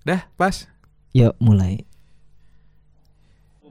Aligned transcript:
Dah, 0.00 0.24
pas. 0.34 0.66
Yuk 1.12 1.34
mulai. 1.38 1.84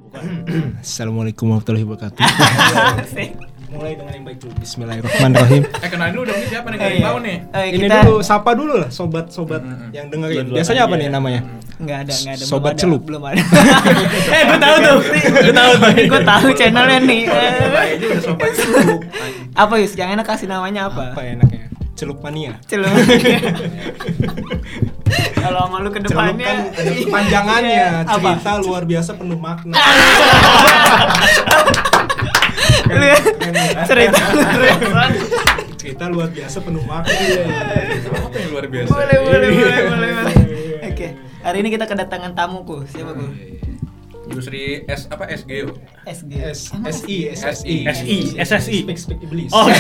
Assalamualaikum 0.83 1.45
warahmatullahi 1.47 1.85
wabarakatuh. 1.85 2.17
Mulai 3.69 3.93
dengan 3.93 4.13
yang 4.17 4.25
baik 4.25 4.41
dulu. 4.41 4.53
Bismillahirrahmanirrahim. 4.57 5.61
Eh 5.61 5.89
kenalin 5.93 6.13
dulu 6.17 6.25
dong 6.25 6.41
siapa 6.49 6.73
nih 6.73 6.77
Eh, 6.81 6.89
yang 6.89 7.05
tahu 7.05 7.17
nih. 7.21 7.37
eh, 7.53 7.65
Ini 7.69 7.77
kita 7.85 7.97
dulu 8.01 8.19
sapa 8.25 8.51
dulu 8.57 8.73
lah 8.81 8.89
sobat-sobat 8.89 9.61
yang 9.93 10.09
dengerin. 10.09 10.49
Biasanya 10.49 10.89
apa 10.89 10.95
nih 10.97 11.07
namanya? 11.07 11.41
nggak 11.77 11.97
ada 12.01 12.11
nggak 12.11 12.33
ada 12.33 12.43
Sobat 12.43 12.73
belum 12.73 12.73
ada, 12.73 12.81
celup. 12.81 13.01
belum 13.05 13.23
ada. 13.23 13.41
eh 14.35 14.41
gue 14.43 14.57
tahu 14.59 14.75
tuh, 14.81 14.97
gue 15.45 15.53
tahu 15.53 15.71
tuh, 15.77 15.91
gue 16.01 16.21
tahu 16.25 16.47
channelnya 16.57 16.97
nih. 16.99 17.21
Sobat 18.19 18.51
celup. 18.57 18.99
apa 19.53 19.73
Yus? 19.77 19.93
Yang 19.93 20.09
enak 20.17 20.25
kasih 20.25 20.47
namanya 20.49 20.81
apa? 20.89 21.03
Apa 21.13 21.21
enaknya? 21.29 21.69
Celup 21.93 22.17
mania. 22.25 22.57
Celup. 22.65 22.89
Kalau 25.39 25.59
sama 25.65 25.77
lu 25.79 25.89
ke 25.89 25.99
depannya 26.03 26.45
kan 26.45 26.57
ada 26.75 26.91
kepanjangannya. 26.91 27.87
Apa? 28.05 28.29
Cerita 28.35 28.51
luar 28.61 28.83
biasa 28.85 29.11
penuh 29.15 29.39
makna. 29.39 29.75
Lu 32.89 33.05
ya, 33.05 33.17
cerita 33.85 34.17
keren. 34.33 35.13
Cerita 35.77 36.05
luar 36.09 36.29
biasa 36.33 36.57
penuh 36.65 36.83
makna. 36.89 37.13
Apa 37.13 38.35
yang 38.35 38.49
luar 38.49 38.65
biasa? 38.65 38.89
Boleh, 38.89 39.17
boleh, 39.21 39.49
boleh, 39.53 39.81
boleh, 39.93 40.09
boleh. 40.17 40.89
Oke, 40.89 41.07
hari 41.45 41.57
ini 41.61 41.69
kita 41.69 41.85
kedatangan 41.85 42.33
tamuku. 42.33 42.81
Siapa 42.89 43.13
ku? 43.13 43.29
Industri 44.29 44.85
S 44.85 45.09
apa 45.09 45.25
SGO? 45.33 45.73
SG. 46.05 46.31
S 46.37 46.69
Emang 46.69 46.93
SI 46.93 47.33
SI. 47.33 47.77
SI 47.89 48.17
SSI. 48.37 48.77
Speak 48.85 48.99
speak 49.01 49.19
iblis. 49.25 49.49
Oh, 49.49 49.65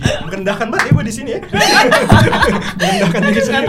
Merendahkan 0.00 0.66
banget 0.70 0.84
ya 0.88 0.92
gue 0.92 1.04
di 1.04 1.14
sini 1.14 1.30
ya. 1.36 1.40
Merendahkan 2.80 3.20
diri 3.26 3.40
sendiri. 3.42 3.66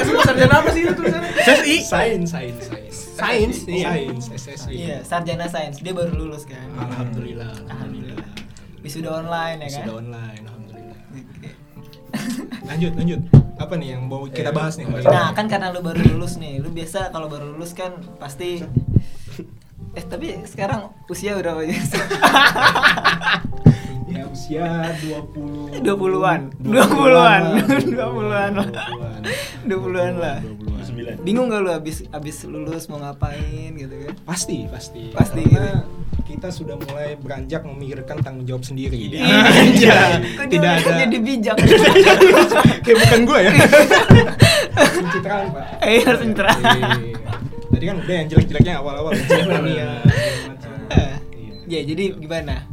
Itu 0.00 0.20
sarjana 0.24 0.54
apa 0.60 0.68
sih 0.70 0.80
itu 0.86 0.92
tulisannya? 0.94 1.30
SSI. 1.40 1.76
Sains, 1.84 2.28
sains, 2.30 2.56
sains. 2.66 2.96
Sains, 3.20 3.56
iya. 3.68 3.88
Sains, 3.92 4.24
SSI. 4.32 4.72
Iya, 4.72 4.96
sarjana 5.04 5.46
sains. 5.48 5.76
Dia 5.82 5.92
baru 5.92 6.12
lulus 6.14 6.48
kan. 6.48 6.64
Alhamdulillah. 6.78 7.52
Alhamdulillah. 7.68 8.28
Wisuda 8.80 9.10
online 9.12 9.58
ya 9.66 9.68
kan? 9.68 9.84
Sudah 9.84 9.94
online, 10.00 10.42
alhamdulillah. 10.48 10.98
Oke. 11.36 11.50
Lanjut, 12.64 12.92
lanjut. 12.96 13.20
Apa 13.60 13.74
nih 13.76 13.88
yang 13.92 14.02
mau 14.08 14.24
kita 14.24 14.50
bahas 14.56 14.80
nih? 14.80 14.88
Nah, 14.88 15.36
kan 15.36 15.46
karena 15.52 15.68
lu 15.68 15.84
baru 15.84 16.00
lulus 16.00 16.40
nih. 16.40 16.64
Lu 16.64 16.72
biasa 16.72 17.12
kalau 17.12 17.28
baru 17.28 17.52
lulus 17.52 17.76
kan 17.76 17.92
pasti 18.16 18.64
Eh, 19.90 20.06
tapi 20.06 20.38
sekarang 20.46 20.94
usia 21.10 21.34
berapa 21.34 21.66
ya? 21.66 21.74
ya 24.10 24.24
usia 24.26 24.66
20 24.98 25.86
20-an. 25.86 26.40
20-an. 26.60 27.42
20-an. 27.86 27.92
20-an 27.94 28.52
lah. 28.58 28.66
20-an 29.64 30.14
lah. 30.18 30.38
20-an. 30.42 31.16
Bingung 31.22 31.48
gak 31.48 31.62
lu 31.62 31.70
abis 31.70 32.02
abis 32.10 32.42
lulus 32.44 32.90
mau 32.90 32.98
ngapain 32.98 33.70
gitu 33.72 33.94
kan? 33.94 34.14
Pasti, 34.26 34.66
pasti. 34.66 35.14
Pasti, 35.14 35.42
Karena 35.46 35.86
kita 36.26 36.48
sudah 36.50 36.78
mulai 36.78 37.18
beranjak 37.18 37.62
memikirkan 37.66 38.22
tanggung 38.22 38.46
jawab 38.46 38.62
sendiri. 38.62 38.98
Iya. 38.98 39.22
Iya. 39.74 39.98
Kok 40.38 40.46
Tidak 40.50 40.72
ada. 40.82 40.92
jadi 41.06 41.16
bijak. 41.18 41.56
Kayak 42.86 42.98
bukan 43.06 43.20
gue 43.26 43.38
ya. 43.42 43.52
Pencitraan, 44.74 45.44
Pak. 45.54 45.64
Eh, 45.82 46.00
harus 46.02 46.20
pencitraan. 46.22 46.60
Iya. 46.62 46.90
Tadi 47.70 47.84
kan 47.86 47.96
udah 48.02 48.14
yang 48.14 48.28
jelek-jeleknya 48.28 48.74
awal-awal. 48.82 49.12
Iya. 49.70 49.88
Ya, 51.70 51.86
jadi 51.86 52.18
gimana? 52.18 52.66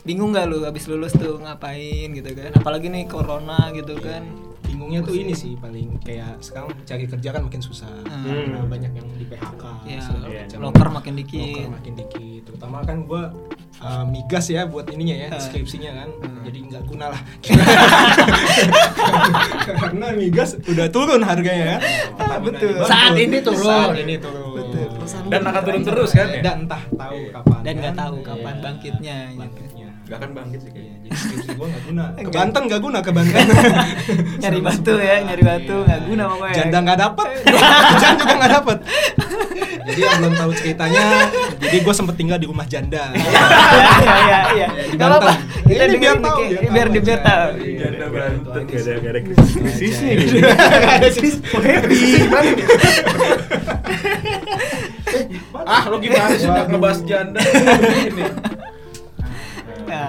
Bingung 0.00 0.30
gak 0.30 0.46
lu 0.46 0.64
abis 0.64 0.84
lulus 0.86 1.12
tuh 1.12 1.36
ngapain 1.38 2.08
gitu 2.10 2.30
kan? 2.30 2.50
Apalagi 2.54 2.88
nih 2.88 3.04
corona 3.06 3.68
gitu 3.70 3.96
kan. 3.98 4.24
bingungnya 4.62 5.02
tuh 5.02 5.12
ini 5.12 5.34
sih 5.34 5.58
paling 5.58 5.98
kayak 5.98 6.38
sekarang 6.38 6.70
cari 6.80 7.02
kerja 7.04 7.34
kan 7.34 7.42
makin 7.42 7.58
susah 7.58 7.90
Hmm. 8.00 8.22
karena 8.22 8.62
banyak 8.64 8.92
yang 8.94 9.08
di 9.12 9.26
PHK 9.26 9.62
Ya, 9.84 9.98
iya. 9.98 10.46
macam. 10.46 10.58
loker 10.62 10.88
makin 10.90 11.12
dikit. 11.16 11.42
Loker 11.58 11.70
makin 11.74 11.92
dikit 11.96 12.40
terutama 12.46 12.76
kan 12.80 12.96
gue 13.02 13.22
migas 14.06 14.46
ya 14.46 14.64
buat 14.64 14.86
ininya 14.88 15.16
ya 15.18 15.28
Hmm. 15.28 15.42
skripsinya 15.42 15.90
kan 15.92 16.08
Hmm. 16.16 16.42
jadi 16.44 16.58
nggak 16.64 16.82
guna 16.86 17.06
lah 17.08 17.20
karena 19.66 20.06
migas 20.12 20.50
udah 20.56 20.86
turun 20.88 21.20
harganya 21.20 21.76
kan 21.76 21.80
Ah, 22.30 22.38
betul. 22.38 22.72
Saat 22.80 23.14
ini 23.16 23.38
turun. 23.40 23.66
saat 23.66 23.94
ini 23.96 24.14
turun 24.16 24.54
Betul. 24.54 24.86
Dan 25.26 25.40
akan 25.42 25.62
turun 25.62 25.82
terus 25.82 26.10
kan 26.12 26.28
ya? 26.30 26.40
dan 26.40 26.56
entah 26.62 26.82
tahu 26.88 27.18
kapan 27.28 27.60
Dan 27.60 27.74
nggak 27.76 27.90
kan. 27.90 28.00
tahu 28.00 28.16
kapan 28.22 28.54
Iya, 28.54 28.62
bangkitnya, 28.62 29.16
gitu. 29.34 29.40
Gak 30.10 30.18
akan 30.18 30.30
bangkit 30.34 30.58
sih 30.58 30.70
Iya, 30.70 30.74
kayaknya. 30.74 30.98
jadi 31.00 31.14
skripsi 31.20 31.50
gue 31.50 31.66
nggak 31.66 31.82
guna 31.86 32.02
ke 32.04 32.18
Enggak. 32.20 32.34
Banten 32.34 32.62
nggak 32.66 32.80
guna 32.80 32.98
ke 32.98 33.10
Banten 33.10 33.44
Nyari 34.42 34.58
Sama 34.58 34.66
batu 34.66 34.94
ya, 34.98 35.14
nyari 35.22 35.42
batu, 35.44 35.76
Iya. 35.76 35.86
nggak 35.86 36.00
guna 36.04 36.22
pokoknya. 36.26 36.54
Janda 36.56 36.78
nggak 36.80 36.98
dapet, 36.98 37.28
Jan 38.02 38.12
juga 38.16 38.34
nggak 38.36 38.52
dapet. 38.52 38.78
Jadi 39.80 40.00
yang 40.00 40.16
belum 40.18 40.34
tahu 40.36 40.50
ceritanya, 40.52 41.04
jadi 41.58 41.76
gue 41.80 41.94
sempet 41.96 42.14
tinggal 42.14 42.38
di 42.38 42.46
rumah 42.46 42.62
janda. 42.64 43.10
Iya 43.10 43.42
iya 44.20 44.40
iya. 44.52 44.68
Di 44.84 44.94
Gak. 44.94 45.08
Banten. 45.08 45.36
Kita 45.60 45.84
Ini 45.84 45.96
biar 45.96 46.16
dengerin 46.16 46.20
tahu, 46.20 46.38
nih, 46.40 46.70
biar 46.70 46.88
di 46.88 46.98
biar 47.00 47.20
tahu. 47.20 47.48
Iya, 47.56 47.74
Janda 47.80 47.96
iya, 47.96 48.08
Banten. 48.08 48.60
Gak 48.60 48.80
ada, 48.80 48.92
gak 48.92 49.10
ada 49.10 49.20
gitu. 49.20 49.34
Nggak 49.40 50.92
ada 50.92 51.08
sih. 51.10 51.32
Ah, 55.60 55.82
lo 55.86 55.96
gimana 55.98 56.34
sih 56.34 56.48
ngebahas 56.48 56.98
janda? 57.04 57.40
Ini. 57.40 58.49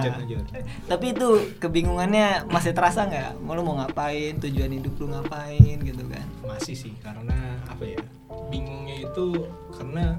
Lanjut. 0.00 0.44
tapi 0.88 1.06
itu 1.12 1.28
kebingungannya 1.60 2.48
masih 2.48 2.72
terasa 2.72 3.04
nggak? 3.04 3.42
Mau 3.44 3.52
lu 3.58 3.66
mau 3.66 3.76
ngapain? 3.82 4.38
Tujuan 4.40 4.72
hidup 4.72 4.94
lu 4.96 5.12
ngapain 5.12 5.76
gitu 5.82 6.02
kan? 6.08 6.26
Masih 6.46 6.74
sih, 6.78 6.92
karena 7.04 7.60
apa 7.68 7.84
ya? 7.84 8.00
Bingungnya 8.48 9.08
itu 9.08 9.48
karena 9.76 10.16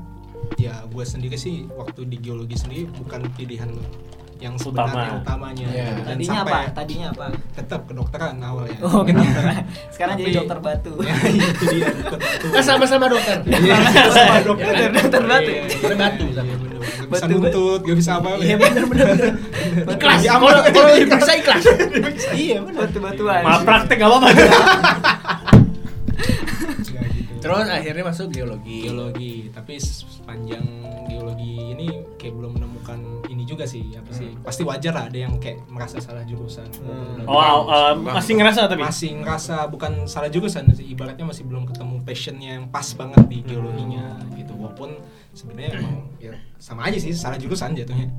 ya 0.59 0.83
gue 0.85 1.05
sendiri 1.05 1.39
sih 1.39 1.65
waktu 1.73 2.05
di 2.05 2.17
geologi 2.19 2.59
sendiri 2.59 2.89
bukan 2.99 3.25
pilihan 3.37 3.71
yang 4.43 4.55
sebenarnya 4.59 4.91
Utama. 4.91 5.21
utamanya. 5.23 5.67
Iya. 5.71 5.87
Dan 6.03 6.03
Tadinya 6.19 6.39
apa? 6.43 6.59
Tadinya 6.75 7.07
apa? 7.15 7.25
Tetap 7.55 7.81
kedokteran 7.87 8.35
awalnya. 8.43 8.79
Oh, 8.83 9.01
kenapa? 9.07 9.39
Sekarang 9.95 10.15
jadi 10.19 10.27
Tapi- 10.27 10.39
dokter 10.43 10.59
batu. 10.59 10.93
ya 11.07 11.15
itu 11.31 11.63
dia 11.71 11.87
dokter 11.95 12.19
batu. 12.19 12.45
Kan 12.51 12.63
sama-sama 12.67 13.05
dokter. 13.07 13.37
Iya, 13.47 13.75
sama 14.11 14.35
dokter. 14.43 14.73
Dokter 14.75 14.89
dokter 14.91 15.23
batu. 15.23 15.51
Iya, 15.51 15.63
iya, 15.63 15.71
Dokter 15.71 15.95
batu 15.95 16.25
iya, 16.27 16.43
bener, 16.43 16.59
bener. 16.59 17.07
Bisa 17.07 17.25
nuntut, 17.31 17.79
gak 17.87 17.97
bisa 17.97 18.11
apa 18.19 18.29
Iya 18.35 18.55
benar 18.59 18.83
benar. 18.91 19.07
Ikhlas. 19.95 20.19
Di 20.19 20.29
Kalau 20.75 20.91
diperiksa 20.99 21.33
ikhlas. 21.39 21.63
Iya 22.35 22.57
benar. 22.67 22.79
Batu-batuan. 22.83 23.41
Maaf 23.47 23.61
praktek 23.63 23.95
gak 24.03 24.09
apa-apa. 24.11 24.27
Ya, 24.27 24.35
gitu. 27.15 27.39
Terus 27.39 27.67
akhirnya 27.67 28.03
masuk 28.07 28.27
geologi. 28.31 28.87
geologi, 28.87 29.33
tapi 29.51 29.79
sepanjang 29.79 30.63
geologi 31.07 31.75
ini 31.75 31.87
kayak 32.15 32.33
belum 32.39 32.51
menemukan 32.55 33.22
juga 33.53 33.65
sih, 33.69 33.93
apa 33.93 34.11
sih? 34.11 34.33
Pasti 34.41 34.61
wajar 34.65 34.93
lah 34.97 35.05
ada 35.07 35.17
yang 35.17 35.37
kayak 35.37 35.63
merasa 35.69 36.01
salah 36.01 36.25
jurusan. 36.25 36.65
Hmm. 36.81 37.29
Oh, 37.29 37.69
uh, 37.69 37.93
masih 37.93 38.33
ngerasa 38.41 38.65
tapi. 38.65 38.81
masih 38.81 39.21
ngerasa 39.21 39.69
bukan 39.69 40.09
salah 40.09 40.27
jurusan 40.33 40.67
sih, 40.73 40.89
ibaratnya 40.89 41.23
masih 41.29 41.45
belum 41.45 41.69
ketemu 41.69 41.95
passionnya 42.01 42.49
yang 42.59 42.65
pas 42.73 42.89
banget 42.97 43.23
di 43.29 43.39
geologinya 43.45 44.17
gitu. 44.33 44.57
Walaupun 44.57 44.97
sebenarnya 45.37 45.79
emang 45.79 45.95
ya 46.17 46.33
sama 46.57 46.89
aja 46.89 46.97
sih 46.97 47.13
salah 47.13 47.37
jurusan 47.37 47.77
jatuhnya. 47.77 48.09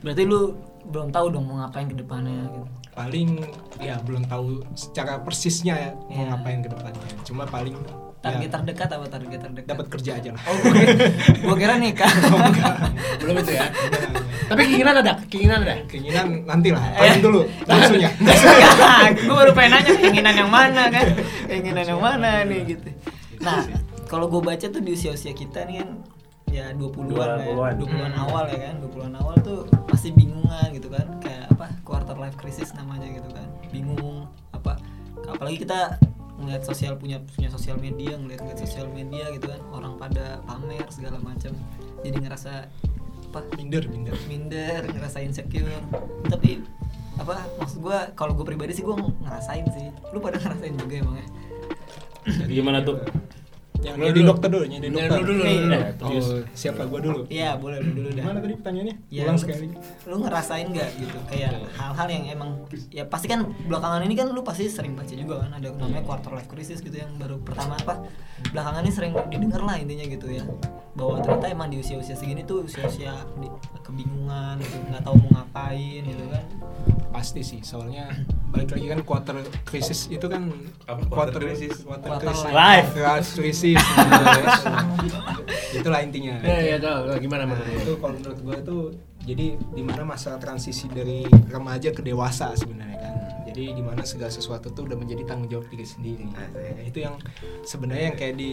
Berarti 0.00 0.22
lu 0.24 0.56
belum 0.84 1.08
tahu 1.08 1.26
dong 1.30 1.44
mau 1.44 1.60
ngapain 1.60 1.86
ke 1.86 1.94
depannya 1.94 2.44
gitu. 2.44 2.60
paling 2.92 3.30
ya 3.78 3.96
belum 4.00 4.22
tahu 4.24 4.60
secara 4.72 5.18
persisnya 5.18 5.74
ya 5.74 5.90
mau 6.06 6.12
Iya. 6.18 6.28
ngapain 6.30 6.58
ke 6.60 6.68
depannya 6.68 7.02
cuma 7.22 7.44
paling 7.44 7.76
Target 8.22 8.46
ya, 8.46 8.54
terdekat 8.54 8.86
apa 8.86 9.06
target 9.10 9.40
terdekat? 9.42 9.66
dapat 9.66 9.86
kerja 9.90 10.10
aja 10.14 10.30
lah 10.30 10.38
Oh, 10.46 10.54
gue 10.54 10.70
kira, 10.78 10.94
gua 11.42 11.56
kira 11.58 11.74
nikah. 11.74 12.06
Belum 13.18 13.34
itu 13.34 13.50
ya. 13.50 13.66
Tapi 14.46 14.62
keinginan 14.62 14.94
ada, 15.02 15.18
keinginan 15.26 15.58
ada. 15.66 15.74
keinginan 15.90 16.26
nanti 16.46 16.70
lah 16.70 16.86
paling 16.94 17.18
dulu 17.18 17.42
langsungnya 17.66 18.14
gue 19.26 19.34
baru 19.34 19.50
pengen 19.50 19.70
nanya 19.74 19.92
keinginan 19.98 20.34
yang 20.38 20.50
mana 20.54 20.86
kan 20.86 21.06
keinginan 21.50 21.82
yang 21.82 21.98
mana 21.98 22.46
nih 22.46 22.60
gitu 22.70 22.88
nah 23.42 23.66
kalau 24.06 24.30
gue 24.30 24.38
baca 24.38 24.70
tuh 24.70 24.78
di 24.78 24.94
usia-usia 24.94 25.34
kita 25.34 25.66
nih 25.66 25.82
kan 25.82 25.90
ya 26.52 26.70
20-an 26.76 27.16
lah 27.16 27.40
ya, 27.40 27.56
20-an. 27.56 27.74
20-an 27.80 28.14
awal 28.28 28.44
ya 28.52 28.58
kan 28.68 28.74
20-an 28.84 29.14
awal 29.16 29.34
tuh 29.40 29.64
pasti 29.88 30.12
bingungan 30.12 30.68
gitu 30.76 30.92
kan. 30.92 31.08
Kayak 31.24 31.48
apa 31.56 31.66
quarter 31.82 32.16
life 32.20 32.36
crisis 32.36 32.76
namanya 32.76 33.08
gitu 33.08 33.28
kan. 33.32 33.48
Bingung 33.72 34.28
apa 34.52 34.76
apalagi 35.24 35.64
kita 35.64 35.96
ngeliat 36.36 36.66
sosial 36.66 36.98
punya 37.00 37.22
punya 37.22 37.48
sosial 37.48 37.78
media 37.80 38.18
ngeliat 38.18 38.44
ngeliat 38.44 38.60
sosial 38.60 38.86
media 38.92 39.32
gitu 39.32 39.48
kan. 39.48 39.60
Orang 39.72 39.96
pada 39.96 40.44
pamer 40.44 40.84
segala 40.92 41.16
macam 41.18 41.56
jadi 42.04 42.20
ngerasa 42.20 42.68
apa 43.32 43.40
minder 43.56 43.88
minder 43.88 44.12
minder 44.28 44.84
ngerasa 44.84 45.24
insecure. 45.24 45.80
Tapi 46.28 46.60
apa 47.16 47.48
maksud 47.60 47.80
gua 47.80 48.08
kalau 48.16 48.32
gue 48.32 48.44
pribadi 48.44 48.76
sih 48.76 48.84
gue 48.84 48.92
ngerasain 48.94 49.64
sih. 49.72 49.88
Lu 50.12 50.20
pada 50.20 50.36
ngerasain 50.36 50.76
juga 50.76 50.94
emang 51.00 51.16
ya? 51.16 51.26
Jadi, 52.22 52.52
Gimana 52.60 52.78
tuh? 52.86 53.02
Yang 53.82 53.94
Lu 53.94 54.04
jadi 54.04 54.14
dulu. 54.16 54.28
dokter 54.30 54.48
dulu, 54.48 54.64
jadi 54.64 54.86
Lu 54.86 54.94
dokter. 54.94 55.18
dulu, 55.18 55.32
lu 55.32 55.42
Nih. 55.42 55.58
dulu. 55.58 55.78
Oh, 56.06 56.40
siapa 56.52 56.82
gua 56.86 57.00
dulu? 57.02 57.20
Iya, 57.26 57.50
boleh 57.56 57.78
lu 57.78 57.90
dulu 57.92 58.08
dah. 58.10 58.22
Gimana 58.22 58.38
tadi 58.38 58.54
pertanyaannya? 58.54 58.96
Ya, 59.10 59.22
Ulang 59.26 59.38
sekali. 59.38 59.66
Lu 60.06 60.16
ngerasain 60.18 60.66
nggak 60.68 60.88
gitu 60.96 61.18
kayak 61.26 61.50
hal-hal 61.72 62.08
yang 62.08 62.24
emang 62.30 62.50
ya 62.88 63.04
pasti 63.04 63.26
kan 63.26 63.40
belakangan 63.62 64.00
ini 64.02 64.14
kan 64.14 64.26
lu 64.28 64.40
pasti 64.40 64.66
sering 64.66 64.94
baca 64.94 65.10
juga 65.10 65.42
kan 65.42 65.50
ada 65.52 65.68
namanya 65.72 66.02
quarter 66.02 66.30
life 66.30 66.46
crisis 66.46 66.78
gitu 66.78 66.94
yang 66.94 67.10
baru 67.16 67.36
pertama 67.38 67.74
apa 67.74 68.06
belakangan 68.48 68.80
ini 68.80 68.92
sering 68.92 69.12
didengar 69.28 69.60
lah 69.60 69.76
intinya 69.76 70.04
gitu 70.04 70.26
ya 70.28 70.44
bahwa 70.92 71.18
ternyata 71.18 71.46
emang 71.48 71.68
di 71.68 71.78
usia-usia 71.78 72.14
segini 72.14 72.42
tuh 72.42 72.62
usia-usia 72.62 73.12
kebingungan 73.80 74.60
gitu 74.60 74.76
nggak 74.86 75.02
tahu 75.02 75.16
mau 75.18 75.40
ngapain 75.40 76.02
gitu 76.02 76.24
kan 76.28 76.44
Pasti 77.12 77.44
sih, 77.44 77.60
soalnya 77.60 78.08
balik 78.48 78.72
lagi 78.72 78.86
kan 78.88 79.00
quarter 79.04 79.36
crisis 79.62 80.08
itu 80.08 80.24
kan 80.24 80.48
Apa 80.88 81.04
quarter 81.06 81.36
crisis? 81.38 81.84
quarter, 81.84 82.32
life. 82.50 82.90
Quarter 82.96 83.24
crisis. 83.36 83.76
Itulah 85.72 86.00
intinya. 86.00 86.40
Ya, 86.40 86.74
ya, 86.74 86.76
tahu. 86.80 87.16
Gimana 87.18 87.44
Nah, 87.44 87.56
menurut 87.56 87.68
itu 87.74 87.92
kalau 87.98 88.14
menurut 88.16 88.38
gue 88.38 88.56
itu 88.58 88.76
jadi 89.22 89.46
di 89.54 89.82
mana 89.82 90.02
masa 90.04 90.34
transisi 90.36 90.86
dari 90.86 91.22
remaja 91.46 91.90
ke 91.90 92.02
dewasa 92.02 92.54
sebenarnya 92.54 92.98
kan 92.98 93.14
jadi 93.46 93.70
di 93.70 93.82
mana 93.82 94.02
segala 94.02 94.30
sesuatu 94.30 94.70
tuh 94.70 94.90
udah 94.90 94.98
menjadi 94.98 95.22
tanggung 95.22 95.46
jawab 95.46 95.66
diri 95.70 95.86
sendiri 95.86 96.26
Nah, 96.26 96.46
itu 96.82 97.02
yang 97.02 97.14
sebenarnya 97.62 98.04
yang 98.10 98.16
kayak 98.18 98.34
di 98.34 98.50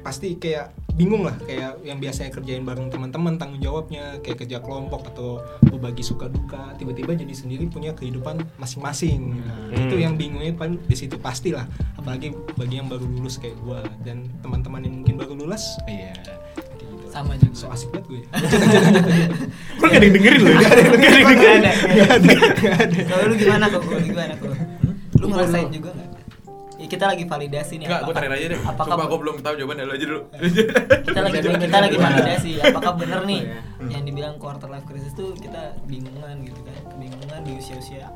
pasti 0.00 0.36
kayak 0.36 0.72
bingung 0.92 1.22
lah 1.22 1.36
kayak 1.40 1.80
yang 1.80 1.96
biasanya 1.96 2.30
kerjain 2.30 2.60
bareng 2.60 2.88
teman-teman 2.88 3.34
tanggung 3.34 3.58
jawabnya 3.58 4.18
kayak 4.20 4.38
kerja 4.38 4.58
kelompok 4.58 5.06
atau 5.06 5.38
berbagi 5.62 6.00
suka 6.00 6.26
duka 6.26 6.74
tiba-tiba 6.74 7.14
jadi 7.14 7.30
sendiri 7.30 7.64
punya 7.66 7.92
kehidupan 7.92 8.40
masing-masing 8.56 9.38
Nah, 9.40 9.70
Hmm. 9.70 9.86
itu 9.86 9.96
yang 9.96 10.14
bingungnya 10.14 10.52
paling 10.52 10.76
di 10.80 10.94
situ 10.94 11.16
pastilah 11.16 11.64
apalagi 11.94 12.30
bagi 12.54 12.76
yang 12.76 12.86
baru 12.86 13.06
lulus 13.06 13.36
kayak 13.36 13.54
gua 13.58 13.80
dan 14.00 14.24
teman-teman 14.40 14.80
yang 14.80 14.94
mungkin 14.96 15.14
baru 15.16 15.32
lulus 15.36 15.78
iya 15.86 16.10
kayak 16.18 16.38
gitu. 16.76 17.06
sama 17.08 17.32
juga 17.34 17.54
so 17.54 17.66
asik 17.68 17.88
banget 17.90 18.06
gue 18.06 18.20
Lu 19.72 19.84
gak 19.84 19.94
ada 19.94 20.04
yang 20.04 20.14
dengerin 20.14 20.40
lu. 20.40 20.50
Gak 20.50 20.70
ada 20.70 20.80
yang 20.80 20.92
Nggak 20.92 21.28
dengerin. 21.28 21.62
ada. 21.62 23.00
Kalau 23.04 23.24
lu 23.24 23.34
gimana 23.34 23.64
kok? 23.66 23.82
Lu 23.82 23.98
gimana 24.00 24.32
kok? 24.34 24.52
Lu 25.16 25.26
ngerasain 25.28 25.68
juga 25.70 25.90
nggak? 25.90 26.08
Ya, 26.80 26.86
kita 26.88 27.04
lagi 27.04 27.28
validasi 27.28 27.76
nih. 27.76 27.86
Enggak, 27.92 28.00
gue 28.08 28.14
tarik 28.16 28.30
aja 28.32 28.46
deh. 28.56 28.60
Apakah 28.64 28.96
Coba 28.96 29.04
gue 29.04 29.18
belum 29.20 29.36
tahu 29.44 29.54
jawabannya 29.60 29.84
lu 29.84 29.92
aja 29.92 30.06
dulu. 30.08 30.20
kita 31.04 31.20
lagi 31.20 31.38
kita 31.44 31.78
lagi 31.78 31.96
validasi 32.00 32.50
apakah 32.64 32.92
bener 32.96 33.20
nih 33.28 33.42
Oh, 33.80 33.88
yang 33.88 34.02
dibilang 34.04 34.36
quarter 34.36 34.68
life 34.68 34.84
crisis 34.84 35.12
tuh 35.12 35.32
kita 35.36 35.76
bingungan 35.84 36.40
gitu 36.44 36.60
kan 36.64 36.76
kebingungan 36.88 37.40
di 37.44 37.52
usia-usia 37.56 38.08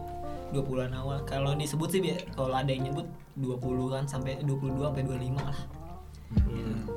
20-an 0.53 0.93
awal 0.95 1.19
kalau 1.25 1.53
disebut 1.53 1.89
sih 1.89 2.01
kalau 2.33 2.53
ada 2.53 2.69
yang 2.69 2.89
nyebut 2.89 3.09
20-an 3.37 4.05
sampai 4.05 4.41
22 4.45 4.81
sampai 4.81 5.05
25 5.05 5.41
lah 5.41 5.59
Hmm. 6.35 6.89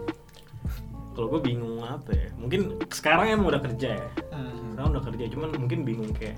Kalau 1.13 1.27
gue 1.29 1.41
bingung 1.43 1.81
apa 1.81 2.09
ya? 2.09 2.29
Mungkin 2.37 2.77
sekarang 2.89 3.37
emang 3.37 3.53
udah 3.53 3.61
kerja 3.61 3.89
ya. 3.97 4.07
Hmm. 4.33 4.73
Sekarang 4.73 4.89
udah 4.93 5.03
kerja, 5.09 5.23
cuman 5.33 5.49
mungkin 5.57 5.79
bingung 5.81 6.09
kayak 6.13 6.37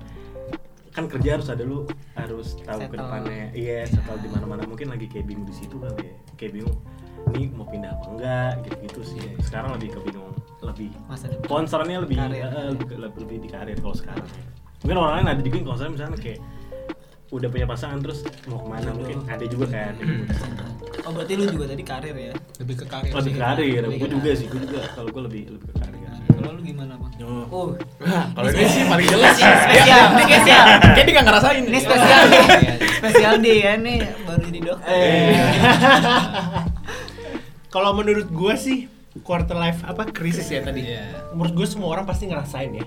kan 0.90 1.06
kerja 1.06 1.38
harus 1.38 1.48
ada 1.48 1.62
lu 1.62 1.86
harus 2.18 2.58
tahu 2.66 2.80
ke 2.90 2.96
depannya. 2.98 3.54
Iya 3.54 3.86
settle 3.86 4.18
di 4.18 4.28
mana 4.30 4.46
mana 4.46 4.62
mungkin 4.66 4.90
lagi 4.90 5.06
kayak 5.06 5.26
bingung 5.30 5.46
di 5.46 5.54
situ 5.54 5.78
kali 5.78 6.02
ya. 6.02 6.14
Kayak 6.34 6.52
bingung 6.60 6.76
ini 7.30 7.42
mau 7.54 7.66
pindah 7.68 7.90
apa 7.94 8.06
enggak? 8.10 8.52
Gitu 8.66 8.76
gitu 8.90 9.00
sih 9.16 9.22
sekarang 9.46 9.78
lebih 9.78 9.94
ke 9.94 10.00
bingung. 10.10 10.34
Lebih 10.60 10.90
masa 11.08 11.30
concernnya 11.48 12.02
lebih 12.04 12.20
Karir. 12.20 12.42
eh, 12.44 12.66
lebih, 12.74 12.86
lebih, 13.00 13.18
lebih 13.24 13.36
di 13.40 13.48
karir 13.48 13.78
kalau 13.80 13.96
sekarang. 13.96 14.26
Mungkin 14.82 14.96
orang 14.96 15.12
lain 15.20 15.26
ada 15.32 15.40
juga 15.40 15.56
yang 15.56 15.68
concern 15.68 15.90
misalnya 15.94 16.18
kayak 16.20 16.40
udah 17.30 17.46
punya 17.46 17.62
pasangan 17.62 17.98
terus 18.02 18.20
mau 18.50 18.58
ke 18.58 18.68
mana? 18.68 18.90
Mungkin 18.90 19.18
ada 19.30 19.44
juga 19.46 19.66
kan. 19.70 19.94
Yang 20.02 20.26
oh 21.06 21.10
berarti 21.14 21.32
lu 21.38 21.44
juga 21.46 21.64
tadi 21.70 21.84
karir 21.86 22.16
ya? 22.18 22.32
Lebih 22.58 22.74
ke 22.76 22.86
karir 22.90 23.10
lebih 23.22 23.34
ke 23.38 23.40
karir. 23.40 23.82
Gue 23.96 24.10
juga 24.10 24.30
sih 24.34 24.46
gue 24.50 24.60
juga. 24.66 24.80
Kalau 24.90 25.08
gue 25.08 25.22
lebih 25.30 25.42
lebih 25.54 25.66
ke 25.70 25.76
karir 25.78 25.99
kalau 26.28 26.50
lu 26.56 26.62
gimana 26.62 26.94
bang 26.96 27.08
Oh. 27.20 27.44
oh 27.52 27.66
Kalau 28.32 28.48
ini 28.48 28.64
sih 28.64 28.82
paling 28.88 29.04
jelas 29.04 29.36
Ini 29.36 29.52
spesial 29.68 30.04
ini 30.08 30.22
spesial 30.24 30.64
Kayak 30.80 31.04
dia 31.04 31.12
nggak 31.12 31.26
ngerasain. 31.28 31.62
ini 31.62 31.78
spesial 31.78 32.20
nih 32.24 32.44
spesial 32.96 33.34
dia 33.38 33.56
ya 33.56 33.72
nih 33.76 33.98
baru 34.24 34.46
di 34.48 34.60
dokter. 34.60 34.96
Kalau 37.74 37.90
menurut 37.94 38.28
gue 38.28 38.54
sih 38.56 38.78
quarter 39.22 39.54
life 39.54 39.84
apa 39.84 40.08
krisis 40.10 40.48
ya 40.48 40.64
tadi. 40.64 40.82
Iya. 40.84 41.32
Menurut 41.36 41.54
gue 41.54 41.66
semua 41.68 41.92
orang 41.92 42.04
pasti 42.08 42.26
ngerasain 42.26 42.72
ya. 42.72 42.86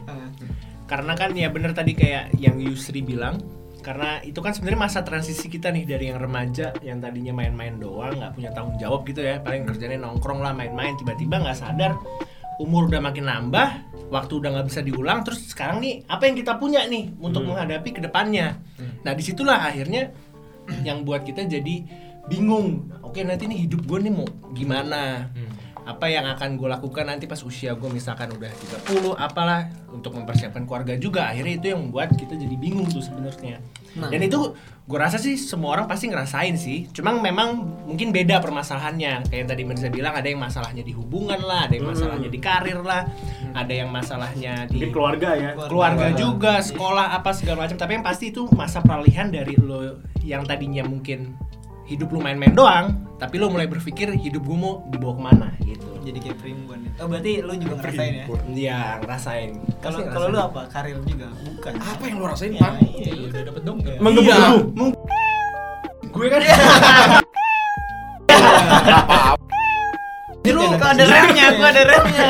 Karena 0.86 1.14
kan 1.16 1.32
ya 1.34 1.48
bener 1.54 1.72
tadi 1.72 1.96
kayak 1.96 2.36
yang 2.36 2.60
Yusri 2.60 3.00
bilang 3.00 3.40
karena 3.84 4.24
itu 4.24 4.40
kan 4.40 4.56
sebenarnya 4.56 4.80
masa 4.80 5.04
transisi 5.04 5.52
kita 5.52 5.68
nih 5.68 5.84
dari 5.84 6.08
yang 6.08 6.16
remaja 6.16 6.72
yang 6.80 7.04
tadinya 7.04 7.36
main-main 7.36 7.76
doang 7.76 8.16
nggak 8.16 8.32
punya 8.32 8.50
tanggung 8.56 8.80
jawab 8.80 9.04
gitu 9.04 9.20
ya 9.20 9.44
paling 9.44 9.68
kerjanya 9.68 10.08
nongkrong 10.08 10.40
lah 10.40 10.56
main-main 10.56 10.96
tiba-tiba 10.96 11.44
nggak 11.44 11.60
sadar 11.60 11.92
umur 12.62 12.90
udah 12.90 13.02
makin 13.02 13.26
nambah 13.26 13.70
waktu 14.14 14.34
udah 14.38 14.50
nggak 14.54 14.68
bisa 14.70 14.82
diulang 14.86 15.26
terus 15.26 15.50
sekarang 15.50 15.82
nih 15.82 16.06
apa 16.06 16.30
yang 16.30 16.36
kita 16.38 16.58
punya 16.62 16.86
nih 16.86 17.10
untuk 17.18 17.46
menghadapi 17.46 17.98
ke 17.98 18.02
depannya 18.04 18.62
nah 19.02 19.14
di 19.18 19.24
situlah 19.26 19.58
akhirnya 19.70 20.14
yang 20.88 21.04
buat 21.04 21.28
kita 21.28 21.44
jadi 21.44 21.76
bingung. 22.28 22.88
Oke 23.04 23.24
nanti 23.24 23.48
nih 23.52 23.68
hidup 23.68 23.84
gue 23.84 24.00
nih 24.08 24.14
mau 24.14 24.28
gimana 24.56 25.28
apa 25.84 26.06
yang 26.08 26.24
akan 26.26 26.56
gue 26.56 26.70
lakukan 26.70 27.04
nanti 27.04 27.28
pas 27.28 27.40
usia 27.40 27.76
gue 27.76 27.90
misalkan 27.90 28.32
udah 28.32 28.52
30 28.88 29.14
apalah 29.16 29.68
untuk 29.90 30.16
mempersiapkan 30.16 30.64
keluarga 30.64 30.96
juga 30.96 31.28
akhirnya 31.28 31.60
itu 31.60 31.68
yang 31.72 31.84
membuat 31.84 32.16
kita 32.16 32.34
jadi 32.34 32.56
bingung 32.56 32.88
tuh 32.88 33.00
sebenarnya 33.00 33.60
Nah. 33.94 34.10
dan 34.10 34.26
itu 34.26 34.58
gue 34.90 34.98
rasa 34.98 35.22
sih 35.22 35.38
semua 35.38 35.78
orang 35.78 35.86
pasti 35.86 36.10
ngerasain 36.10 36.58
sih 36.58 36.90
cuma 36.90 37.14
memang 37.14 37.62
mungkin 37.86 38.10
beda 38.10 38.42
permasalahannya 38.42 39.30
kayak 39.30 39.38
yang 39.46 39.50
tadi 39.54 39.62
Mirza 39.62 39.94
bilang 39.94 40.18
ada 40.18 40.26
yang 40.26 40.42
masalahnya 40.42 40.82
di 40.82 40.98
hubungan 40.98 41.38
lah 41.38 41.70
ada 41.70 41.78
yang 41.78 41.94
masalahnya 41.94 42.26
di 42.26 42.40
karir 42.42 42.82
lah 42.82 43.06
ada 43.54 43.70
yang 43.70 43.94
masalahnya 43.94 44.66
di 44.66 44.82
mungkin 44.82 44.94
keluarga 44.98 45.30
ya 45.38 45.54
keluarga 45.54 46.10
Keluarga. 46.10 46.18
juga, 46.18 46.54
sekolah 46.58 47.14
apa 47.14 47.30
segala 47.38 47.70
macam. 47.70 47.78
Tapi 47.78 47.92
yang 47.94 48.02
pasti 48.02 48.34
itu 48.34 48.50
masa 48.50 48.82
peralihan 48.82 49.30
dari 49.30 49.54
lo 49.62 50.02
yang 50.26 50.42
tadinya 50.42 50.82
mungkin 50.90 51.38
hidup 51.94 52.10
lu 52.10 52.19
main-main 52.19 52.50
doang, 52.51 52.98
tapi 53.22 53.38
lo 53.38 53.48
mulai 53.48 53.69
berpikir 53.69 54.10
hidup 54.18 54.42
gue 54.42 54.57
mau 54.57 54.81
dibawa 54.90 55.13
ke 55.13 55.22
mana 55.22 55.48
gitu. 55.62 55.86
jadi 56.01 56.18
kayak 56.19 56.38
primbon 56.42 56.80
ya. 56.84 56.92
oh 57.00 57.07
berarti 57.07 57.31
lu 57.40 57.54
juga 57.56 57.75
ngerasain 57.80 58.13
ya 58.18 58.25
Iya, 58.50 58.81
ngerasain. 59.06 59.50
kalau 59.80 60.00
kalau 60.10 60.28
lu 60.28 60.40
apa 60.42 60.62
karir 60.68 60.98
juga 61.06 61.30
bukan 61.31 61.74
Apa 61.78 62.04
yang 62.04 62.18
lu 62.18 62.25
rasain, 62.25 62.51
Ya, 62.51 62.60
Pan? 62.60 62.74
iya, 62.81 63.12
Iya, 63.13 63.25
udah 63.30 63.42
dapet 63.48 63.62
dong 63.63 63.78
ya. 63.86 63.95
Menggebu 64.01 64.25
Iya. 64.25 64.38
gue 66.13 66.28
kan 66.30 66.42
lu 70.44 70.62
kok 70.78 70.89
ada 70.94 71.04
remnya 71.07 71.46
gua 71.57 71.68
ada 71.72 71.84
remnya 71.88 72.30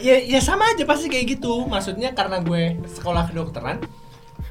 ya 0.00 0.16
ya 0.20 0.40
sama 0.40 0.64
aja 0.72 0.84
pasti 0.86 1.08
kayak 1.08 1.36
gitu. 1.40 1.64
Maksudnya 1.66 2.12
karena 2.12 2.40
gue 2.40 2.78
sekolah 2.88 3.28
kedokteran. 3.28 3.80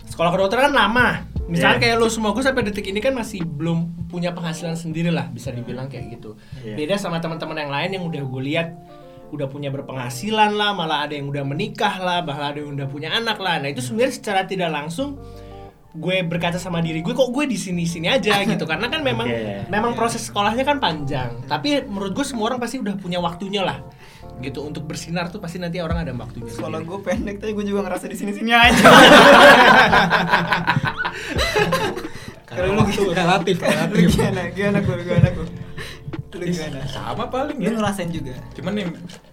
Sekolah 0.09 0.29
kedokteran 0.33 0.69
kan 0.69 0.73
lama. 0.73 1.07
Misalnya 1.43 1.75
Iya. 1.77 1.83
kayak 1.83 1.95
lu 1.99 2.07
semua 2.07 2.31
gue 2.31 2.43
sampai 2.43 2.63
detik 2.63 2.87
ini 2.87 3.03
kan 3.03 3.11
masih 3.11 3.43
belum 3.43 4.07
punya 4.07 4.31
penghasilan 4.31 4.79
sendiri 4.79 5.11
lah 5.11 5.27
bisa 5.27 5.51
dibilang 5.51 5.91
kayak 5.91 6.15
gitu. 6.19 6.39
Iya. 6.63 6.79
Beda 6.79 6.95
sama 6.95 7.19
teman-teman 7.19 7.57
yang 7.59 7.71
lain 7.71 7.89
yang 7.99 8.03
udah 8.07 8.23
gue 8.23 8.41
lihat 8.47 8.67
udah 9.33 9.49
punya 9.49 9.73
berpenghasilan 9.73 10.53
lah, 10.53 10.77
malah 10.77 11.09
ada 11.09 11.17
yang 11.17 11.25
udah 11.25 11.41
menikah 11.41 11.97
lah, 11.97 12.21
bahkan 12.21 12.53
ada 12.53 12.57
yang 12.61 12.77
udah 12.77 12.85
punya 12.85 13.09
anak 13.11 13.41
lah. 13.41 13.57
Nah 13.57 13.73
itu 13.73 13.81
sebenarnya 13.81 14.13
secara 14.13 14.45
tidak 14.45 14.69
langsung 14.69 15.17
gue 15.93 16.25
berkata 16.25 16.57
sama 16.57 16.81
diri 16.81 17.05
gue 17.05 17.13
kok 17.13 17.29
gue 17.29 17.45
di 17.45 17.53
sini 17.53 17.85
sini 17.85 18.09
aja 18.09 18.41
gitu 18.49 18.65
karena 18.65 18.89
kan 18.89 19.05
memang 19.05 19.29
Oke. 19.29 19.69
memang 19.69 19.93
proses 19.93 20.25
sekolahnya 20.25 20.65
kan 20.65 20.81
panjang 20.81 21.45
tapi 21.45 21.85
menurut 21.85 22.17
gue 22.17 22.25
semua 22.25 22.49
orang 22.49 22.57
pasti 22.57 22.81
udah 22.81 22.97
punya 22.97 23.21
waktunya 23.21 23.61
lah 23.61 23.77
gitu 24.43 24.59
untuk 24.61 24.83
bersinar 24.83 25.27
tuh 25.27 25.39
pasti 25.39 25.57
nanti 25.57 25.79
orang 25.79 26.03
ada 26.03 26.11
waktunya 26.11 26.45
sendiri. 26.45 26.83
gue 26.83 26.99
pendek 26.99 27.35
tapi 27.39 27.51
gue 27.51 27.65
juga 27.65 27.81
ngerasa 27.83 28.05
di 28.05 28.15
sini 28.15 28.31
sini 28.31 28.51
aja 28.51 28.83
Kalau 32.43 32.69
lu 32.69 32.85
gitu 32.85 33.09
relatif, 33.09 33.57
lu 33.57 33.65
relatif. 33.65 34.13
gimana 34.13 34.41
gimana 34.53 34.77
gue 34.79 34.95
gimana 35.01 35.29
gue 35.31 35.47
lu 36.33 36.43
gimana 36.45 36.79
Sama 36.85 37.25
paling 37.25 37.57
lu 37.57 37.65
ya. 37.65 37.71
ngerasain 37.73 38.09
juga 38.11 38.33
Cuman 38.53 38.71
nih 38.75 38.85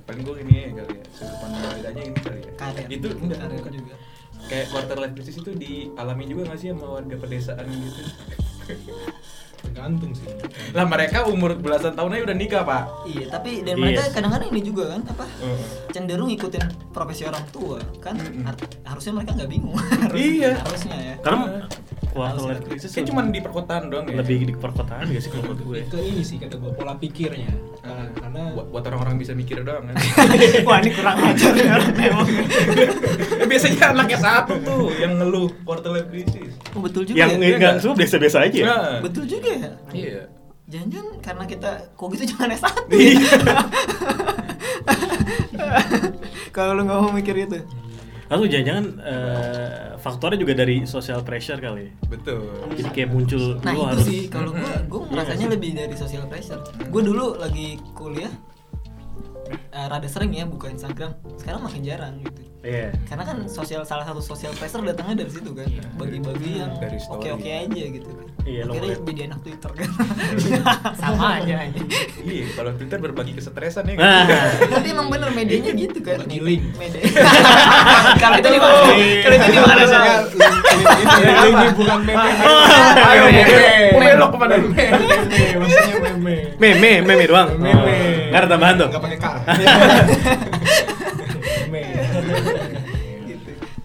paling 0.06 0.22
gue 0.22 0.34
ini 0.40 0.54
ya 0.56 0.68
kali 0.78 0.94
ya. 0.96 1.04
Sudut 1.12 1.36
pandang 1.36 1.72
bedanya 1.74 2.02
ini 2.02 2.16
kali 2.16 2.40
ya. 2.40 2.52
karir 2.56 2.86
Itu 2.88 3.08
enggak. 3.12 3.38
karir 3.42 3.60
juga 3.68 3.94
Kayak 4.40 4.66
quarter 4.72 4.96
life 4.96 5.12
crisis 5.12 5.36
itu 5.36 5.50
dialami 5.52 6.24
juga 6.24 6.42
gak 6.48 6.58
sih 6.58 6.72
sama 6.72 6.86
warga 6.96 7.14
pedesaan 7.14 7.66
gitu? 7.68 8.02
Tergantung 9.62 10.12
sih. 10.12 10.26
Lah 10.70 10.84
mereka 10.84 11.24
umur 11.24 11.54
belasan 11.54 11.92
tahun 11.92 12.14
aja 12.14 12.22
udah 12.24 12.36
nikah, 12.36 12.62
Pak. 12.62 12.82
iya 13.06 13.24
tapi 13.28 13.60
dan 13.60 13.74
Yes. 13.74 13.82
mereka 13.82 14.02
kadang-kadang 14.12 14.48
ini 14.50 14.60
juga 14.62 14.84
kan 14.88 15.00
apa 15.06 15.24
Heeh. 15.36 15.58
cenderung 15.90 16.28
ngikutin 16.28 16.62
profesi 16.90 17.22
orang 17.24 17.44
tua 17.48 17.78
kan 17.98 18.14
Mm-mm. 18.14 18.42
Har- 18.42 18.58
harusnya 18.86 19.12
mereka 19.12 19.30
nggak 19.34 19.50
bingung 19.50 19.74
Harus- 20.04 20.16
Iya. 20.16 20.52
harusnya 20.58 20.96
ya 20.96 21.14
karena 21.20 21.44
quarter 22.06 22.42
life 22.44 22.62
crisis 22.64 22.90
Kayak 22.90 23.06
cuman 23.08 23.24
di 23.28 23.40
perkotaan 23.40 23.84
doang 23.86 24.04
ya. 24.04 24.16
lebih 24.16 24.38
di 24.42 24.52
perkotaan 24.52 25.04
gak 25.06 25.20
sih 25.20 25.30
kalau 25.30 25.42
menurut 25.46 25.60
gue 25.64 25.78
Ke 25.86 25.98
ini 26.00 26.22
sih 26.22 26.36
kata 26.36 26.56
gue 26.56 26.72
pola 26.72 26.94
pikirnya. 26.94 27.50
Karena, 27.80 28.04
karena 28.12 28.40
buat, 28.50 28.66
buat 28.68 28.84
orang-orang 28.84 29.14
bisa 29.16 29.32
mikir 29.32 29.62
doang 29.62 29.84
kan. 29.84 29.94
wah 30.66 30.78
ini 30.78 30.90
kurang 30.90 31.16
ajar 31.20 31.52
memang 31.92 32.26
Eh, 33.36 33.46
biasanya 33.50 33.94
anaknya 33.94 34.18
satu 34.18 34.54
tuh 34.58 34.90
yang 34.94 35.16
ngeluh 35.16 35.54
quarter 35.60 35.90
life 35.92 36.08
crisis. 36.08 36.49
Oh, 36.70 36.80
betul 36.80 37.02
juga 37.02 37.18
yang 37.18 37.30
ya? 37.32 37.36
Iya 37.36 37.48
enggak 37.52 37.72
nggak? 37.72 37.80
semua 37.80 37.96
biasa-biasa 37.96 38.38
aja 38.42 38.60
Nah, 38.62 38.98
betul 39.00 39.24
juga 39.24 39.50
ya 39.50 39.70
Iya. 39.90 40.22
jangan 40.66 41.06
karena 41.18 41.44
kita 41.44 41.70
kok 41.92 42.06
gitu 42.10 42.24
jangan 42.28 42.48
S1 42.52 42.76
kalau 46.50 46.72
lu 46.72 46.82
nggak 46.84 46.98
mau 46.98 47.10
mikir 47.10 47.36
itu 47.38 47.60
Lalu 48.30 48.46
jangan-jangan 48.46 48.86
eh, 49.02 49.70
faktornya 49.98 50.38
juga 50.38 50.54
dari 50.54 50.86
social 50.86 51.18
pressure 51.20 51.58
kali. 51.58 51.90
ya? 51.90 51.92
Betul. 52.06 52.46
Jadi 52.78 52.88
kayak 52.94 53.10
muncul 53.10 53.58
nah 53.58 53.74
lu 53.74 53.82
itu 53.82 53.88
harus 53.90 54.06
sih 54.06 54.20
kalau 54.30 54.54
gue 54.54 54.70
gue 54.86 55.00
Iya 55.00 55.10
merasanya 55.10 55.34
nggak 55.34 55.42
sih? 55.42 55.54
lebih 55.58 55.70
dari 55.74 55.94
social 55.98 56.24
pressure 56.24 56.62
gue 56.78 57.02
dulu 57.02 57.34
lagi 57.34 57.74
kuliah 57.90 58.30
eh, 59.50 59.86
rada 59.90 60.06
sering 60.06 60.30
ya 60.30 60.46
buka 60.46 60.70
Instagram 60.70 61.10
sekarang 61.34 61.66
makin 61.66 61.82
jarang 61.82 62.22
gitu 62.22 62.42
Iya. 62.60 62.92
karena 63.04 63.24
kan 63.24 63.36
sosial 63.46 63.82
salah 63.82 64.04
satu 64.04 64.20
social 64.20 64.52
pressure 64.52 64.84
datangnya 64.84 65.24
dari 65.24 65.32
situ 65.32 65.48
kan 65.50 65.64
bagi-bagi 65.96 66.60
yang 66.60 66.76
Dari 66.76 66.98
story. 66.98 67.16
oke 67.16 67.28
oke 67.34 67.48
aja 67.48 67.84
gitu 67.88 68.08
kan 68.10 68.26
Iya, 68.40 68.64
lo 68.64 68.72
akhirnya 68.72 68.96
jadi 69.04 69.20
anak 69.28 69.40
Twitter 69.40 69.70
kan 69.70 69.88
sama 71.00 71.26
aja 71.36 71.54
aja 71.58 71.80
Iya, 72.18 72.44
kalau 72.52 72.72
Twitter 72.72 72.98
berbagi 72.98 73.32
kesetresan 73.32 73.84
ya. 73.84 73.94
Nah, 73.94 74.24
tapi 74.70 74.88
emang 74.90 75.08
bener 75.08 75.28
medianya 75.30 75.72
gitu 75.72 76.00
kan 76.00 76.20
Bagi 76.20 76.40
link. 76.40 76.62
media 76.74 77.00
kalau 78.22 78.36
itu 78.36 78.48
di 78.48 78.58
mana 78.58 78.76
kalau 79.20 79.36
itu 79.36 79.46
di 79.46 79.58
mana 79.58 79.82
Sal? 79.84 80.04
ini 80.30 81.32
ini 81.48 81.68
bukan 81.74 82.00
meme. 82.02 82.32
Ayo, 83.02 83.22
meme. 83.26 83.56
Belok 83.94 84.30
ke 84.30 84.36
mana? 84.36 84.54
Meme, 84.56 84.88
maksudnya 85.56 85.96
meme. 86.00 86.34
meme, 86.56 86.92
meme 87.02 87.24
doang. 87.24 87.48
Meme. 87.56 87.76
Oh, 87.76 88.28
Nggak 88.28 88.40
ada 88.40 88.48
tambahan 88.48 88.74
tuh. 88.76 88.88
Enggak 88.88 89.02
pakai 89.02 89.18
K. 89.18 89.26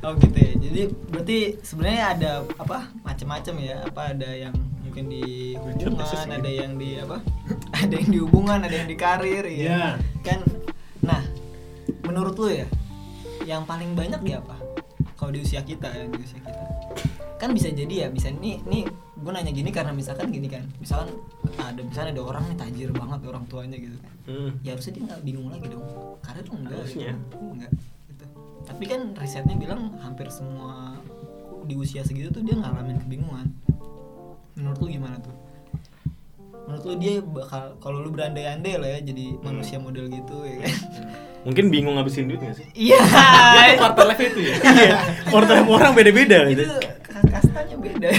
Oh 0.06 0.14
gitu 0.22 0.38
ya. 0.38 0.54
Jadi 0.62 0.82
berarti 1.10 1.38
sebenarnya 1.66 2.04
ada 2.14 2.32
apa 2.62 2.94
macam-macam 3.02 3.54
ya. 3.58 3.76
Apa 3.90 4.02
ada 4.14 4.30
yang 4.30 4.54
mungkin 4.86 5.10
di 5.10 5.58
hubungan, 5.58 6.30
ada 6.30 6.50
yang 6.50 6.74
di 6.78 6.90
apa? 7.02 7.18
ada 7.82 7.94
yang 7.98 8.10
di 8.14 8.20
hubungan, 8.22 8.60
ada 8.62 8.76
yang 8.76 8.90
di 8.90 8.98
karir 8.98 9.46
ya. 9.50 9.58
Iya. 9.66 9.84
Kan 10.22 10.40
nah, 11.02 11.26
menurut 12.06 12.38
lu 12.38 12.54
ya 12.54 12.70
yang 13.50 13.66
paling 13.66 13.98
banyak 13.98 14.22
di 14.22 14.38
apa? 14.38 14.54
Kalau 15.18 15.34
di 15.34 15.42
usia 15.42 15.66
kita 15.66 15.90
ya, 15.90 16.06
di 16.06 16.22
usia 16.22 16.38
kita. 16.38 16.62
Kan 17.42 17.58
bisa 17.58 17.74
jadi 17.74 18.06
ya, 18.06 18.08
bisa 18.14 18.30
nih 18.30 18.62
nih 18.62 18.86
gue 19.16 19.32
nanya 19.34 19.50
gini 19.50 19.74
karena 19.74 19.90
misalkan 19.90 20.30
gini 20.30 20.46
kan. 20.46 20.70
Misalkan 20.78 21.18
ada 21.58 21.82
misalnya 21.82 22.22
ada 22.22 22.24
orang 22.30 22.44
nih 22.54 22.58
tajir 22.62 22.90
banget 22.94 23.20
orang 23.26 23.46
tuanya 23.50 23.78
gitu 23.82 23.98
kan 23.98 24.14
Hmm. 24.26 24.58
ya 24.66 24.74
harusnya 24.74 24.94
dia 24.98 25.04
nggak 25.06 25.22
bingung 25.22 25.54
lagi 25.54 25.70
dong 25.70 25.86
karena 26.26 26.42
tuh 26.42 26.54
enggak 26.58 26.82
Harusnya. 26.82 27.14
gitu. 27.14 27.38
enggak. 27.46 27.72
Tapi 28.66 28.84
kan 28.84 29.14
risetnya 29.16 29.56
bilang 29.56 29.94
hampir 30.00 30.28
semua 30.28 30.98
di 31.64 31.74
usia 31.74 32.02
segitu 32.02 32.30
tuh 32.30 32.42
dia 32.42 32.54
ngalamin 32.54 32.98
kebingungan 33.00 33.48
menurut 34.54 34.78
lu 34.78 34.88
gimana 34.88 35.18
tuh 35.18 35.34
menurut 36.66 36.84
lu 36.84 36.94
dia 36.96 37.22
bakal 37.22 37.78
kalau 37.78 38.00
lu 38.00 38.10
berandai-andai 38.10 38.76
lah 38.76 38.90
ya 38.92 39.00
jadi 39.02 39.38
manusia 39.40 39.78
model 39.78 40.06
gitu 40.08 40.44
ya 40.44 40.62
kan 40.62 40.76
Mungkin 41.46 41.70
bingung 41.70 41.94
ngabisin 41.94 42.26
duit 42.26 42.42
gak 42.42 42.58
sih? 42.58 42.66
iya 42.74 42.98
Itu 42.98 43.78
quarter 43.78 44.10
life 44.10 44.18
itu 44.20 44.40
ya. 44.42 44.56
Iya. 44.82 44.98
Orang 45.30 45.70
orang 45.70 45.92
beda-beda 45.94 46.42
itu 46.50 46.58
gitu. 46.58 46.74
ka- 47.06 47.22
kastanya 47.30 47.76
beda 47.78 48.10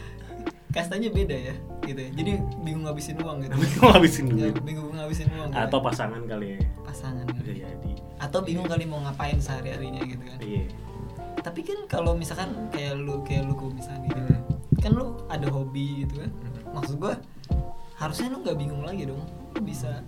kastanya 0.76 1.08
beda 1.08 1.36
ya 1.40 1.54
gitu 1.82 1.98
ya. 1.98 2.10
jadi 2.12 2.32
bingung 2.60 2.84
ngabisin 2.84 3.16
uang 3.16 3.42
gitu 3.42 3.54
Bingung 3.56 3.88
ngabisin 3.90 4.24
Ya, 4.28 4.34
duit. 4.46 4.54
bingung 4.60 4.92
ngabisin 4.92 5.26
uang 5.32 5.48
gitu. 5.48 5.56
Atau 5.58 5.78
pasangan 5.80 6.20
kali 6.22 6.46
ya. 6.52 6.58
pasangan 6.84 7.24
kali. 7.26 7.64
jadi. 7.64 7.89
Atau 8.20 8.44
bingung 8.44 8.68
kali 8.68 8.84
mau 8.84 9.00
ngapain 9.00 9.40
sehari 9.40 9.72
harinya 9.72 10.04
gitu 10.04 10.22
kan. 10.22 10.38
Iya. 10.44 10.64
tapi 11.40 11.64
kan 11.64 11.88
kalau 11.88 12.12
misalkan 12.12 12.68
kayak 12.68 13.00
lu 13.00 13.24
kayak 13.24 13.48
lu 13.48 13.56
misalnya 13.72 14.12
gitu 14.12 14.20
kan 14.80 14.92
lu 14.92 15.16
ada 15.28 15.48
hobi 15.48 16.04
gitu 16.04 16.24
kan. 16.24 16.30
Maksud 16.76 16.96
gua 17.00 17.16
harusnya 17.96 18.32
lu 18.32 18.44
nggak 18.44 18.56
bingung 18.60 18.84
lagi 18.84 19.08
dong. 19.08 19.24
Lu 19.56 19.60
bisa 19.64 20.04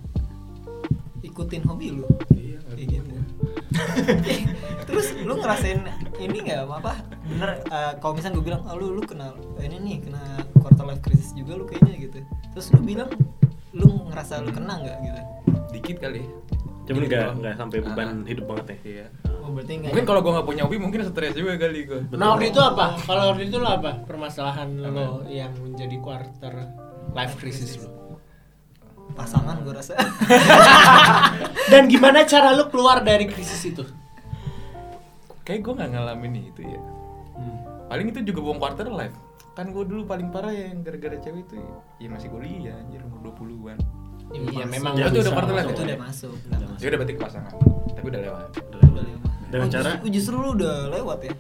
ikutin 1.25 1.65
hobi 1.69 1.93
lu. 1.93 2.05
Iya, 2.33 2.59
kayak 2.73 2.89
gitu. 2.89 3.17
terus 4.89 5.17
lu 5.25 5.41
ngerasain 5.41 5.81
ini 6.21 6.37
nggak? 6.49 6.69
Apa 6.69 7.01
bener 7.29 7.65
eh, 7.65 7.93
kalau 8.01 8.13
misalnya 8.17 8.37
gue 8.41 8.45
bilang 8.53 8.63
oh, 8.69 8.77
lu 8.77 8.93
lu 8.97 9.03
kena 9.05 9.33
ini 9.61 9.77
nih 9.81 9.97
kena 10.05 10.23
quarter 10.61 10.85
life 10.85 11.01
crisis 11.01 11.33
juga 11.33 11.57
lu 11.57 11.65
kayaknya 11.69 11.97
gitu. 12.09 12.19
Terus 12.57 12.67
lu 12.77 12.81
bilang 12.85 13.09
lu 13.73 14.09
ngerasa 14.13 14.45
lu 14.45 14.51
kena 14.53 14.81
nggak? 14.81 14.99
Gitu. 15.01 15.21
Dikit 15.73 15.97
kali. 16.01 16.25
Cuman 16.83 17.03
nggak 17.07 17.27
nggak 17.39 17.55
sampai 17.55 17.79
beban 17.79 18.09
Ah. 18.11 18.27
hidup 18.27 18.45
banget 18.47 18.67
ya. 18.67 18.77
Iya. 18.83 19.07
oh 19.43 19.51
berarti 19.51 19.73
nggak 19.75 19.91
Mungkin 19.91 20.07
kalau 20.07 20.21
gua 20.21 20.33
nggak 20.35 20.47
punya 20.47 20.63
hobi 20.63 20.79
mungkin 20.79 21.01
stres 21.03 21.33
juga 21.33 21.55
kali 21.57 21.81
gua. 21.85 22.01
Nah 22.15 22.27
waktu 22.33 22.51
itu 22.51 22.61
apa? 22.61 22.87
Kalau 23.01 23.23
waktu 23.31 23.43
itu 23.47 23.57
lo 23.57 23.69
apa? 23.69 23.91
Permasalahan 24.03 24.69
lo 24.79 25.23
yang 25.27 25.51
menjadi 25.57 25.97
quarter 25.99 26.55
life 27.11 27.35
crisis 27.37 27.79
lo. 27.79 27.91
pasangan 29.13 29.61
gue 29.61 29.77
rasa 29.77 29.93
Dan 31.73 31.85
gimana 31.85 32.25
cara 32.25 32.57
lo 32.57 32.73
keluar 32.73 33.05
dari 33.05 33.29
krisis 33.29 33.61
itu? 33.63 33.85
Kayak 35.43 35.61
gua 35.63 35.73
nggak 35.77 35.91
ngalamin 35.93 36.49
itu 36.49 36.63
ya. 36.63 36.81
Paling 37.87 38.09
itu 38.09 38.25
juga 38.25 38.41
buang 38.41 38.57
quarter 38.57 38.89
life. 38.89 39.13
Kan 39.53 39.69
gua 39.69 39.85
dulu 39.85 40.09
paling 40.09 40.33
parah 40.33 40.49
yang 40.49 40.81
gara-gara 40.81 41.19
cewek 41.19 41.45
itu 41.45 41.61
ya 41.99 42.09
masih 42.09 42.33
kuliah 42.33 42.73
anjir 42.73 43.05
umur 43.05 43.37
20-an. 43.37 43.77
Iya 44.33 44.65
memang 44.65 44.93
Ya, 44.95 45.07
itu 45.07 45.19
udah 45.21 45.33
quarter 45.33 45.53
life 45.53 45.69
itu 45.69 45.83
udah 45.83 45.99
masuk 46.01 46.33
udah 46.43 46.59
masuk. 46.63 46.79
Ya 46.79 46.87
udah 46.89 46.99
berarti 46.99 47.15
pasangan. 47.15 47.53
Tapi 47.93 48.07
udah 48.09 48.21
lewat. 48.23 48.45
Udah 48.65 48.81
lewat. 48.81 49.31
Dengan 49.53 49.63
Oh, 49.63 49.71
cara- 49.71 49.85
justru, 49.93 50.09
justru 50.09 50.35
lu 50.35 50.49
udah 50.55 50.75
lewat 50.89 51.19
ya 51.21 51.33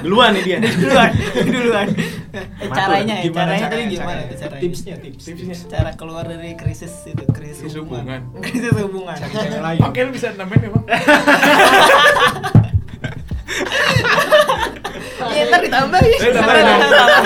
Duluan 0.00 0.34
nih 0.34 0.42
dia. 0.42 0.58
duluan 0.82 1.10
duluan 1.38 1.86
Eh, 2.34 2.46
caranya 2.68 3.14
ya 3.14 3.22
Gimana 3.22 3.46
caranya 3.52 3.68
tadi 3.68 3.82
gimana 3.88 4.10
caranya? 4.10 4.26
tuh 4.26 4.38
caranya 4.42 4.58
Tipsnya, 4.60 4.94
tips. 4.98 5.22
Tipsnya. 5.24 5.54
cara 5.70 5.90
keluar 5.94 6.24
dari 6.24 6.50
krisis 6.52 6.90
itu 7.06 7.22
krisis, 7.28 7.62
Krisis 7.62 7.78
hubungan 7.78 8.26
krisis 8.40 8.74
hubungan 8.74 9.14
Cari 9.14 9.34
cewek 9.38 9.62
lain. 9.68 9.80
Oke, 9.80 9.98
lu 10.00 10.10
bisa 10.10 10.34
namain 10.34 10.60
emang. 10.60 10.82
iya 15.28 15.42
ntar 15.46 15.60
ditambahin 15.62 16.10
Eh, 16.12 16.32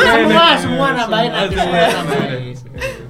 Semua 0.07 0.47
semua 0.57 0.89
nambahin 0.93 1.31
Ah, 1.31 1.37
nanti 1.41 1.55
semua 1.55 1.65
nambahin. 1.65 1.95
nambahin. 1.97 3.06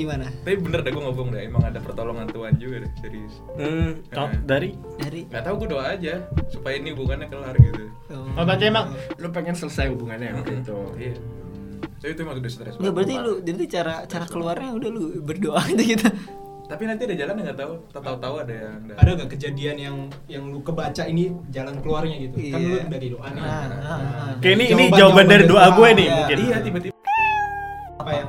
Gimana 0.00 0.26
Tapi 0.40 0.56
bener 0.56 0.80
deh 0.80 0.90
gue 0.90 1.02
ngomong 1.02 1.28
deh, 1.30 1.42
emang 1.44 1.62
ada 1.62 1.76
pertolongan 1.78 2.26
Tuhan 2.26 2.56
juga 2.56 2.76
deh, 2.82 2.90
serius. 2.98 3.34
Hmm, 3.54 4.00
kalau 4.08 4.28
dari 4.42 4.72
dari 4.96 5.28
Gak 5.28 5.42
tau 5.44 5.54
gue 5.56 5.68
doa 5.68 5.92
aja 5.92 6.24
supaya 6.48 6.80
ini 6.80 6.96
hubungannya 6.96 7.28
kelar 7.28 7.54
gitu. 7.54 7.84
Oh 8.10 8.42
berarti 8.42 8.64
emang 8.66 8.96
lo 9.16 9.28
pengen 9.28 9.52
selesai 9.52 9.92
hubungannya 9.92 10.32
waktu 10.34 10.52
itu. 10.58 10.78
Iya. 10.96 11.14
So 12.00 12.08
itu 12.08 12.20
emang 12.24 12.40
udah 12.40 12.48
stres. 12.48 12.74
Enggak 12.74 12.80
banget. 12.80 12.94
berarti 12.96 13.14
lu 13.20 13.32
jadi 13.44 13.64
cara 13.68 13.94
cara 14.08 14.24
keluarnya 14.24 14.70
udah 14.72 14.88
lu 14.88 15.02
berdoa 15.20 15.60
gitu 15.68 15.84
gitu. 15.94 16.08
Tapi 16.64 16.86
nanti 16.86 17.02
ada 17.02 17.16
jalan 17.18 17.34
nggak 17.42 17.58
tahu, 17.58 17.72
tahu-tahu 17.90 18.34
ada 18.46 18.54
yang 18.54 18.74
Ada 18.94 19.10
gak 19.18 19.30
kejadian 19.34 19.76
yang 19.76 19.96
yang 20.30 20.46
lu 20.46 20.62
kebaca 20.62 21.02
ini 21.02 21.34
jalan 21.50 21.74
keluarnya 21.82 22.16
gitu? 22.22 22.38
Kan 22.46 22.60
lu 22.62 22.78
Iya. 22.78 22.84
dari 22.86 23.06
doa 23.10 23.26
nih. 23.26 23.42
Nah, 23.42 23.64
nah, 23.66 23.78
nah. 23.82 24.32
Kayak 24.38 24.54
ini 24.54 24.64
ini 24.70 24.84
Jawaban- 24.86 24.98
jawaban 25.02 25.26
dari 25.26 25.44
doa 25.50 25.66
gue 25.74 25.88
nih 25.90 26.06
Iya. 26.06 26.14
mungkin. 26.14 26.36
Iya 26.40 26.56
tiba-tiba. 26.62 26.96
Apa 27.98 28.10
yang 28.14 28.28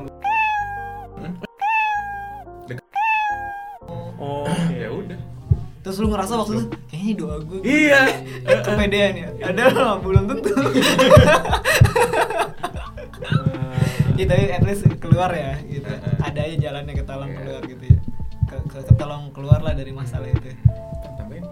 Oh, 4.32 4.48
Ya 4.72 4.88
udah. 4.90 5.20
Terus 5.82 5.98
lu 5.98 6.08
ngerasa 6.08 6.34
waktu 6.36 6.52
itu 6.56 6.66
kayaknya 6.84 7.00
ini 7.02 7.14
doa 7.16 7.36
gue. 7.40 7.60
Iya. 7.62 8.02
Kepedean 8.62 9.14
ya. 9.16 9.28
Ada 9.44 9.64
lah 9.70 9.98
belum 9.98 10.24
tentu. 10.28 10.54
Gitu 14.14 14.28
tapi 14.30 14.44
at 14.48 14.62
least 14.62 14.86
keluar 14.98 15.32
ya 15.32 15.58
gitu. 15.64 15.90
Ada 16.20 16.40
aja 16.40 16.56
jalannya 16.60 16.94
ke 16.94 17.04
tolong 17.04 17.30
Iya. 17.30 17.38
keluar 17.40 17.62
gitu 17.66 17.84
ya. 17.84 17.98
Ke, 18.46 18.56
ke, 18.68 18.78
ketolong 18.86 19.24
keluar 19.32 19.60
lah 19.60 19.74
dari 19.74 19.90
masalah 19.90 20.30
itu. 20.30 20.54
Tambahin. 21.18 21.44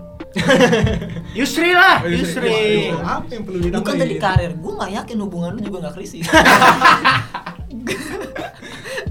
Yusri 1.40 1.74
lah, 1.74 2.06
Oh, 2.06 2.10
Yusri. 2.10 2.94
Apa 2.94 3.30
yang 3.32 3.44
perlu 3.44 3.58
Lu 3.58 3.66
ditambahin? 3.66 3.98
tadi 3.98 4.16
karir, 4.20 4.52
gue 4.54 4.74
gak 4.76 4.92
yakin 4.94 5.18
hubungan 5.20 5.52
lu 5.58 5.62
juga 5.64 5.90
gak 5.90 5.96
krisis 5.98 6.26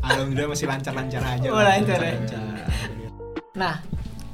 Alhamdulillah 0.01 0.51
masih 0.51 0.67
lancar-lancar 0.67 1.23
aja. 1.23 1.47
Oh, 1.49 1.59
lancar 1.59 1.99
ya. 1.99 2.15
Lancar. 2.15 2.58
Nah, 3.59 3.83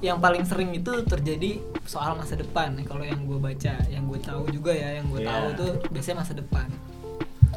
yang 0.04 0.20
paling 0.20 0.44
sering 0.44 0.76
itu 0.76 0.92
terjadi 1.08 1.64
soal 1.88 2.12
masa 2.14 2.36
depan. 2.36 2.76
Kalau 2.84 3.00
yang 3.00 3.24
gue 3.24 3.40
baca, 3.40 3.74
yang 3.88 4.04
gue 4.04 4.20
tahu 4.20 4.52
juga 4.52 4.76
ya, 4.76 5.00
yang 5.00 5.08
gue 5.08 5.24
Iya. 5.24 5.32
tahu 5.32 5.46
tuh 5.56 5.70
biasanya 5.88 6.16
masa 6.20 6.32
depan. 6.36 6.68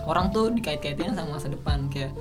Orang 0.07 0.31
tuh 0.31 0.55
dikait-kaitin 0.55 1.11
sama 1.11 1.35
masa 1.35 1.51
depan 1.51 1.91
kayak 1.91 2.15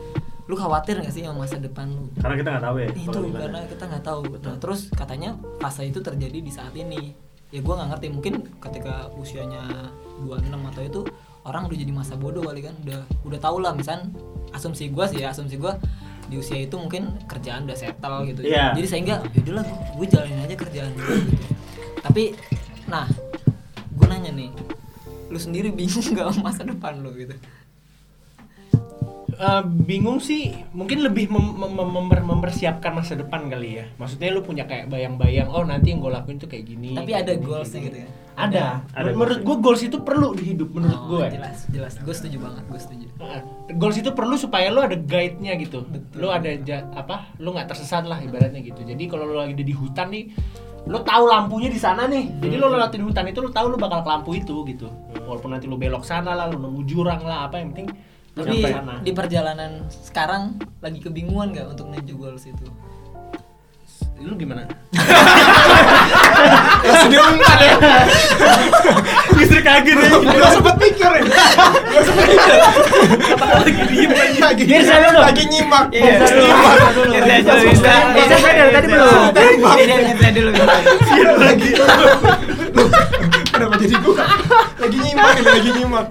lu 0.46 0.54
khawatir 0.54 0.98
gak 0.98 1.14
sih 1.14 1.22
sama 1.22 1.46
masa 1.46 1.62
depan 1.62 1.86
lu? 1.86 2.10
Karena 2.18 2.34
kita 2.34 2.48
nggak 2.54 2.64
tahu 2.66 2.76
ya. 2.78 2.88
itu 2.90 3.20
karena 3.30 3.60
kita 3.66 3.84
nggak 3.86 4.04
tahu. 4.04 4.20
Nah, 4.42 4.56
terus 4.58 4.80
katanya 4.90 5.30
fase 5.62 5.86
itu 5.86 6.02
terjadi 6.02 6.38
di 6.42 6.50
saat 6.50 6.74
ini. 6.74 7.14
Ya 7.54 7.62
gue 7.62 7.74
nggak 7.74 7.94
ngerti 7.94 8.06
mungkin 8.10 8.34
ketika 8.58 9.06
usianya 9.14 9.62
26 10.26 10.50
atau 10.50 10.82
itu 10.82 11.00
orang 11.46 11.70
udah 11.70 11.78
jadi 11.78 11.92
masa 11.94 12.18
bodoh 12.18 12.42
kali 12.42 12.58
kan 12.66 12.74
udah 12.82 13.06
udah 13.22 13.38
tau 13.38 13.62
lah 13.62 13.70
misal 13.70 14.02
asumsi 14.50 14.90
gue 14.90 15.04
sih 15.06 15.22
ya 15.22 15.30
asumsi 15.30 15.54
gue 15.54 15.70
di 16.26 16.36
usia 16.36 16.58
itu 16.58 16.74
mungkin 16.74 17.14
kerjaan 17.24 17.64
udah 17.64 17.74
settle 17.74 18.26
gitu 18.26 18.42
Iya. 18.42 18.74
jadi 18.74 18.86
sehingga 18.86 19.14
yaudahlah 19.32 19.64
gue 19.94 20.06
jalanin 20.06 20.40
aja 20.42 20.54
kerjaan 20.54 20.90
gue 20.92 21.06
gitu. 21.22 21.44
tapi 22.00 22.22
nah 22.86 23.06
gue 23.92 24.06
nanya 24.06 24.30
nih 24.30 24.50
lu 25.26 25.38
sendiri 25.38 25.70
bingung 25.70 26.02
gak 26.14 26.34
masa 26.38 26.62
depan 26.62 26.98
lu 26.98 27.10
gitu 27.14 27.34
Eh, 29.36 29.62
bingung 29.84 30.16
sih 30.16 30.48
mungkin 30.72 31.04
lebih 31.04 31.28
mem- 31.28 31.52
mem- 31.52 31.68
mem- 31.70 31.92
memper- 31.92 32.24
mempersiapkan 32.24 32.88
masa 32.90 33.12
depan 33.14 33.44
kali 33.46 33.76
ya 33.76 33.84
maksudnya 33.96 34.32
lu 34.32 34.40
punya 34.40 34.64
kayak 34.64 34.88
bayang-bayang 34.88 35.52
oh 35.52 35.60
nanti 35.60 35.92
yang 35.92 36.00
gue 36.00 36.08
lakuin 36.08 36.40
tuh 36.40 36.48
kayak 36.48 36.64
gini 36.64 36.96
Tapi 36.96 37.04
kayak 37.06 37.20
ada 37.20 37.32
gini, 37.34 37.44
goalsnya 37.44 37.76
gini. 37.76 37.86
gitu 37.86 37.98
ya. 38.00 38.08
ada, 38.34 38.64
Ada 38.90 39.12
menurut 39.12 39.40
gue 39.44 39.56
goals 39.60 39.82
itu 39.82 40.00
perlu 40.00 40.32
di 40.32 40.44
hidup 40.46 40.72
menurut 40.72 40.96
Oh, 40.98 41.20
gue 41.20 41.28
Jelas, 41.30 41.68
jelas. 41.68 41.92
Gue 42.00 42.12
setuju 42.12 42.40
banget, 42.40 42.64
gue 42.64 42.80
setuju. 42.80 43.06
Heeh. 43.18 43.40
goals 43.74 43.96
itu 43.98 44.10
perlu 44.10 44.34
supaya 44.36 44.66
lu 44.68 44.80
ada 44.80 44.96
guide-nya 44.96 45.52
gitu 45.58 45.84
Betul. 45.84 46.16
lu 46.16 46.28
ada 46.30 46.50
ja- 46.56 46.88
apa 46.90 47.28
lu 47.36 47.52
nggak 47.52 47.68
tersesat 47.68 48.02
lah 48.02 48.16
ibaratnya 48.18 48.64
gitu 48.64 48.80
jadi 48.80 49.04
kalau 49.04 49.24
lu 49.26 49.36
lagi 49.36 49.52
di 49.54 49.72
hutan 49.72 50.08
nih 50.08 50.32
lu 50.86 50.96
tahu 51.02 51.24
lampunya 51.26 51.68
di 51.68 51.76
sana 51.76 52.06
nih 52.06 52.40
jadi 52.40 52.56
lu 52.56 52.70
lewatin 52.70 53.04
hutan 53.04 53.26
itu 53.26 53.40
lu 53.40 53.50
tahu 53.50 53.68
lu 53.68 53.76
bakal 53.76 54.00
ke 54.00 54.08
lampu 54.08 54.32
itu 54.32 54.64
gitu 54.64 54.88
walaupun 55.22 55.52
nanti 55.52 55.66
lu 55.66 55.76
belok 55.76 56.02
sana 56.02 56.32
lah 56.32 56.46
lu 56.46 56.56
nemu 56.56 56.80
jurang 56.84 57.20
lah 57.20 57.44
apa 57.44 57.58
yang 57.58 57.74
penting 57.74 57.92
Tapi 58.36 58.68
sana 58.68 59.00
di 59.00 59.16
perjalanan 59.16 59.88
sekarang 59.88 60.60
lagi 60.84 61.00
kebingungan 61.00 61.56
nggak 61.56 61.66
untuk 61.72 61.88
menuju 61.88 62.12
goals 62.20 62.44
itu? 62.44 62.68
lu 64.16 64.32
gimana 64.32 64.64
Langsung 66.82 67.12
diumpat 67.12 67.58
ya. 67.60 67.76
Justru 69.36 69.60
kaget 69.60 69.96
ya. 69.96 70.08
Gak 70.08 70.52
sempet 70.56 70.76
mikir 70.80 71.10
ya. 71.12 71.22
Gak 71.28 72.02
sempet 72.04 72.24
mikir. 72.32 72.58
Lagi 73.36 73.82
diem 73.92 74.12
aja. 74.16 74.40
Lagi 74.40 74.62
Biar 74.64 74.82
saya 74.88 74.98
dulu. 75.04 75.20
Lagi 75.20 75.42
nyimak. 75.52 75.84
Iya, 75.92 76.00
Fokus 76.16 76.30
dulu. 76.32 76.42
nyimak. 76.48 76.76
dulu. 76.96 77.12
Bisa 78.16 78.48
dulu, 78.56 78.70
tadi 78.72 78.86
belum. 78.88 79.12
Bisa 79.36 80.28
dulu. 80.32 80.50
Lagi. 81.36 81.70
Kenapa 83.52 83.74
jadi 83.84 83.96
gua? 84.00 84.24
Lagi 84.80 84.96
nyimak 84.96 85.32
lagi 85.44 85.70
nyimak. 85.76 86.06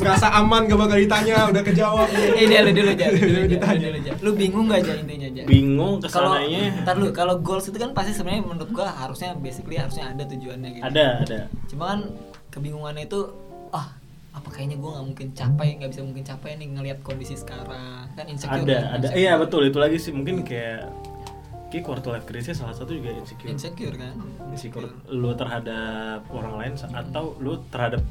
Merasa 0.00 0.26
aman 0.32 0.60
gak 0.64 0.80
bakal 0.80 0.96
ditanya, 0.96 1.36
udah 1.52 1.62
kejawab. 1.62 2.08
Eh, 2.10 2.48
dia 2.48 2.60
lu 2.64 2.72
dulu 2.72 2.90
aja. 2.90 3.06
Dulu 3.12 3.40
ditanya. 3.46 3.86
dulu 3.92 3.98
aja. 4.00 4.12
Lu 4.24 4.30
bingung 4.32 4.66
gak 4.72 4.80
aja 4.82 4.92
intinya 4.96 5.28
aja? 5.28 5.42
bingung 5.50 5.94
Kalau 6.06 6.06
ke 6.06 6.08
sananya 6.46 6.62
ntar 6.86 6.94
lu 6.96 7.06
kalau 7.10 7.34
goals 7.42 7.66
itu 7.66 7.78
kan 7.78 7.90
pasti 7.90 8.14
sebenarnya 8.14 8.42
menurut 8.46 8.70
gua 8.70 8.88
harusnya 8.90 9.34
basically 9.34 9.76
harusnya 9.76 10.14
ada 10.14 10.22
tujuannya 10.26 10.70
gitu. 10.78 10.84
ada 10.86 11.06
ada 11.26 11.38
Cuma 11.66 11.84
kan 11.96 12.00
kebingungannya 12.54 13.10
itu 13.10 13.20
ah 13.74 13.90
apa 14.30 14.48
kayaknya 14.54 14.78
gua 14.78 14.98
nggak 14.98 15.06
mungkin 15.10 15.28
capai 15.34 15.68
nggak 15.82 15.90
bisa 15.90 16.02
mungkin 16.06 16.24
capai 16.26 16.50
nih 16.54 16.68
ngelihat 16.70 16.98
kondisi 17.02 17.34
sekarang 17.34 18.06
kan 18.14 18.26
insecure 18.30 18.62
ada 18.62 18.78
kan, 18.78 18.94
ada 18.94 19.06
insecure. 19.10 19.18
iya 19.18 19.32
betul 19.34 19.62
itu 19.66 19.78
lagi 19.82 19.98
sih 19.98 20.12
mungkin 20.14 20.46
kayak 20.46 20.86
kayak 21.70 21.82
quarter 21.86 22.10
life 22.14 22.26
crisis 22.26 22.62
salah 22.62 22.74
satu 22.74 22.94
juga 22.94 23.10
insecure 23.10 23.50
insecure 23.50 23.94
kan 23.98 24.14
insecure 24.54 24.86
lu 25.10 25.34
terhadap 25.34 26.26
orang 26.30 26.54
lain 26.62 26.72
atau 26.78 27.34
lu 27.42 27.58
terhadap 27.74 28.02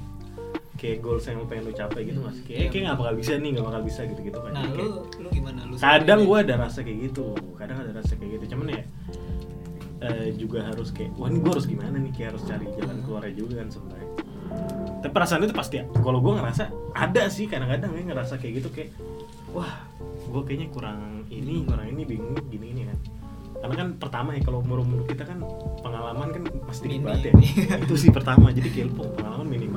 kayak 0.79 0.97
goals 0.99 1.27
yang 1.27 1.43
pengen 1.45 1.67
lu 1.67 1.73
capai 1.73 2.01
gitu 2.03 2.19
mas. 2.19 2.39
Kayak 2.41 2.55
Iya. 2.57 2.67
kayak 2.71 2.83
nggak 2.87 2.97
bakal 2.97 3.13
bisa 3.13 3.31
nih 3.35 3.49
nggak 3.51 3.65
bakal 3.67 3.81
bisa 3.83 4.01
gitu 4.07 4.21
gitu 4.23 4.39
kan 4.39 4.51
nah 4.51 4.63
Jadi 4.63 4.71
lu 4.71 4.87
kayak- 4.87 5.19
lu 5.19 5.27
gimana? 5.29 5.59
Lu 5.67 5.73
kadang 5.75 6.19
gue 6.23 6.37
ada 6.39 6.55
rasa 6.57 6.79
kayak 6.81 6.99
gitu 7.05 7.25
kadang 7.53 7.77
ada 7.77 7.91
rasa 7.93 8.13
kayak 8.15 8.31
gitu. 8.33 8.45
Cuman 8.55 8.67
ya 8.71 8.83
eh, 9.99 10.27
juga 10.33 10.59
harus 10.63 10.89
kayak 10.89 11.11
wah 11.13 11.27
ini 11.27 11.37
gue 11.37 11.51
harus 11.51 11.67
gimana 11.67 11.95
nih? 11.99 12.11
Kayak 12.15 12.27
harus 12.33 12.43
cari 12.47 12.65
jalan 12.73 12.97
keluarnya 13.03 13.33
juga 13.35 13.53
kan 13.59 13.67
sebenarnya. 13.67 14.09
Tapi 14.99 15.11
perasaan 15.11 15.43
itu 15.43 15.53
pasti 15.53 15.75
kalau 15.95 16.19
gue 16.19 16.33
ngerasa 16.33 16.63
ada 16.93 17.23
sih 17.27 17.45
kadang-kadang 17.45 17.91
ya 17.93 18.03
ngerasa 18.07 18.35
kayak 18.35 18.63
gitu 18.63 18.69
kayak 18.71 18.89
wah 19.51 19.83
gue 20.25 20.41
kayaknya 20.43 20.67
kurang 20.69 20.99
ini 21.27 21.63
kurang 21.63 21.87
ini 21.87 22.03
bingung 22.03 22.39
gini 22.47 22.71
ini 22.71 22.83
kan. 22.87 22.97
Karena 23.59 23.75
kan 23.75 23.87
pertama 23.99 24.29
ya 24.31 24.41
kalau 24.41 24.63
umur 24.63 24.79
umur 24.79 25.03
kita 25.03 25.27
kan 25.27 25.43
pengalaman 25.83 26.31
kan 26.31 26.43
pasti 26.63 26.95
banget 26.97 27.29
ya. 27.29 27.33
itu 27.77 27.95
sih 27.97 28.07
pertama. 28.07 28.49
Jadi 28.49 28.71
kayak 28.71 28.95
pengalaman 28.95 29.45
minim 29.45 29.75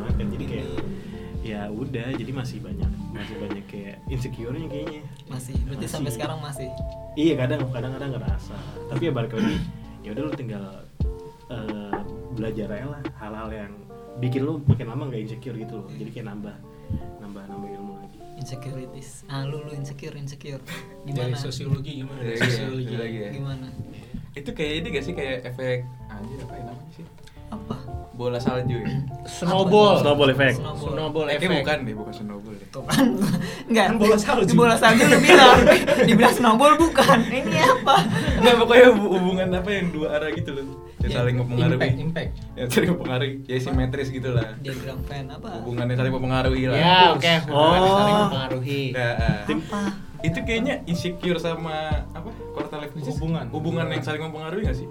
ya 1.53 1.69
udah 1.69 2.09
jadi 2.15 2.33
masih 2.33 2.59
banyak 2.59 2.89
masih 3.13 3.37
banyak 3.37 3.65
kayak 3.69 4.01
insecure-nya 4.09 4.67
kayaknya 4.67 5.03
masih 5.29 5.53
berarti 5.63 5.85
Masih. 5.85 5.93
sampai 5.93 6.11
sekarang 6.11 6.39
masih 6.41 6.69
Iya 7.13 7.37
kadang 7.37 7.69
kadang 7.69 7.93
kadang 7.93 8.11
ngerasa. 8.17 8.57
Tapi 8.89 9.03
ya 9.05 9.13
balik 9.13 9.37
lagi, 9.37 9.61
ya 10.01 10.17
udah 10.17 10.23
lu 10.25 10.33
tinggal 10.33 10.65
eh, 11.47 11.99
belajar 12.33 12.73
aja 12.73 12.87
lah 12.89 13.03
hal-hal 13.15 13.49
yang 13.53 13.73
bikin 14.17 14.41
lu 14.43 14.65
makin 14.65 14.89
lama 14.89 15.13
nggak 15.13 15.21
insecure 15.23 15.53
gitu 15.53 15.77
loh. 15.77 15.89
Jadi 15.93 16.09
kayak 16.09 16.33
nambah 16.33 16.57
nambah 17.21 17.43
nambah 17.47 17.69
ilmu 17.71 17.93
lagi. 17.95 18.17
insecurities 18.35 19.29
ah 19.29 19.45
lu 19.45 19.61
lu 19.61 19.73
insecure 19.73 20.17
insecure 20.17 20.61
Dari 21.05 21.05
gimana 21.07 21.37
sosiologi 21.37 22.01
gimana? 22.01 22.17
Dari 22.19 22.33
Dari 22.33 22.41
sosiologi. 22.43 22.57
sosiologi 22.81 22.95
lagi 22.97 23.19
ya. 23.19 23.31
gimana 23.31 23.67
Itu 24.33 24.51
kayak 24.51 24.73
ini 24.73 24.87
gak 24.89 25.05
sih 25.05 25.13
kayak 25.13 25.37
efek 25.47 25.79
anjir 26.09 26.39
apa 26.41 26.55
yang 26.55 26.67
namanya 26.67 26.93
sih? 26.97 27.05
Apa 27.53 27.77
Bola 28.13 28.37
salju 28.37 28.77
ya? 28.77 28.93
Snowball. 29.25 29.97
Snowball 29.99 30.31
effect. 30.31 30.61
Snowball. 30.61 30.93
Snowball 30.93 31.27
Eh, 31.27 31.35
effect. 31.35 31.49
bukan 31.59 31.79
deh, 31.81 31.95
bukan 31.97 32.13
snowball 32.13 32.55
deh. 32.55 32.69
Tuh 32.69 32.83
kan 32.85 33.05
enggak 33.67 33.85
Kan 33.87 33.95
bola 33.97 34.17
salju. 34.17 34.45
di 34.45 34.55
bola 34.55 34.77
salju 34.77 35.03
lu 35.03 35.17
bilang 35.19 35.59
dibilang 36.05 36.31
snowball 36.31 36.77
bukan 36.77 37.19
ini 37.25 37.57
apa 37.59 37.97
Enggak 38.37 38.55
pokoknya 38.59 38.87
hub- 38.91 39.11
hubungan 39.11 39.49
apa 39.55 39.71
yang 39.71 39.87
dua 39.91 40.07
arah 40.13 40.29
gitu 40.31 40.51
loh. 40.53 40.65
Yang 40.99 41.09
Ya, 41.09 41.17
saling 41.19 41.35
mempengaruhi. 41.35 41.75
Impact, 41.75 41.97
impact. 41.99 42.31
Yang 42.55 42.69
saling 42.71 42.91
mempengaruhi. 42.93 43.35
Ya 43.43 43.57
simetris 43.59 44.09
gitu 44.09 44.29
lah. 44.31 44.49
diagram 44.57 44.99
fan 45.03 45.27
apa 45.27 45.49
Hubungannya 45.59 45.95
saling 45.97 46.13
mempengaruhi 46.13 46.63
lah. 46.65 46.77
Ya, 46.77 46.99
oke. 47.11 47.33
hubungan 47.43 47.81
Oh. 47.81 47.97
saling 47.97 48.17
mempengaruhi. 48.21 48.83
Nah, 48.93 49.13
ah. 49.17 49.41
apa 49.43 49.81
itu 50.23 50.39
kayaknya 50.39 50.75
insecure 50.85 51.35
sama 51.37 51.75
apa 52.09 52.29
quarter 52.53 52.79
life 52.79 52.93
crisis 52.93 53.11
Hubungan. 53.11 53.51
hubungan 53.51 53.87
yang 53.89 53.99
saling 53.99 54.23
mempengaruhi 54.23 54.63
gak 54.63 54.77
sih 54.77 54.87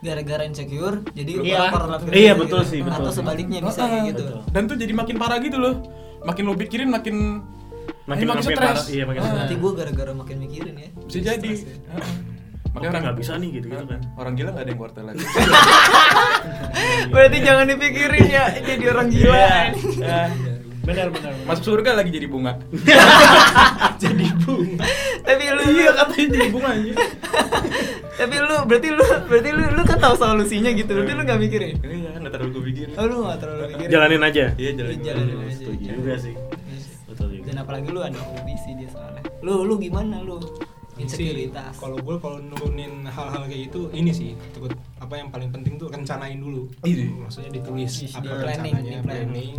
gara-gara 0.00 0.42
insecure 0.42 1.04
jadi 1.10 1.32
Iya. 1.38 1.56
orang 1.60 1.74
orang 1.74 1.90
laki-laki 1.92 2.16
Iya, 2.16 2.32
gitu. 2.32 2.40
betul 2.40 2.60
sih, 2.64 2.80
betul. 2.80 2.96
atau 2.98 3.12
sebaliknya 3.12 3.58
bisa 3.60 3.82
kayak 3.82 4.04
gitu 4.08 4.24
betul. 4.24 4.40
dan 4.48 4.62
tuh 4.64 4.76
jadi 4.76 4.92
makin 4.92 5.16
parah 5.16 5.38
gitu 5.38 5.56
loh 5.56 5.74
makin 6.22 6.42
lo 6.42 6.54
pikirin 6.54 6.88
makin 6.88 7.16
Makin 8.02 8.22
eh, 8.22 8.28
makin 8.28 8.42
stres 8.42 8.58
parah, 8.58 8.84
iya, 8.88 9.04
makin 9.04 9.20
Ah, 9.20 9.24
stres. 9.24 9.38
nanti 9.38 9.54
gue 9.56 9.70
gara-gara 9.72 10.12
makin 10.12 10.36
mikirin 10.40 10.74
ya 10.74 10.88
bisa 11.00 11.18
jadi 11.22 11.50
ya. 11.52 11.74
Ah. 11.90 12.08
Oke, 12.70 12.86
nggak 12.86 13.16
bisa 13.18 13.32
nih, 13.34 13.48
gitu-gitu 13.52 13.82
kan. 13.84 14.00
orang 14.14 14.32
gila 14.32 14.50
gak 14.52 14.62
ada 14.62 14.70
yang 14.70 14.78
quarter 14.78 15.02
life 15.02 15.18
berarti 17.12 17.38
jangan 17.40 17.64
dipikirin 17.66 18.26
ya 18.26 18.44
jadi 18.58 18.84
orang 18.88 19.06
gila 19.08 19.36
Ah. 20.00 20.28
Benar 20.80 21.06
benar. 21.08 21.30
benar. 21.30 21.46
masuk 21.46 21.64
surga 21.68 21.90
lagi 21.92 22.08
jadi 22.08 22.24
bunga 22.24 22.56
Jadi 24.02 24.26
bunga. 24.40 24.86
Tapi 25.30 25.44
lu 25.46 25.62
iya 25.70 25.90
katanya 25.94 26.26
jadi 26.34 26.48
bunga 26.50 26.70
aja 26.74 26.92
tapi 28.20 28.34
lu 28.36 28.56
berarti 28.66 28.88
lu 28.90 29.06
berarti 29.30 29.50
lu 29.54 29.62
lu 29.70 29.82
kan 29.86 29.98
tahu 29.98 30.14
solusinya 30.18 30.70
gitu 30.72 30.90
berarti 30.90 31.12
lu 31.14 31.22
nggak 31.22 31.40
mikirin 31.40 31.74
iya 31.80 32.10
nggak 32.18 32.32
terlalu 32.34 32.50
gue 32.50 32.62
pikirin 32.68 32.92
oh 32.98 33.04
lu 33.06 33.16
nggak 33.24 33.38
terlalu 33.38 33.62
mikirin 33.70 33.90
Jalanin 33.90 34.22
aja. 34.22 34.44
iya 34.58 34.70
jalanin 34.74 34.98
aja. 34.98 35.12
Setuju 35.54 35.86
juga 35.94 36.14
sih. 36.18 36.34
Betul 37.06 37.28
juga. 37.38 37.46
dan 37.46 37.56
apalagi 37.62 37.88
lu 37.88 38.00
ada 38.02 38.18
hobi 38.20 38.54
sih 38.58 38.72
dia 38.74 38.88
soalnya 38.90 39.22
lu 39.40 39.64
lu 39.64 39.74
gimana 39.78 40.18
lu 40.20 40.36
Sih, 41.00 41.32
insekuritas 41.32 41.80
Kalau 41.80 41.96
gue 41.96 42.16
kalau 42.20 42.36
nurunin 42.44 43.08
hal-hal 43.08 43.48
kayak 43.48 43.72
gitu, 43.72 43.88
ini 43.96 44.12
sih 44.12 44.36
takut 44.52 44.68
apa 45.00 45.16
yang 45.16 45.32
paling 45.32 45.48
penting 45.48 45.80
tuh 45.80 45.88
rencanain 45.88 46.36
dulu. 46.36 46.68
Iya. 46.84 47.08
Maksudnya 47.24 47.56
ditulis 47.56 47.88
Di- 48.04 48.12
apa 48.12 48.28
rencananya, 48.44 49.00
planning. 49.00 49.56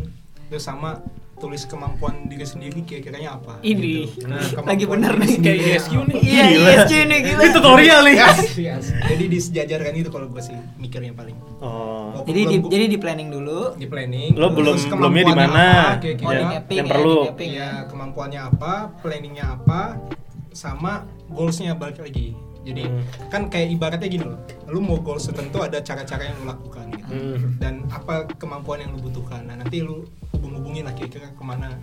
Terus 0.54 0.62
sama 0.62 1.02
tulis 1.42 1.66
kemampuan 1.66 2.30
diri 2.30 2.46
sendiri 2.46 2.86
kira-kiranya 2.86 3.42
apa. 3.42 3.58
ini 3.66 4.06
gitu. 4.14 4.30
Nah, 4.30 4.38
lagi 4.62 4.86
kemampuan 4.86 4.86
bener 4.86 5.14
diri 5.18 5.18
nih 5.18 5.30
Kayak 5.42 5.58
ISQ 5.82 5.94
nih. 6.06 6.16
iya. 6.22 6.46
ISQ 6.54 6.92
nih 7.02 7.20
gila 7.26 7.42
Ini 7.42 7.50
tutorial 7.52 8.02
nih. 8.06 8.16
Yes, 8.22 8.40
yes. 8.56 8.86
Jadi 8.94 9.24
disejajarkan 9.26 9.94
itu 9.98 10.10
kalau 10.14 10.28
gue 10.30 10.40
sih 10.40 10.54
mikirnya 10.78 11.12
paling. 11.12 11.34
Oh. 11.58 12.14
Walaupun 12.14 12.30
jadi 12.30 12.42
di, 12.46 12.58
jadi 12.70 12.86
di 12.86 12.98
planning 13.02 13.30
dulu 13.30 13.74
di 13.74 13.88
planning. 13.90 14.38
Lo 14.38 14.54
belum 14.54 14.78
belumnya 14.78 15.24
di 15.26 15.34
mana? 15.34 15.66
Oh, 16.22 16.32
Ya, 16.32 16.46
mapping 16.62 16.78
yang 16.78 16.88
ya, 16.88 16.94
perlu. 16.94 17.18
di 17.18 17.28
mapping 17.34 17.52
ya. 17.52 17.60
ya 17.60 17.70
kemampuannya 17.90 18.42
apa, 18.46 18.74
planningnya 19.02 19.46
apa, 19.58 19.82
sama 20.52 21.08
goalsnya 21.28 21.74
balik 21.74 22.00
lagi. 22.00 22.38
Jadi 22.62 22.84
Hmm. 22.84 23.02
kan 23.28 23.42
kayak 23.48 23.68
ibaratnya 23.72 24.06
gini 24.08 24.24
loh, 24.24 24.38
lu 24.66 24.80
mau 24.80 24.98
goals 24.98 25.26
tertentu 25.26 25.60
ada 25.60 25.80
cara-cara 25.80 26.24
yang 26.24 26.38
lu 26.38 26.46
lakukan 26.48 26.86
gitu. 26.92 27.12
Hmm. 27.12 27.58
Dan 27.58 27.74
apa 27.88 28.30
kemampuan 28.34 28.80
yang 28.80 28.92
lu 28.92 29.02
butuhkan. 29.02 29.44
Nah 29.44 29.56
nanti 29.56 29.80
lu 29.80 30.04
hubung-hubungin 30.32 30.84
lah 30.84 30.94
kira-kira 30.94 31.30
ke 31.30 31.42
mana 31.42 31.74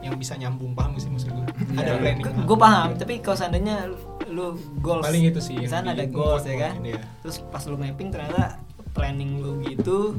yang 0.00 0.14
bisa 0.14 0.34
nyambung 0.34 0.72
paham 0.72 0.94
sih 0.94 1.08
maksud 1.08 1.30
gue? 1.30 1.46
Ada 1.74 1.96
planning. 1.96 2.44
gue 2.44 2.58
paham 2.58 2.92
tapi 2.94 3.14
kalau 3.18 3.38
seandainya 3.38 3.88
lu 4.26 4.52
goals 4.78 5.00
Paling 5.02 5.24
itu 5.26 5.40
sih 5.40 5.54
yang 5.54 5.64
misalnya 5.64 5.90
ada 5.92 6.04
di- 6.04 6.12
goals 6.12 6.44
ya 6.44 6.56
kan 6.58 6.74
iya. 6.82 7.00
terus 7.22 7.40
pas 7.46 7.64
lu 7.64 7.76
mapping 7.78 8.08
ternyata 8.10 8.60
planning 8.92 9.40
lu 9.40 9.64
gitu 9.64 10.12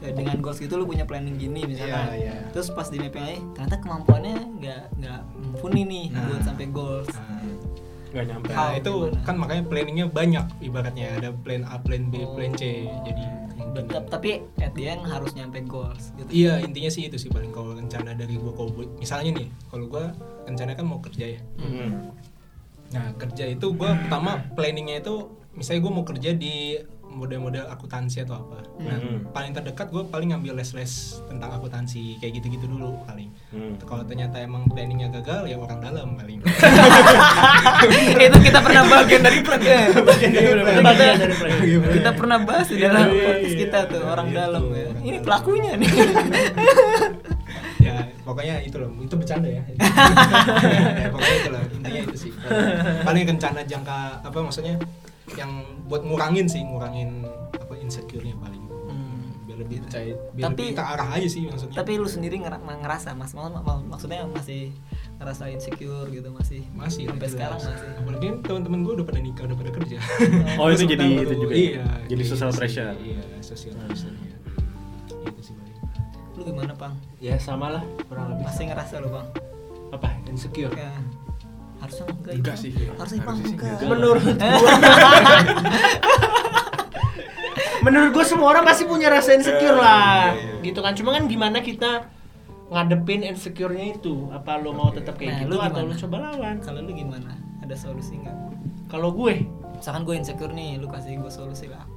eh, 0.00 0.12
dengan 0.12 0.38
goals 0.38 0.56
gitu 0.56 0.74
lu 0.74 0.86
punya 0.86 1.04
planning 1.04 1.36
gini 1.36 1.60
misalnya 1.66 2.08
Iya, 2.08 2.16
iya. 2.16 2.32
terus 2.48 2.70
pas 2.70 2.86
di 2.86 2.96
mapping 2.96 3.20
lagi 3.20 3.40
ternyata 3.52 3.76
kemampuannya 3.78 4.34
nggak 4.56 4.82
nggak 4.96 5.20
mumpuni 5.36 5.82
nih 5.84 6.06
Nah. 6.08 6.24
buat 6.24 6.42
sampai 6.44 6.66
goals 6.70 7.08
Nah, 7.10 7.27
Gak 8.14 8.24
nyampe. 8.24 8.50
Nah, 8.50 8.72
itu 8.72 8.92
gimana? 9.12 9.24
kan 9.26 9.34
makanya 9.36 9.62
planningnya 9.68 10.06
banyak 10.08 10.44
ibaratnya 10.64 11.06
ada 11.20 11.30
plan 11.32 11.62
A, 11.68 11.76
plan 11.80 12.08
B, 12.08 12.24
plan 12.34 12.52
C. 12.56 12.88
Jadi 13.04 13.48
Tetap, 13.78 14.10
tapi 14.10 14.42
at 14.58 14.74
the 14.74 14.90
end 14.90 15.06
harus 15.06 15.38
nyampe 15.38 15.62
goals 15.62 16.10
gitu 16.18 16.26
Iya 16.32 16.58
intinya 16.66 16.90
sih 16.90 17.06
itu 17.06 17.14
sih 17.14 17.30
paling 17.30 17.54
kalau 17.54 17.78
rencana 17.78 18.10
dari 18.10 18.34
gua 18.34 18.50
kalau 18.56 18.74
misalnya 18.98 19.38
nih 19.38 19.48
kalau 19.70 19.86
gua 19.86 20.10
rencana 20.50 20.74
kan 20.74 20.82
mau 20.88 20.98
kerja 20.98 21.38
ya. 21.38 21.40
Hmm. 21.62 22.10
Nah 22.90 23.06
kerja 23.14 23.44
itu 23.46 23.66
gua 23.78 23.94
pertama 23.94 24.42
planningnya 24.58 25.04
itu 25.04 25.30
misalnya 25.54 25.80
gua 25.84 25.92
mau 25.94 26.04
kerja 26.08 26.30
di 26.34 26.74
model-model 27.08 27.66
akuntansi 27.66 28.22
atau 28.22 28.38
apa. 28.38 28.62
Nah, 28.78 28.96
Hmm. 28.96 29.18
paling 29.28 29.50
terdekat 29.50 29.88
gue 29.88 30.04
paling 30.04 30.30
ngambil 30.30 30.54
les-les 30.54 30.92
tentang 31.24 31.50
akuntansi 31.50 32.16
kayak 32.16 32.36
gitu-gitu 32.36 32.66
dulu 32.66 33.00
paling. 33.04 33.28
Hmm. 33.48 33.74
Kalau 33.80 34.02
ternyata 34.02 34.38
emang 34.38 34.66
planningnya 34.66 35.08
gagal 35.12 35.46
ya 35.46 35.56
orang 35.56 35.78
dalam 35.78 36.14
paling. 36.14 36.38
itu 38.20 38.38
kita 38.40 38.58
pernah 38.58 38.82
bagian 38.84 39.20
dari 39.20 39.38
plan 39.40 39.58
bagian 39.58 40.30
dari 40.30 40.46
Kita- 40.78 41.16
dari 41.16 41.34
plan. 41.34 41.50
kita 41.90 42.10
pernah 42.12 42.38
bahas 42.38 42.66
di 42.66 42.78
dalam 42.78 43.04
Iya, 43.04 43.12
iya, 43.12 43.24
podcast 43.24 43.48
iya. 43.48 43.60
kita 43.60 43.78
tuh 43.88 44.02
orang 44.04 44.28
dalam 44.30 44.64
ya 44.70 44.88
ini 45.00 45.18
pelakunya 45.18 45.72
nih 45.74 45.88
ya 47.80 47.94
pokoknya 48.20 48.54
itu 48.60 48.76
loh, 48.76 48.90
itu 48.98 49.14
bercanda 49.16 49.48
ya. 49.48 49.62
ya 51.00 51.08
pokoknya 51.08 51.36
itu 51.38 51.50
lah 51.50 51.62
intinya 51.64 52.00
itu 52.04 52.16
sih. 52.18 52.32
Paling 53.00 53.24
rencana 53.26 53.60
jangka 53.64 53.98
apa 54.20 54.38
maksudnya 54.38 54.76
yang 55.34 55.50
buat 55.84 56.00
ngurangin 56.00 56.46
sih, 56.46 56.60
ngurangin 56.60 57.26
apa 57.52 57.74
insecure-nya 57.76 58.32
paling. 58.36 58.64
Biar 59.44 59.58
lebih 59.58 59.80
percaya, 59.80 60.12
biar 60.30 60.44
Tapi- 60.46 60.60
lebih 60.62 60.76
terarah 60.76 61.08
aja 61.10 61.24
sih 61.26 61.42
maksudnya. 61.42 61.72
tapi 61.74 61.96
lu 61.96 62.04
sendiri 62.04 62.36
ngera- 62.38 62.60
ngerasa 62.60 63.12
mas 63.12 63.32
mak- 63.32 63.48
mak- 63.50 63.80
maksudnya 63.88 64.28
masih 64.28 64.76
ngerasa 65.16 65.48
insecure 65.48 66.04
gitu 66.06 66.28
masih 66.30 66.68
masih 66.70 67.08
sampai 67.08 67.26
sekarang 67.26 67.56
masih 67.56 67.74
apalagi 67.96 68.28
teman-teman 68.40 68.78
gue 68.82 68.92
udah 68.94 69.06
pada 69.06 69.18
nikah 69.18 69.44
udah 69.44 69.56
pada 69.56 69.72
kerja 69.72 69.98
Oh, 70.54 70.68
itu 70.68 70.84
jadi 70.86 71.06
itu 71.18 71.34
juga. 71.38 71.54
iya 71.54 71.84
Jadi 72.06 72.22
social 72.22 72.52
pressure. 72.52 72.92
iya 72.98 73.24
social 73.40 73.72
pressure 73.80 74.12
ya. 74.14 74.36
itu 75.26 75.40
sih 75.42 75.54
paling 75.54 75.76
lu 76.34 76.42
gimana 76.46 76.72
pang 76.74 76.94
Ya 77.18 77.34
sama 77.36 77.72
lah 77.72 77.82
kurang 78.04 78.30
lebih. 78.30 78.44
masih 78.44 78.64
ngerasa 78.68 78.94
lu 79.00 79.08
bang 79.10 79.26
Apa? 79.90 80.08
Insecure. 80.28 80.70
ya 80.70 80.92
harusnya 81.78 82.04
enggak 82.08 82.34
Enggak 82.34 82.56
sih. 82.56 82.70
harusnya 82.74 83.06
sih 83.36 83.48
enggak. 83.48 83.78
Menurut 83.82 84.22
gua 84.34 84.40
Menurut 87.80 88.10
gua 88.10 88.24
semua 88.24 88.46
orang 88.50 88.64
pasti 88.64 88.84
punya 88.84 89.06
rasa 89.08 89.32
insecure 89.32 89.72
lah. 89.72 90.34
Iya, 90.34 90.58
iya. 90.58 90.62
Gitu 90.62 90.78
kan. 90.78 90.92
Cuma 90.92 91.10
kan 91.12 91.24
gimana 91.24 91.58
kita 91.60 92.10
ngadepin 92.68 93.22
insecure-nya 93.22 93.94
itu? 93.94 94.28
Apa 94.28 94.58
lo 94.58 94.70
mau 94.72 94.90
tetap 94.90 95.14
kayak 95.14 95.30
Nah, 95.32 95.40
gitu 95.40 95.48
lu 95.48 95.56
atau 95.56 95.70
gimana? 95.72 95.86
lo 95.86 95.94
coba 95.96 96.16
lawan? 96.22 96.56
kalau 96.58 96.80
lu 96.80 96.92
gimana 96.92 97.32
ada 97.58 97.74
solusi 97.74 98.18
nggak 98.18 98.36
Kalau 98.86 99.08
gue 99.10 99.44
misalkan 99.72 100.02
gue 100.02 100.14
insecure 100.14 100.50
nih 100.50 100.76
lu 100.76 100.84
kasih 100.86 101.16
gue 101.16 101.28
solusi 101.28 101.64
lah 101.66 101.80
apa 101.80 101.96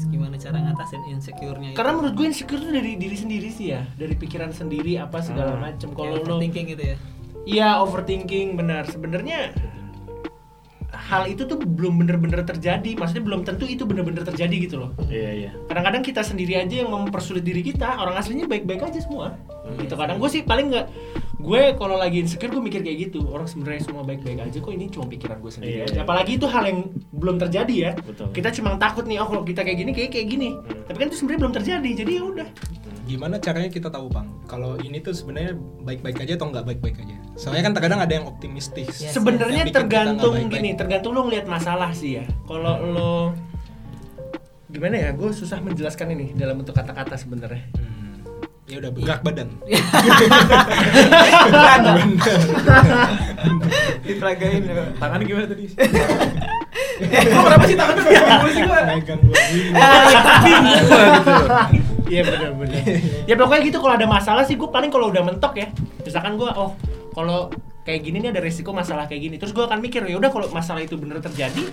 gimana 0.00 0.36
cara 0.36 0.58
ngatasin 0.58 1.00
insecure-nya 1.08 1.72
karena 1.72 1.90
menurut 1.92 2.14
gue 2.14 2.26
insecure 2.26 2.56
itu 2.56 2.70
dari 2.70 2.92
diri 2.94 3.16
sendiri 3.16 3.48
sih 3.48 3.72
ya, 3.72 3.82
dari 3.94 4.14
pikiran 4.14 4.50
sendiri 4.50 4.94
apa 4.96 5.18
segala 5.18 5.54
Hmm. 5.54 5.64
macem. 5.64 5.88
Kayak 5.88 5.98
Kalau 5.98 6.14
lo 6.14 6.22
overthinking 6.28 6.66
gitu 6.68 6.84
ya 6.84 6.96
Iya 7.48 7.80
overthinking 7.80 8.60
benar. 8.60 8.84
Sebenarnya 8.84 9.56
hal 10.88 11.24
itu 11.24 11.48
tuh 11.48 11.56
belum 11.56 12.04
bener-bener 12.04 12.44
terjadi. 12.44 12.92
Maksudnya 12.92 13.24
belum 13.24 13.40
tentu 13.48 13.64
itu 13.64 13.88
bener-bener 13.88 14.20
terjadi 14.20 14.52
gitu 14.68 14.76
loh. 14.76 14.90
Iya 15.08 15.30
iya. 15.32 15.50
Kadang-kadang 15.64 16.04
kita 16.04 16.20
sendiri 16.20 16.60
aja 16.60 16.84
yang 16.84 16.92
mempersulit 16.92 17.40
diri 17.40 17.64
kita. 17.64 17.96
Orang 17.96 18.20
aslinya 18.20 18.44
baik-baik 18.44 18.84
aja 18.84 19.00
semua. 19.00 19.32
Hmm. 19.64 19.80
Gitu 19.80 19.96
kadang 19.96 20.20
gue 20.20 20.28
sih 20.28 20.44
paling 20.44 20.68
nggak 20.68 20.86
gue 21.38 21.62
kalau 21.78 21.96
lagi 21.96 22.20
insecure 22.20 22.52
gue 22.52 22.60
mikir 22.60 22.84
kayak 22.84 23.08
gitu. 23.08 23.24
Orang 23.32 23.48
sebenarnya 23.48 23.88
semua 23.88 24.04
baik-baik 24.04 24.44
aja 24.44 24.58
kok 24.60 24.72
ini 24.74 24.92
cuma 24.92 25.08
pikiran 25.08 25.40
gue 25.40 25.48
sendiri 25.48 25.72
Iya, 25.72 25.84
aja. 25.88 25.94
iya. 25.96 26.00
Apalagi 26.04 26.36
itu 26.36 26.44
hal 26.44 26.64
yang 26.68 26.80
belum 27.16 27.36
terjadi 27.40 27.74
ya. 27.80 27.90
Betul. 27.96 28.28
Kita 28.36 28.52
cuma 28.52 28.76
takut 28.76 29.08
nih 29.08 29.16
oh 29.24 29.28
kalau 29.28 29.40
kita 29.40 29.64
kayak 29.64 29.78
gini 29.80 29.90
kayak 29.96 30.10
kayak 30.12 30.28
gini. 30.28 30.52
Hmm. 30.52 30.84
Tapi 30.84 30.96
kan 31.00 31.06
itu 31.08 31.16
sebenarnya 31.16 31.40
belum 31.48 31.54
terjadi. 31.56 31.90
Jadi 32.04 32.12
ya 32.12 32.22
udah. 32.28 32.48
Gimana 33.08 33.40
caranya 33.40 33.72
kita 33.72 33.88
tahu 33.88 34.12
bang? 34.12 34.28
Kalau 34.44 34.76
ini 34.84 35.00
tuh 35.00 35.16
sebenarnya 35.16 35.56
baik-baik 35.80 36.20
aja 36.28 36.36
atau 36.36 36.52
nggak 36.52 36.68
baik-baik 36.68 37.00
aja? 37.00 37.16
Soalnya 37.40 37.64
kan 37.64 37.72
terkadang 37.72 38.04
ada 38.04 38.12
yang 38.12 38.28
optimistis. 38.28 39.00
Yes, 39.00 39.16
sebenarnya 39.16 39.64
bikin 39.64 39.72
kita 39.72 39.80
tergantung 39.80 40.36
nggak 40.36 40.52
baik-baik. 40.52 40.60
gini 40.60 40.76
tergantung 40.76 41.16
lo 41.16 41.24
ngelihat 41.24 41.48
masalah 41.48 41.96
sih 41.96 42.20
ya. 42.20 42.28
Kalau 42.44 42.76
lo 42.84 43.32
gimana 44.68 45.08
ya? 45.08 45.16
Gue 45.16 45.32
susah 45.32 45.64
menjelaskan 45.64 46.12
ini 46.12 46.36
dalam 46.36 46.60
bentuk 46.60 46.76
kata-kata 46.76 47.16
sebenarnya. 47.16 47.64
Hmm. 47.80 48.20
ya 48.68 48.84
udah 48.84 48.92
bergerak 48.92 49.24
badan. 49.24 49.48
Diperagain 54.04 54.60
ya 54.68 54.92
Tangannya 55.00 55.24
gimana 55.24 55.48
tadi? 55.48 55.64
Kok 56.98 57.42
kenapa 57.46 57.64
sih 57.64 57.76
tangan? 57.78 57.94
Tuh 57.94 58.50
sih 58.50 58.62
gua 58.66 58.78
megang 58.82 59.20
gua 59.22 59.38
gini. 59.54 59.70
bingung 60.44 60.82
gua 60.90 61.62
iya 62.08 62.22
benar-benar 62.24 62.82
ya 63.28 63.34
pokoknya 63.36 63.62
gitu 63.68 63.78
kalau 63.78 63.94
ada 63.94 64.08
masalah 64.08 64.42
sih 64.48 64.56
gue 64.56 64.68
paling 64.68 64.88
kalau 64.88 65.12
udah 65.12 65.22
mentok 65.22 65.54
ya 65.60 65.68
misalkan 66.02 66.40
gue 66.40 66.48
oh 66.48 66.74
kalau 67.12 67.52
kayak 67.84 68.04
gini 68.04 68.20
nih 68.20 68.32
ada 68.32 68.40
resiko 68.44 68.72
masalah 68.72 69.08
kayak 69.08 69.28
gini 69.28 69.34
terus 69.40 69.52
gue 69.52 69.64
akan 69.64 69.80
mikir 69.80 70.04
ya 70.04 70.16
udah 70.16 70.28
kalau 70.32 70.48
masalah 70.52 70.80
itu 70.80 70.96
bener 70.96 71.20
terjadi 71.20 71.68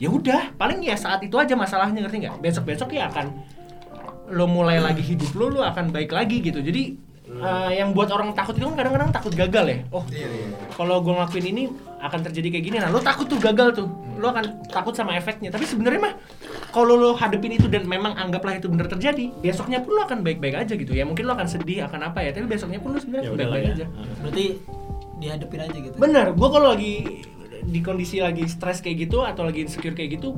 ya 0.00 0.08
udah. 0.08 0.56
Paling 0.56 0.80
ya 0.82 0.96
saat 0.96 1.20
itu 1.20 1.36
aja 1.36 1.52
masalahnya 1.54 2.00
ngerti 2.02 2.26
nggak? 2.26 2.40
Besok 2.40 2.64
besok 2.72 2.88
ya 2.96 3.12
akan 3.12 3.36
lo 4.32 4.48
mulai 4.48 4.80
lagi 4.80 5.04
hidup 5.04 5.30
lo 5.36 5.52
lo 5.52 5.60
akan 5.62 5.92
baik 5.92 6.10
lagi 6.10 6.40
gitu. 6.40 6.64
Jadi 6.64 6.96
eh, 7.40 7.70
yang 7.74 7.90
buat 7.90 8.08
orang 8.08 8.30
takut 8.30 8.52
itu 8.52 8.64
kan 8.64 8.76
kadang-kadang 8.76 9.10
takut 9.10 9.32
gagal 9.32 9.64
ya? 9.66 9.78
Oh 9.90 10.04
Iya, 10.06 10.28
iya. 10.28 10.46
kalau 10.70 11.00
gue 11.00 11.10
ngelakuin 11.10 11.46
ini 11.48 11.62
akan 11.98 12.20
terjadi 12.22 12.48
kayak 12.50 12.64
gini. 12.64 12.76
Nah 12.76 12.88
lo 12.88 13.00
takut 13.00 13.24
tuh 13.24 13.36
gagal 13.36 13.74
tuh. 13.74 13.88
Lo 14.16 14.28
akan 14.28 14.44
takut 14.66 14.92
sama 14.92 15.14
efeknya. 15.14 15.48
Tapi 15.48 15.64
sebenarnya 15.64 16.00
mah 16.00 16.14
kalau 16.68 16.94
lo 16.94 17.10
hadepin 17.12 17.52
itu 17.52 17.66
dan 17.66 17.84
memang 17.84 18.14
anggaplah 18.14 18.54
itu 18.54 18.66
bener 18.66 18.86
terjadi 18.86 19.32
besoknya 19.34 19.80
pun 19.80 19.96
lo 19.96 20.04
akan 20.04 20.20
baik-baik 20.20 20.56
aja 20.58 20.74
gitu 20.74 20.92
ya. 20.92 21.02
Mungkin 21.02 21.24
lo 21.24 21.32
akan 21.32 21.46
sedih 21.46 21.84
akan 21.84 22.00
apa 22.06 22.20
ya. 22.20 22.30
Tapi 22.30 22.46
besoknya 22.46 22.78
pun 22.78 22.92
lo 22.92 22.96
Ya 22.96 23.02
sebenarnya 23.02 23.30
udahlah 23.30 23.56
baik-baik 23.56 23.66
ya. 23.66 23.74
aja. 23.74 23.86
Berarti 24.20 24.44
dihadapin 25.18 25.60
aja 25.60 25.78
gitu. 25.78 25.94
Bener 25.96 26.26
gue 26.30 26.48
kalau 26.48 26.68
lagi 26.70 26.94
di 27.60 27.80
kondisi 27.80 28.18
lagi 28.18 28.44
stres 28.44 28.80
kayak 28.80 29.04
gitu 29.04 29.20
atau 29.20 29.44
lagi 29.44 29.60
insecure 29.60 29.92
kayak 29.92 30.16
gitu 30.16 30.32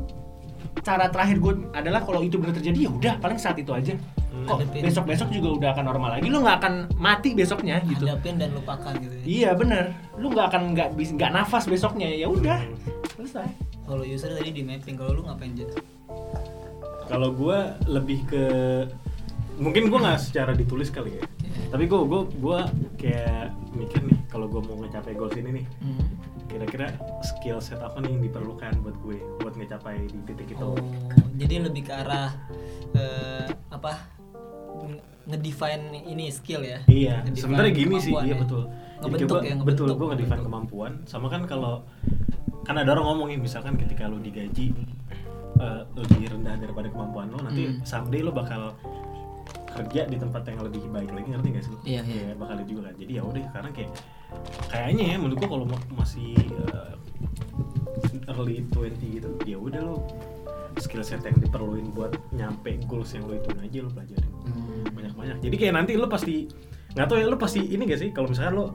cara 0.83 1.07
terakhir 1.09 1.39
gue 1.39 1.53
adalah 1.73 2.03
kalau 2.03 2.21
itu 2.27 2.37
bener 2.37 2.55
terjadi 2.59 2.87
ya 2.87 2.91
udah 2.91 3.15
paling 3.23 3.39
saat 3.39 3.57
itu 3.59 3.71
aja. 3.71 3.95
Kok 4.43 4.59
Hadepin. 4.59 4.83
besok-besok 4.91 5.29
juga 5.31 5.49
udah 5.55 5.69
akan 5.77 5.85
normal 5.87 6.09
lagi 6.19 6.27
lo 6.27 6.43
nggak 6.43 6.57
akan 6.59 6.75
mati 6.99 7.31
besoknya 7.39 7.79
gitu. 7.87 8.11
Hadapin 8.11 8.43
dan 8.43 8.51
lupakan 8.51 8.93
gitu 8.99 9.15
ya. 9.23 9.25
Iya 9.25 9.51
bener, 9.55 9.95
lu 10.19 10.35
nggak 10.35 10.47
akan 10.51 10.63
nggak 10.75 10.89
bisa 10.99 11.15
nggak 11.15 11.31
nafas 11.31 11.65
besoknya 11.71 12.11
ya 12.11 12.27
udah 12.27 12.59
selesai. 13.15 13.47
kalau 13.87 14.03
user 14.07 14.35
tadi 14.35 14.51
di 14.51 14.63
mapping 14.63 14.95
kalau 14.99 15.15
lu 15.15 15.23
ngapain 15.27 15.53
aja 15.55 15.67
Kalau 17.07 17.29
gue 17.35 17.59
lebih 17.87 18.25
ke 18.25 18.45
mungkin 19.61 19.93
gue 19.93 19.99
nggak 20.01 20.19
secara 20.19 20.57
ditulis 20.57 20.91
kali 20.91 21.23
ya. 21.23 21.25
Tapi 21.71 21.85
gue 21.87 22.01
gue 22.03 22.23
gue 22.41 22.59
kayak 22.99 23.53
mikir 23.77 24.01
nih 24.03 24.19
kalau 24.33 24.49
gue 24.49 24.61
mau 24.65 24.81
ngecapai 24.81 25.15
goals 25.15 25.37
ini 25.37 25.63
nih. 25.63 25.67
Hmm. 25.85 26.05
Kira-kira 26.53 26.87
skill 27.23 27.59
set 27.59 27.81
apa 27.81 27.97
nih 27.99 28.11
yang 28.11 28.23
diperlukan 28.23 28.73
buat 28.79 28.97
gue 28.99 29.19
buat 29.39 29.55
ngecapai 29.55 30.05
di 30.05 30.21
titik 30.25 30.49
itu. 30.51 30.61
Oh, 30.63 30.77
jadi 31.35 31.65
lebih 31.65 31.83
ke 31.83 31.93
arah 31.95 32.37
eh, 32.93 33.49
apa 33.69 33.93
nge- 34.79 35.01
ngedefine 35.25 35.85
ini 36.05 36.29
skill 36.29 36.61
ya 36.61 36.85
Iya, 36.85 37.25
sebenarnya 37.33 37.73
gini 37.73 37.97
sih, 37.97 38.13
iya 38.13 38.35
ya. 38.35 38.37
betul. 38.39 38.63
Jadi 39.01 39.15
coba- 39.25 39.43
ya, 39.43 39.55
betul, 39.57 39.87
gue 39.89 40.07
ngedefine 40.07 40.29
ngebentuk. 40.31 40.47
kemampuan. 40.47 40.93
Sama 41.05 41.27
kan 41.27 41.43
kalau 41.45 41.83
kan 42.63 42.77
ada 42.77 42.93
orang 42.93 43.07
ngomongin 43.09 43.41
misalkan 43.41 43.75
ketika 43.75 44.05
lo 44.05 44.19
digaji 44.19 44.71
eh, 45.55 45.83
lebih 45.95 46.27
rendah 46.29 46.55
daripada 46.57 46.87
kemampuan 46.87 47.27
lo, 47.29 47.39
nanti 47.41 47.65
Hmm. 47.67 47.81
someday 47.83 48.21
lo 48.21 48.31
bakal 48.31 48.75
kerja 49.73 50.01
di 50.07 50.17
tempat 50.17 50.43
yang 50.45 50.61
lebih 50.63 50.83
baik 50.89 51.11
lagi 51.11 51.29
ngerti 51.33 51.49
gak 51.51 51.65
sih? 51.65 51.75
Iya, 51.85 52.01
iya. 52.05 52.23
Ya, 52.31 52.35
bakal 52.37 52.63
juga 52.65 52.81
kan. 52.89 52.95
Jadi 52.97 53.13
ya 53.17 53.23
udah 53.23 53.43
sekarang 53.49 53.73
kayak 53.73 53.91
kayaknya 54.69 55.05
ya 55.05 55.17
menurut 55.17 55.39
gua 55.39 55.51
kalau 55.51 55.67
ma- 55.69 55.89
masih 55.95 56.33
eh, 56.37 56.93
early 58.29 58.65
20 58.71 58.97
gitu, 59.19 59.31
ya 59.45 59.57
udah 59.57 59.81
lo 59.83 59.97
skill 60.81 61.05
set 61.05 61.21
yang 61.21 61.37
diperluin 61.37 61.93
buat 61.93 62.17
nyampe 62.33 62.81
goals 62.89 63.13
yang 63.13 63.29
lo 63.29 63.37
itu 63.37 63.53
aja 63.53 63.79
lo 63.83 63.91
pelajarin 63.93 64.31
Hmm. 64.43 64.83
banyak-banyak 64.91 65.37
jadi 65.39 65.57
kayak 65.57 65.75
nanti 65.77 65.93
lo 65.95 66.09
pasti 66.09 66.49
nggak 66.97 67.07
tahu 67.07 67.19
ya 67.21 67.27
lo 67.29 67.37
pasti 67.37 67.61
ini 67.63 67.85
gak 67.85 68.01
sih 68.01 68.11
kalau 68.11 68.27
misalkan 68.27 68.55
lo 68.57 68.67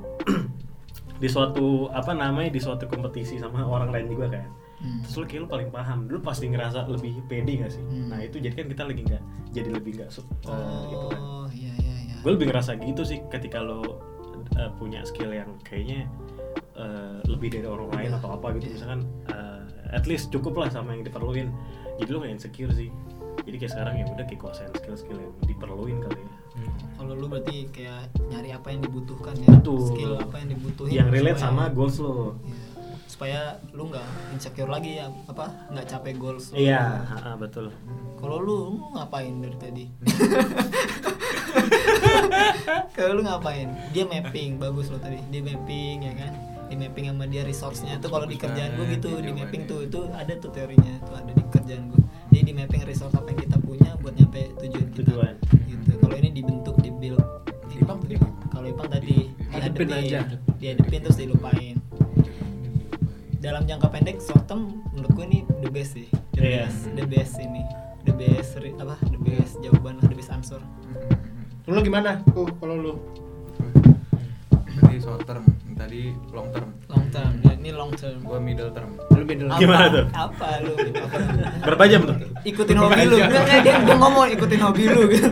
di 1.21 1.27
suatu 1.27 1.89
apa 1.89 2.13
namanya 2.13 2.53
di 2.53 2.61
suatu 2.61 2.85
kompetisi 2.85 3.41
sama 3.41 3.65
orang 3.65 3.89
lain 3.89 4.07
juga 4.07 4.29
kan 4.29 4.45
Hmm. 4.77 5.01
terus 5.01 5.15
lo 5.15 5.25
kayak 5.25 5.41
lo 5.41 5.47
paling 5.47 5.69
paham. 5.69 6.05
Lo 6.05 6.19
pasti 6.19 6.45
ngerasa 6.45 6.85
lebih 6.85 7.25
pede 7.25 7.57
gak 7.57 7.71
sih? 7.71 7.81
Hmm. 7.81 8.07
nah 8.07 8.19
itu 8.19 8.37
jadi 8.37 8.53
kan 8.53 8.65
kita 8.67 8.83
lagi 8.83 9.01
nggak 9.03 9.23
jadi 9.49 9.69
lebih 9.71 9.91
nggak 9.97 10.09
su- 10.09 10.27
eh, 10.43 10.81
gitu 10.87 11.05
kan. 11.07 11.19
Oh 11.19 11.47
iya 11.49 11.73
iya 11.75 11.95
iya. 12.03 12.15
Gue 12.19 12.31
lebih 12.33 12.47
ngerasa 12.47 12.77
gitu 12.77 13.01
sih 13.01 13.25
ketika 13.27 13.57
lo 13.59 13.97
eh, 14.53 14.69
punya 14.73 15.01
skill 15.01 15.31
yang 15.31 15.49
kayaknya 15.61 16.05
eh, 16.73 17.17
lebih 17.25 17.49
dari 17.49 17.65
orang 17.65 17.89
lain 17.91 18.09
Iya. 18.11 18.17
atau 18.17 18.29
apa 18.31 18.47
gitu. 18.53 18.69
Misalkan 18.71 19.01
eh, 19.27 19.61
at 19.91 20.05
least 20.05 20.29
cukup 20.29 20.53
lah 20.55 20.69
sama 20.69 20.91
yang 20.91 21.01
diperluin. 21.01 21.49
Jadi 21.97 22.09
lo 22.09 22.17
gak 22.19 22.31
insecure 22.31 22.69
sih. 22.71 22.93
Jadi 23.39 23.55
kayak 23.57 23.71
sekarang 23.71 23.93
ya 23.95 24.05
udah 24.07 24.25
kayak 24.25 24.39
kuasain 24.39 24.69
skill-skill 24.75 25.17
yang 25.17 25.33
diperluin 25.41 25.97
kali 25.99 26.19
ya. 26.19 26.31
Kalau 26.93 27.13
lu 27.13 27.25
berarti 27.25 27.69
kayak 27.71 28.09
nyari 28.27 28.49
apa 28.51 28.67
yang 28.69 28.81
dibutuhkan 28.83 29.33
ya? 29.37 29.49
Betul. 29.51 29.79
skill 29.87 30.13
apa 30.17 30.35
yang 30.35 30.49
dibutuhin 30.51 30.91
yang 30.91 31.07
relate 31.07 31.39
sama 31.39 31.69
goals 31.69 31.97
lo 31.97 32.35
Iya. 32.43 32.57
Supaya 33.17 33.57
lu 33.73 33.89
nggak 33.89 34.05
insecure 34.29 34.69
lagi 34.69 35.01
ya 35.01 35.09
apa 35.25 35.49
nggak 35.73 35.89
capek 35.89 36.21
goals 36.21 36.53
lu. 36.53 36.61
iya 36.61 37.01
ha-ha, 37.01 37.33
betul 37.33 37.73
kalau 38.21 38.37
lu, 38.37 38.77
lu 38.77 38.93
ngapain 38.93 39.33
dari 39.41 39.57
tadi 39.57 39.83
kalau 42.93 43.17
lu 43.17 43.25
ngapain 43.25 43.73
dia 43.89 44.05
mapping 44.05 44.61
bagus 44.61 44.93
lo 44.93 45.01
tadi 45.01 45.17
dia 45.33 45.41
mapping 45.41 46.05
ya 46.05 46.13
kan 46.13 46.29
di 46.69 46.77
mapping 46.77 47.09
sama 47.09 47.25
dia 47.25 47.41
resource-nya 47.41 47.97
tuh 47.97 48.13
kalau 48.13 48.29
di 48.29 48.37
kerjaan 48.37 48.77
gue 48.77 48.85
gitu 49.01 49.09
di 49.17 49.33
mapping 49.33 49.65
tuh 49.65 49.81
itu 49.81 50.05
ada 50.13 50.37
tuh 50.37 50.53
teorinya 50.53 51.01
tuh 51.01 51.17
ada 51.17 51.31
di 51.33 51.41
kerjaan 51.49 51.89
gue 51.89 52.01
Jadi 52.29 52.43
di 52.43 52.53
mapping 52.53 52.85
resource 52.85 53.17
apa 53.17 53.33
yang 53.33 53.39
kita 53.49 53.57
punya 53.65 53.97
buat 53.97 54.13
nyampe 54.13 54.53
tujuan 54.61 54.93
kita. 54.93 55.09
Tujuan. 55.09 55.33
Gitu. 55.65 55.91
Kalau 55.97 56.15
ini 56.21 56.29
dibentuk, 56.35 56.75
di 56.85 56.93
build. 56.93 57.23
Ipang? 57.71 58.03
Kalau 58.51 58.67
Ipang 58.67 58.89
tadi 58.93 59.31
Hadepin 59.47 59.89
aja. 59.89 60.27
Dihadepin 60.59 61.01
terus 61.01 61.17
dilupain. 61.17 61.76
Dalam 63.47 63.63
jangka 63.63 63.87
pendek 63.87 64.19
short 64.19 64.43
term 64.43 64.83
menurutku 64.91 65.23
ini 65.23 65.39
the 65.63 65.71
best 65.71 65.95
sih. 65.95 66.11
The 66.35 66.41
Iya. 66.43 66.67
best, 66.67 66.79
the 66.91 67.05
best 67.07 67.33
ini. 67.39 67.63
The 68.03 68.11
best 68.11 68.59
re- 68.59 68.75
apa? 68.75 68.99
The 69.07 69.15
best 69.17 69.63
jawaban, 69.63 70.03
the 70.03 70.11
best 70.11 70.27
answer. 70.29 70.59
Lu 71.63 71.79
gimana? 71.79 72.19
Tuh 72.27 72.51
kalau 72.53 72.75
lu. 72.75 72.93
Berarti 74.69 74.97
short 74.99 75.23
term, 75.23 75.47
tadi 75.73 76.11
long 76.29 76.51
term. 76.51 76.69
Long 76.85 77.07
term, 77.07 77.31
ya, 77.41 77.55
ini 77.55 77.71
long 77.71 77.91
term. 77.93 78.19
Gua 78.21 78.35
middle 78.37 78.67
term. 78.69 78.99
Lu 79.09 79.23
middle. 79.23 79.47
Apa? 79.47 79.59
Gimana 79.59 79.85
tuh? 79.87 80.05
Apa 80.11 80.47
lu? 80.61 80.73
Apa? 80.75 81.17
Berapa 81.63 81.83
jam 81.87 82.01
tuh? 82.03 82.17
ikutin 82.43 82.77
hobi 82.77 83.01
lu 83.05 83.15
enggak 83.17 83.43
enggak 83.43 83.59
dia, 83.59 83.75
dia 83.81 83.95
ngomong 83.97 84.27
ikutin 84.31 84.59
hobi 84.61 84.83
lu 84.87 85.01
gitu 85.11 85.27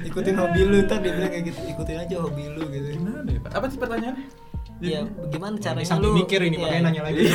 ikutin 0.00 0.34
hobi 0.34 0.60
lu 0.64 0.76
ntar 0.80 0.96
dia 1.04 1.12
bilang 1.12 1.28
kayak 1.28 1.44
gitu 1.44 1.60
ikutin 1.68 1.96
aja 2.00 2.16
hobi 2.24 2.44
lu 2.48 2.64
gitu 2.72 2.88
Gimana 2.96 3.28
ya? 3.28 3.40
Pak? 3.44 3.50
Apa 3.52 3.66
sih 3.68 3.76
pertanyaannya? 3.76 4.24
Ya 4.78 5.02
gimana 5.34 5.58
caranya 5.58 5.86
sambil 5.90 6.14
lu? 6.14 6.22
mikir 6.22 6.38
ini 6.38 6.54
ya, 6.54 6.62
makanya 6.62 6.82
nanya 6.86 7.02
lagi. 7.02 7.22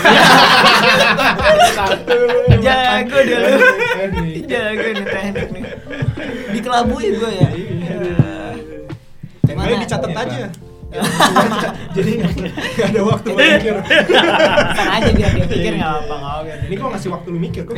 Jago 2.63 3.17
dia 3.27 3.37
lu 3.43 3.51
jago 4.47 4.87
nih 4.95 5.03
teknik 5.03 5.49
nih. 5.51 5.63
Dikelabui 6.55 7.07
gue 7.19 7.31
ya? 7.35 7.49
Yang 9.43 9.57
lain 9.59 9.79
dicatat 9.83 10.09
Iya, 10.13 10.23
aja. 10.23 10.45
Jadi 11.97 12.11
nggak 12.21 12.85
ada 12.93 13.01
waktu 13.01 13.27
buat 13.33 13.49
mikir. 13.59 13.75
Aja 14.77 15.09
biar 15.11 15.31
dia 15.33 15.45
pikir 15.49 15.73
nggak 15.81 15.93
apa 16.05 16.13
nggak 16.13 16.33
apa 16.37 16.53
ini 16.69 16.75
kok 16.77 16.89
ngasih 16.93 17.09
waktu 17.11 17.27
lu 17.33 17.39
mikir 17.41 17.61
kok. 17.65 17.75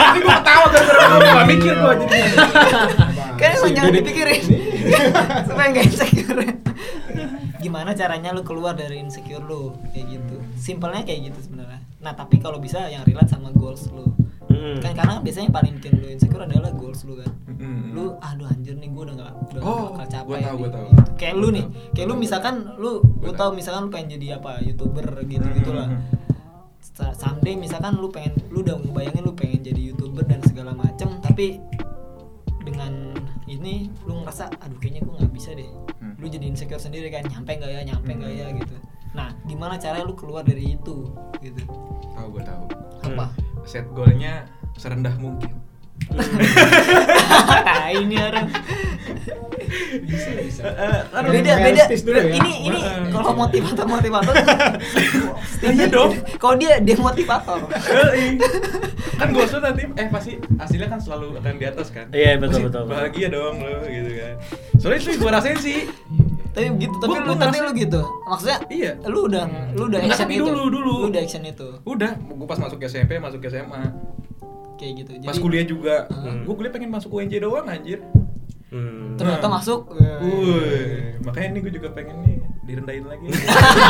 Ini 0.00 0.18
gua 0.22 0.34
ketawa 0.38 0.66
gara-gara 0.70 1.04
gua 1.10 1.18
nggak 1.20 1.48
mikir 1.50 1.74
gua 1.76 1.94
jadi. 1.98 2.20
kan 3.36 3.50
emang 3.58 3.72
jangan 3.74 3.92
dipikirin. 3.92 4.42
supaya 5.44 5.66
nggak 5.74 5.84
insecure 5.90 6.69
gimana 7.60 7.92
caranya 7.92 8.30
lu 8.30 8.40
keluar 8.40 8.72
dari 8.72 8.98
insecure 8.98 9.40
lu 9.40 9.60
kayak 9.88 10.06
gitu 10.10 10.36
simpelnya 10.54 11.02
kayak 11.02 11.28
gitu 11.28 11.38
sebenarnya 11.42 11.80
nah 11.98 12.12
tapi 12.12 12.36
kalau 12.36 12.56
bisa 12.56 12.84
yang 12.86 13.04
relate 13.04 13.28
sama 13.28 13.52
goals 13.52 13.86
lu 13.88 14.08
Hmm. 14.50 14.76
kan 14.76 14.92
karena 14.92 15.14
biasanya 15.18 15.48
paling 15.48 15.72
bikin 15.74 15.94
lu 15.94 16.10
insecure 16.10 16.42
adalah 16.42 16.68
goals 16.70 17.00
lu 17.02 17.16
kan 17.16 17.32
Mm-mm. 17.48 17.94
lu 17.94 18.04
aduh 18.18 18.44
anjir 18.44 18.74
nih 18.74 18.88
gue 18.88 19.02
udah 19.02 19.14
gak 19.14 19.32
udah 19.48 19.60
Oh, 19.62 19.72
gak 19.72 19.88
bakal 19.94 20.06
capai 20.10 20.26
gua 20.26 20.36
tahu, 20.36 20.44
nih. 20.44 20.58
gua 20.58 20.68
tahu. 20.70 20.84
Gitu. 20.90 21.02
kayak 21.14 21.32
lu 21.32 21.40
Gua 21.40 21.50
nih 21.50 21.64
tahu. 21.64 21.88
kayak 21.88 22.06
lu 22.06 22.12
Gua 22.12 22.20
misalkan 22.20 22.54
lu 22.76 22.90
Gua 22.90 23.00
gue 23.00 23.30
tahu. 23.30 23.40
tahu 23.40 23.50
misalkan 23.54 23.80
lu 23.80 23.90
pengen 23.90 24.08
jadi 24.10 24.26
apa 24.34 24.50
youtuber 24.60 25.06
gitu 25.24 25.46
gitulah. 25.54 25.88
Sa- 26.82 27.14
someday 27.14 27.54
misalkan 27.56 27.92
lu 27.94 28.08
pengen 28.08 28.32
lu 28.48 28.60
udah 28.60 28.76
ngebayangin 28.76 29.22
lu 29.22 29.32
pengen 29.32 29.60
jadi 29.62 29.80
youtuber 29.86 30.24
dan 30.24 30.40
segala 30.42 30.72
macem 30.74 31.08
tapi 31.20 31.56
dengan 32.60 32.92
ini 33.46 33.74
lu 34.02 34.12
ngerasa 34.18 34.52
aduh 34.58 34.76
kayaknya 34.78 35.00
gue 35.02 35.14
nggak 35.16 35.32
bisa 35.32 35.50
deh. 35.52 35.70
Lu 36.20 36.28
jadi 36.28 36.44
insecure 36.44 36.78
sendiri 36.78 37.08
kan 37.08 37.24
nyampe 37.24 37.56
nggak 37.56 37.70
ya 37.70 37.80
nyampe 37.82 38.12
nggak 38.12 38.28
Hmm. 38.28 38.40
ya 38.40 38.48
gitu 38.54 38.76
nah 39.10 39.28
gimana 39.42 39.74
caranya 39.74 40.04
lu 40.04 40.14
keluar 40.14 40.44
dari 40.44 40.76
itu 40.76 41.08
gitu 41.38 41.62
Tahu 42.12 42.26
gua 42.30 42.42
tahu. 42.44 42.64
apa 43.02 43.26
Set 43.62 43.88
goalnya 43.90 44.44
serendah 44.74 45.12
mungkin. 45.16 45.52
nah 47.30 47.88
ini 47.88 48.16
orang. 48.18 48.46
Bisa 50.02 50.30
bisa. 50.34 50.62
Beda 51.22 51.30
beda. 51.30 51.52
Realistis 51.60 52.02
dulu 52.02 52.18
ya. 52.18 52.34
ini 52.34 52.52
ini 52.66 52.78
kalau 53.08 53.34
motivator 53.36 53.86
motivator 53.86 54.34
Iya 55.70 55.86
dong. 55.86 56.10
kalau 56.36 56.54
dia 56.56 56.78
dia 56.78 56.96
motivator. 56.96 57.60
Kan 59.14 59.28
goals 59.30 59.52
lu 59.54 59.60
nanti 59.60 59.82
eh 59.94 60.08
pasti 60.08 60.32
hasilnya 60.56 60.88
kan 60.88 60.98
selalu 60.98 61.38
akan 61.38 61.54
di 61.54 61.66
atas 61.66 61.88
kan? 61.88 62.06
Iya, 62.10 62.34
betul, 62.36 62.50
Pasti 62.50 62.62
betul, 62.66 62.82
betul. 62.82 62.92
bahagia 62.92 63.28
dong 63.28 63.54
lo 63.58 63.78
gitu 63.84 64.10
kan. 64.12 64.34
Soalnya 64.76 64.98
itu 65.00 65.10
gua 65.16 65.30
rasain 65.32 65.56
sih. 65.56 65.78
Tapi 66.50 66.66
gitu 66.78 66.96
tapi 66.98 67.14
Gua- 67.14 67.22
lu 67.24 67.32
tapi 67.36 67.56
lu 67.60 67.70
gitu. 67.72 68.02
Maksudnya 68.26 68.58
Iya. 68.66 68.92
lu 69.06 69.20
udah 69.24 69.44
lu 69.70 69.82
udah 69.86 69.98
action 70.02 70.26
tapi 70.26 70.34
itu. 70.34 70.44
dulu, 70.44 70.62
dulu. 70.68 70.92
lu 70.96 71.08
udah 71.08 71.20
action 71.20 71.42
itu. 71.44 71.68
Udah 71.84 72.10
gua 72.18 72.46
pas 72.48 72.58
masuk 72.58 72.78
SMP 72.80 73.18
masuk 73.18 73.38
SMA 73.44 73.82
kayak 74.80 74.92
gitu 74.98 75.10
pas 75.20 75.36
kuliah 75.36 75.62
juga 75.62 76.08
Hmm. 76.08 76.42
gua 76.42 76.54
kuliah 76.56 76.72
pengen 76.72 76.88
masuk 76.88 77.12
UNJ 77.12 77.36
doang 77.38 77.68
anjir 77.68 78.00
Hmm. 78.70 79.18
ternyata 79.18 79.44
Nah. 79.44 79.58
masuk 79.58 79.92
Wuih, 79.92 81.18
makanya 81.20 81.48
nih 81.50 81.60
gue 81.60 81.72
juga 81.74 81.88
pengen 81.90 82.22
nih 82.22 82.36
direndahin 82.62 83.02
lagi. 83.04 83.26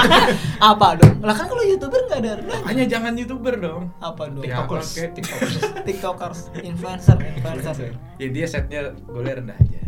apa 0.72 0.96
dong 0.96 1.20
lah 1.20 1.34
kan 1.34 1.46
kalau 1.46 1.60
youtuber 1.60 2.00
nggak 2.02 2.18
ada 2.18 2.30
rendah 2.34 2.58
Makanya 2.60 2.84
jangan 2.88 3.12
youtuber 3.14 3.54
dong. 3.56 3.82
apa 4.00 4.22
dong 4.26 4.40
Ya, 4.40 4.56
Tiktokers. 4.58 4.88
tiktokers. 5.12 5.54
tiktokers 5.84 6.40
influencer 6.60 7.16
influencer 7.20 7.76
ya 8.16 8.26
dia 8.26 8.46
setnya 8.46 8.80
golnya 9.04 9.34
rendah 9.36 9.56
aja. 9.58 9.80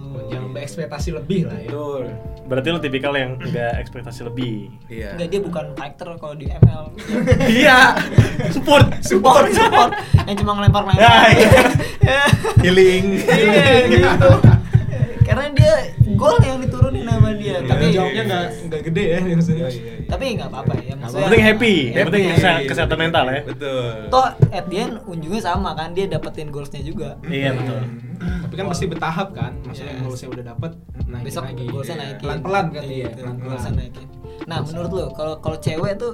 Oh. 0.00 0.26
jangan 0.26 0.50
berekspektasi 0.50 1.12
lebih 1.12 1.44
lah 1.46 1.58
ya 1.58 1.68
Betul. 1.68 2.04
Berarti 2.50 2.68
lo 2.68 2.78
tipikal 2.78 3.14
yang 3.14 3.38
enggak 3.38 3.78
ekspektasi 3.78 4.26
lebih. 4.26 4.74
Iya. 4.88 5.14
Enggak 5.14 5.28
dia 5.28 5.40
bukan 5.40 5.64
fighter 5.72 6.08
kalau 6.18 6.34
di 6.34 6.50
ML 6.50 6.84
Iya. 7.62 7.94
Support. 8.50 8.98
support 9.00 9.46
support 9.54 9.90
yang 10.24 10.36
cuma 10.36 10.58
ngelempar 10.58 10.82
lempar 10.82 10.98
Ya, 10.98 11.14
iya. 11.30 11.62
Healing. 12.64 13.06
iya 13.22 13.74
gitu 13.86 14.30
gol 16.20 16.36
yang 16.38 16.58
diturunin 16.60 17.02
sama 17.02 17.30
dia 17.32 17.56
tapi 17.58 17.68
tapi 17.70 17.84
jawabnya 17.90 18.22
nggak 18.26 18.44
nggak 18.68 18.80
gede 18.84 19.04
ya 19.06 19.18
maksudnya 19.24 19.68
tapi 20.04 20.24
nggak 20.36 20.48
apa-apa 20.48 20.72
ya 20.74 20.84
Yang 20.84 20.98
maksudnya 21.00 21.24
penting 21.24 21.44
happy, 21.46 21.74
yang 21.88 22.06
penting 22.06 22.24
kese- 22.30 22.64
kesehatan 22.66 22.98
mental 22.98 23.24
ya. 23.26 23.40
Betul. 23.42 23.90
toh 24.08 24.26
at 24.50 24.64
the 24.66 24.76
end 24.78 24.94
ujungnya 25.04 25.40
sama 25.40 25.70
kan 25.72 25.88
dia 25.90 26.04
dapetin 26.06 26.48
goalsnya 26.48 26.82
juga 26.82 27.16
Iya 27.24 27.50
betul. 27.54 27.80
tapi 28.20 28.54
kan 28.54 28.66
pasti 28.66 28.84
bertahap 28.84 29.28
kan 29.32 29.52
maksudnya 29.62 29.92
Yes. 29.92 30.02
goalsnya 30.02 30.28
udah 30.30 30.44
dapet 30.46 30.70
naikin 31.02 31.24
besok 31.24 31.42
lagi 31.46 31.64
goalsnya 31.64 31.94
Iya. 31.94 32.02
naikin 32.04 32.20
pelan-pelan 32.22 32.64
kan 32.68 32.82
iya 32.82 32.92
iya 32.92 33.06
goalsnya 33.08 33.24
pelan-pelan 33.40 33.72
naikin 33.74 34.06
nah 34.42 34.58
menurut 34.60 34.90
lo 34.90 35.04
kalau 35.10 35.34
kalau 35.38 35.56
cewek 35.58 35.92
tuh 35.96 36.12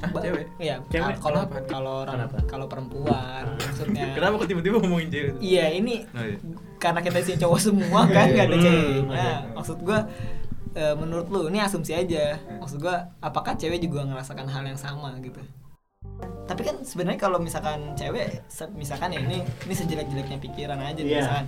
Ah, 0.00 0.08
ba- 0.08 0.22
cewek? 0.22 0.46
iya 0.58 0.74
Cewek? 0.86 1.14
kalau 1.16 1.42
kalau 1.64 1.92
orang 2.02 2.18
kalau 2.44 2.66
perempuan 2.66 3.44
maksudnya 3.54 4.12
Kenapa 4.12 4.34
kok 4.36 4.48
tiba-tiba 4.48 4.76
ngomongin 4.78 5.08
cewek? 5.08 5.32
Iya 5.38 5.66
ini 5.72 6.04
Oh, 6.08 6.20
iya. 6.20 6.36
karena 6.76 7.00
kita 7.00 7.18
sih 7.20 7.36
cowok 7.36 7.60
semua 7.60 8.00
kan 8.06 8.26
nggak 8.26 8.46
ada 8.46 8.56
Hmm, 8.56 8.64
ceweknya. 8.64 9.04
oke. 9.04 9.54
Maksud 9.54 9.78
gua 9.80 9.98
eh, 10.72 10.94
menurut 10.94 11.26
lu 11.26 11.40
ini 11.46 11.58
asumsi 11.58 11.92
aja. 11.92 12.38
Maksud 12.56 12.78
gua 12.78 12.96
apakah 13.18 13.52
cewek 13.54 13.78
juga 13.78 14.02
ngerasakan 14.02 14.46
hal 14.46 14.64
yang 14.64 14.76
sama 14.76 15.12
gitu? 15.18 15.40
Tapi 16.42 16.60
kan 16.62 16.80
sebenarnya 16.80 17.20
kalau 17.20 17.38
misalkan 17.38 17.94
cewek 17.94 18.42
misalkan 18.72 19.10
ya 19.10 19.20
ini 19.20 19.38
ini 19.60 19.74
sejelek-jeleknya 19.76 20.38
pikiran 20.38 20.78
aja 20.78 20.98
Iya. 20.98 21.16
misalkan. 21.16 21.46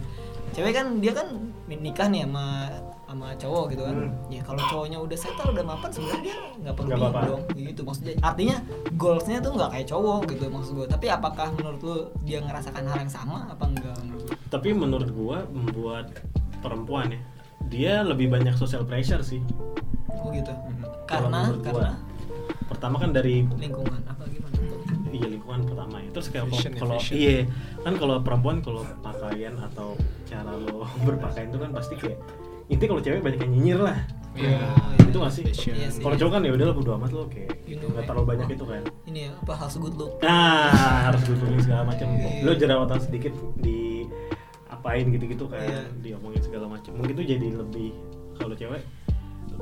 Cewek 0.52 0.72
kan 0.76 0.86
dia 1.00 1.12
kan 1.16 1.28
nikah 1.68 2.06
nih 2.12 2.28
sama 2.28 2.68
sama 3.12 3.28
cowok 3.36 3.64
gitu 3.76 3.82
kan. 3.84 3.96
Hmm. 3.96 4.12
Ya 4.32 4.40
kalau 4.40 4.62
cowoknya 4.72 4.98
udah 5.00 5.18
settle 5.20 5.52
udah 5.52 5.64
mapan 5.64 5.90
sebenarnya 5.92 6.22
dia 6.24 6.36
nggak 6.64 6.74
perlu 6.76 6.92
apa-apa. 6.96 7.20
dong 7.28 7.42
gitu 7.56 7.80
maksudnya. 7.84 8.14
Artinya 8.24 8.56
goalsnya 8.96 9.36
tuh 9.44 9.52
nggak 9.52 9.70
kayak 9.72 9.86
cowok 9.88 10.20
gitu 10.32 10.44
maksud 10.48 10.72
gua. 10.76 10.86
Tapi 10.88 11.06
apakah 11.12 11.46
menurut 11.56 11.80
lu 11.84 11.96
dia 12.24 12.38
ngerasakan 12.40 12.82
hal 12.88 12.98
yang 13.04 13.12
sama 13.12 13.48
apa 13.52 13.64
enggak 13.68 13.96
menurut 14.00 14.24
lu? 14.28 14.34
Tapi 14.48 14.68
menurut 14.72 15.10
gua 15.12 15.38
membuat 15.52 16.06
perempuan 16.64 17.12
ya, 17.12 17.20
dia 17.68 17.92
lebih 18.00 18.32
banyak 18.32 18.56
social 18.56 18.84
pressure 18.88 19.20
sih. 19.20 19.44
Oh 20.08 20.32
gitu. 20.32 20.52
Kalau 21.04 21.28
Karena 21.28 21.38
menurut 21.48 21.62
gua. 21.64 21.72
karena 21.72 21.92
Pertama 22.72 22.96
kan 22.96 23.12
dari 23.12 23.44
lingkungan 23.60 24.00
apa 24.08 24.24
gimana? 24.32 24.41
Iya 25.12 25.26
lingkungan 25.28 25.60
pertama 25.62 26.00
ya. 26.00 26.10
Terus 26.10 26.26
kayak 26.28 26.44
Fashion 26.48 26.72
ya, 26.72 26.80
kalau 26.80 26.96
iya 27.12 27.38
kan 27.78 27.94
kalau 27.94 28.16
perempuan 28.18 28.56
kalau 28.58 28.82
pakaian 28.98 29.54
atau 29.60 29.94
cara 30.24 30.50
lo 30.50 30.88
berpakaian 31.06 31.48
itu 31.48 31.58
kan 31.58 31.70
pasti 31.70 31.94
kayak 31.94 32.18
inti 32.66 32.84
kalau 32.84 32.98
cewek 32.98 33.20
banyak 33.20 33.40
yang 33.40 33.52
nyinyir 33.52 33.80
lah. 33.82 33.98
Iya. 34.32 34.64
Itu 35.04 35.16
nggak 35.20 35.30
sih? 35.30 35.44
Fashion. 35.44 35.74
Iya. 35.76 35.88
Kalau 35.94 36.16
cowok 36.16 36.32
kan 36.32 36.40
ya 36.42 36.52
udah 36.52 36.66
lah 36.66 36.74
bodo 36.74 36.90
amat 36.96 37.10
lo 37.12 37.22
kayak 37.28 37.52
Gitu, 37.62 37.84
nggak 37.84 37.92
kayak- 37.94 38.08
terlalu 38.08 38.26
banyak 38.26 38.48
itu 38.50 38.64
kan. 38.64 38.82
Ini 39.04 39.20
ya, 39.20 39.30
apa 39.36 39.52
harus 39.54 39.74
good 39.76 39.96
look. 39.96 40.12
Nah, 40.20 40.72
harus 41.06 41.20
dukungin 41.24 41.60
segala 41.60 41.82
macam. 41.84 42.08
Iya. 42.10 42.40
Lo 42.40 42.52
jerawatan 42.52 42.98
sedikit 42.98 43.32
di 43.56 44.08
apain 44.66 45.04
gitu-gitu 45.06 45.44
kan, 45.46 45.60
Iya. 45.60 45.80
diomongin 46.00 46.40
segala 46.40 46.64
macam. 46.66 46.96
Mungkin 46.96 47.12
tuh 47.14 47.26
jadi 47.28 47.46
lebih 47.52 47.92
kalau 48.34 48.56
cewek 48.56 48.80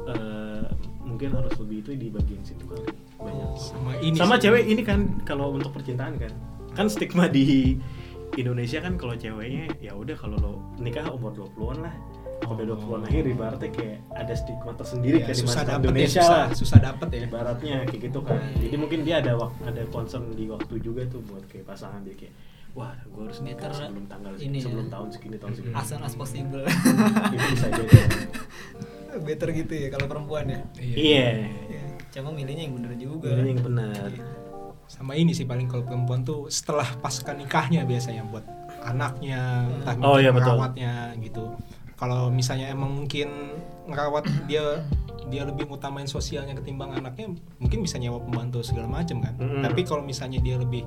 eh, 0.01 0.65
mungkin 1.03 1.29
harus 1.35 1.53
lebih 1.59 1.77
itu 1.83 1.91
di 1.93 2.09
bagian 2.09 2.41
situ 2.41 2.63
kali. 2.65 2.87
Banyak. 3.21 3.51
Sama 3.55 3.91
ini 3.99 4.17
Sama 4.17 4.35
sih. 4.35 4.43
cewek 4.43 4.65
ini 4.67 4.83
kan 4.83 5.01
kalau 5.23 5.53
untuk 5.53 5.71
percintaan 5.71 6.17
kan. 6.17 6.33
Kan 6.71 6.87
stigma 6.87 7.27
di 7.27 7.77
Indonesia 8.33 8.79
kan 8.79 8.95
kalau 8.95 9.13
ceweknya 9.13 9.69
ya 9.79 9.93
udah 9.93 10.15
kalau 10.15 10.37
lo 10.37 10.53
nikah 10.77 11.05
umur 11.07 11.35
20-an 11.35 11.83
lah. 11.83 11.95
Kalau 12.41 12.57
udah 12.57 12.67
20-an 12.73 13.03
akhir 13.05 13.25
ibaratnya 13.29 13.69
kayak 13.69 13.99
ada 14.11 14.33
stigma 14.33 14.73
tersendiri 14.73 15.17
Iya, 15.19 15.25
kayak 15.27 15.37
di 15.37 15.43
susah 15.43 15.53
masyarakat 15.53 15.69
dapet 15.69 15.77
ya, 15.77 15.91
Indonesia 15.93 16.23
susah, 16.23 16.33
lah 16.33 16.47
susah 16.51 16.79
dapet 16.81 17.09
ya 17.11 17.21
ibaratnya 17.23 17.75
kayak 17.85 18.01
gitu 18.01 18.21
kan 18.23 18.39
jadi 18.57 18.77
mungkin 18.77 18.99
dia 19.03 19.17
ada 19.19 19.33
ada 19.61 19.83
concern 19.87 20.25
di 20.33 20.45
waktu 20.47 20.75
juga 20.79 21.03
tuh 21.05 21.21
buat 21.23 21.45
kayak 21.45 21.69
pasangan 21.69 22.01
dia 22.01 22.17
kayak 22.17 22.33
wah 22.73 22.97
gue 22.97 23.23
harus 23.23 23.39
nikah 23.43 23.69
Better 23.69 23.73
sebelum 23.77 24.05
tanggal 24.07 24.33
ini 24.39 24.57
ya. 24.57 24.63
sebelum 24.65 24.87
tahun 24.89 25.09
segini 25.11 25.37
tahun 25.37 25.53
segini 25.53 25.75
As 25.75 25.85
soon 25.85 26.01
as 26.01 26.15
possible. 26.15 26.65
itu 26.65 27.45
bisa 27.51 27.67
jadi 27.69 27.99
Better 29.21 29.49
gitu 29.53 29.73
ya 29.77 29.89
kalau 29.91 30.07
perempuan 30.07 30.45
ya. 30.47 30.61
iya 30.81 31.29
Ya, 31.69 31.80
Cuma 32.11 32.31
milihnya 32.31 32.65
yang 32.65 32.75
bener 32.77 32.93
juga. 32.97 33.31
Milihnya 33.31 33.53
yang 33.53 33.65
benar. 33.65 34.11
sama 34.87 35.15
ini 35.15 35.31
sih 35.31 35.47
paling 35.47 35.65
kalau 35.65 35.87
perempuan 35.87 36.21
tuh 36.21 36.51
setelah 36.51 36.83
pasca 36.99 37.31
nikahnya 37.31 37.87
biasanya 37.87 38.27
buat 38.27 38.43
anaknya 38.83 39.39
entah 39.71 39.95
Oh, 40.03 40.19
iya, 40.19 40.35
betul. 40.35 40.59
merawatnya 40.59 40.93
gitu 41.17 41.55
kalau 41.95 42.27
misalnya 42.27 42.67
emang 42.67 42.91
mungkin 42.97 43.55
ngerawat 43.87 44.27
dia 44.51 44.83
dia 45.29 45.47
lebih 45.47 45.71
utamain 45.71 46.11
sosialnya 46.11 46.59
ketimbang 46.59 46.91
anaknya 46.93 47.31
mungkin 47.57 47.79
bisa 47.81 47.97
nyewa 47.97 48.19
pembantu 48.19 48.67
segala 48.67 48.91
macam 48.91 49.23
kan 49.23 49.39
Mm. 49.39 49.63
tapi 49.63 49.87
kalau 49.87 50.03
misalnya 50.03 50.43
dia 50.43 50.59
lebih 50.59 50.83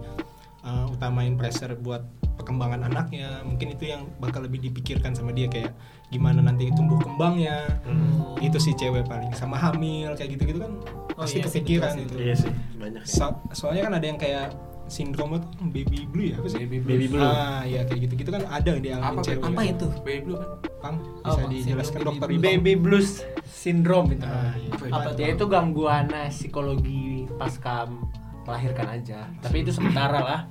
uh, 0.63 0.87
utamain 0.87 1.33
pressure 1.33 1.75
buat 1.75 2.03
perkembangan 2.33 2.83
anaknya 2.83 3.43
mungkin 3.43 3.71
itu 3.71 3.87
yang 3.87 4.09
bakal 4.17 4.41
lebih 4.41 4.59
dipikirkan 4.63 5.13
sama 5.13 5.29
dia 5.29 5.45
kayak 5.45 5.69
gimana 6.09 6.41
nanti 6.41 6.71
tumbuh 6.71 6.97
kembangnya 6.97 7.77
Hmm. 7.83 8.33
itu 8.39 8.57
sih 8.57 8.73
cewek 8.73 9.05
paling 9.05 9.29
sama 9.31 9.55
hamil 9.55 10.13
kayak 10.13 10.33
gitu 10.33 10.43
gitu 10.47 10.59
kan 10.59 10.73
Oh, 11.13 11.21
pasti 11.21 11.37
iya 11.37 11.45
kepikiran 11.45 11.93
gitu 11.99 12.15
Iya 12.17 12.33
sih, 12.35 12.51
banyak. 12.73 13.03
sih. 13.03 13.15
So- 13.15 13.37
soalnya 13.53 13.85
kan 13.85 13.93
ada 13.93 14.05
yang 14.07 14.17
kayak 14.17 14.49
sindrom 14.85 15.31
itu 15.31 15.47
baby 15.63 16.03
blue 16.03 16.27
ya 16.27 16.35
apa 16.35 16.47
sih 16.49 16.59
Baby 16.61 16.83
Baby 16.83 17.05
blue. 17.07 17.21
ah 17.21 17.63
ya 17.63 17.81
kayak 17.83 17.99
gitu 18.03 18.13
gitu 18.17 18.29
kan 18.29 18.43
ada 18.45 18.71
di 18.75 18.89
Apa, 18.89 18.99
alami 19.13 19.21
cewek 19.21 19.43
apa 19.45 19.61
itu 19.63 19.87
Baby 20.01 20.19
blue 20.23 20.37
kan? 20.37 20.49
Pang 20.75 20.95
Apa? 21.21 21.29
bisa 21.29 21.43
dijelaskan 21.47 21.93
Sindrom 21.95 22.07
dokter 22.11 22.27
baby 22.27 22.41
baby 22.43 22.73
blues 22.75 23.09
syndrome 23.45 24.09
itu 24.11 24.25
Ah, 24.25 24.51
iya. 24.53 24.69
Apa 24.73 24.85
Apa 24.91 25.09
itu? 25.11 25.19
ya 25.19 25.27
itu 25.31 25.45
gangguan 25.47 26.05
eh, 26.09 26.27
psikologi 26.27 27.03
pasca 27.31 27.87
melahirkan 28.43 28.87
aja. 28.99 29.27
Tapi 29.39 29.63
itu 29.63 29.71
sementara 29.71 30.19
lah. 30.19 30.41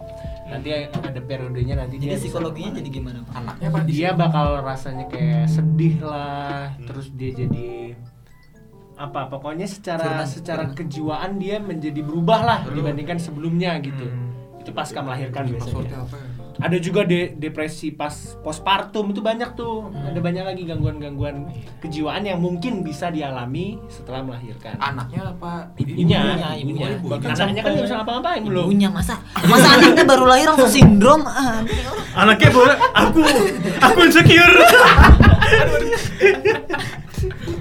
Nanti 0.48 0.68
ada 0.84 1.20
periodenya 1.22 1.80
nanti 1.80 1.96
jadi 1.96 2.16
dia 2.16 2.20
psikologinya 2.20 2.76
jadi 2.76 2.88
gimana 2.92 3.18
pak? 3.24 3.32
Anaknya 3.40 3.68
di 3.88 3.92
dia 3.94 4.10
bakal 4.12 4.60
rasanya 4.60 5.08
kayak 5.08 5.48
sedih 5.48 5.96
lah 6.04 6.76
terus 6.84 7.08
dia 7.16 7.30
jadi 7.32 7.96
apa 9.00 9.32
pokoknya 9.32 9.64
secara 9.64 10.22
Firman, 10.22 10.28
secara 10.28 10.64
kejiwaan 10.76 11.40
dia 11.40 11.56
menjadi 11.56 12.04
berubah 12.04 12.40
lah 12.44 12.58
dibandingkan 12.68 13.16
sebelumnya 13.16 13.80
gitu. 13.80 14.04
Hmm. 14.06 14.30
itu 14.62 14.70
pasca 14.70 15.02
melahirkan 15.02 15.50
biasanya. 15.50 16.06
apa 16.06 16.16
ya? 16.22 16.28
Ada 16.60 16.76
juga 16.76 17.06
de- 17.08 17.32
depresi 17.32 17.94
pas 17.94 18.12
postpartum 18.44 19.08
itu 19.14 19.24
banyak 19.24 19.56
tuh. 19.56 19.88
Hmm. 19.88 20.12
ada 20.12 20.20
banyak 20.20 20.44
lagi 20.44 20.62
gangguan-gangguan 20.68 21.48
kejiwaan 21.80 22.26
yang 22.26 22.42
mungkin 22.42 22.84
bisa 22.84 23.08
dialami 23.08 23.80
setelah 23.88 24.20
melahirkan. 24.20 24.76
Anaknya 24.76 25.32
apa? 25.32 25.72
ibunya? 25.80 26.20
Ibunya, 26.20 26.50
ibunya, 26.58 26.86
ibunya. 26.92 27.08
bahkan 27.08 27.30
anaknya 27.32 27.62
kan 27.64 27.70
nggak 27.72 27.84
bisa 27.88 27.96
ngapa-ngapain 28.02 28.42
belum. 28.44 28.64
punya 28.68 28.88
masa? 28.92 29.14
Masa 29.48 29.68
anaknya 29.80 30.04
baru 30.04 30.24
lahir 30.28 30.46
langsung 30.52 30.72
sindrom? 30.72 31.22
Ah. 31.24 31.64
Anaknya. 32.12 32.50
Boleh, 32.52 32.76
aku, 32.92 33.20
aku 33.80 33.98
insecure. 34.04 34.56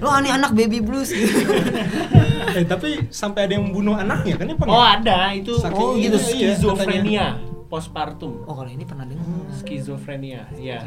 lo 0.01 0.09
aneh 0.09 0.33
anak 0.33 0.57
baby 0.57 0.81
blues 0.81 1.13
gitu. 1.13 1.45
Eh 2.57 2.65
tapi 2.65 3.05
sampai 3.13 3.45
ada 3.45 3.53
yang 3.53 3.69
membunuh 3.69 3.93
anaknya 3.93 4.33
kan 4.33 4.49
ya 4.49 4.55
Pang? 4.57 4.67
oh 4.73 4.81
ada. 4.81 5.29
Itu 5.31 5.61
Saking 5.61 5.77
oh 5.77 5.93
gitu. 5.93 6.17
iya, 6.17 6.57
skizofrenia 6.57 7.27
postpartum. 7.71 8.43
Oh 8.43 8.51
kalau 8.51 8.67
ini 8.67 8.83
pernah 8.83 9.07
dengar. 9.07 9.23
Skizofrenia 9.55 10.51
ya 10.59 10.83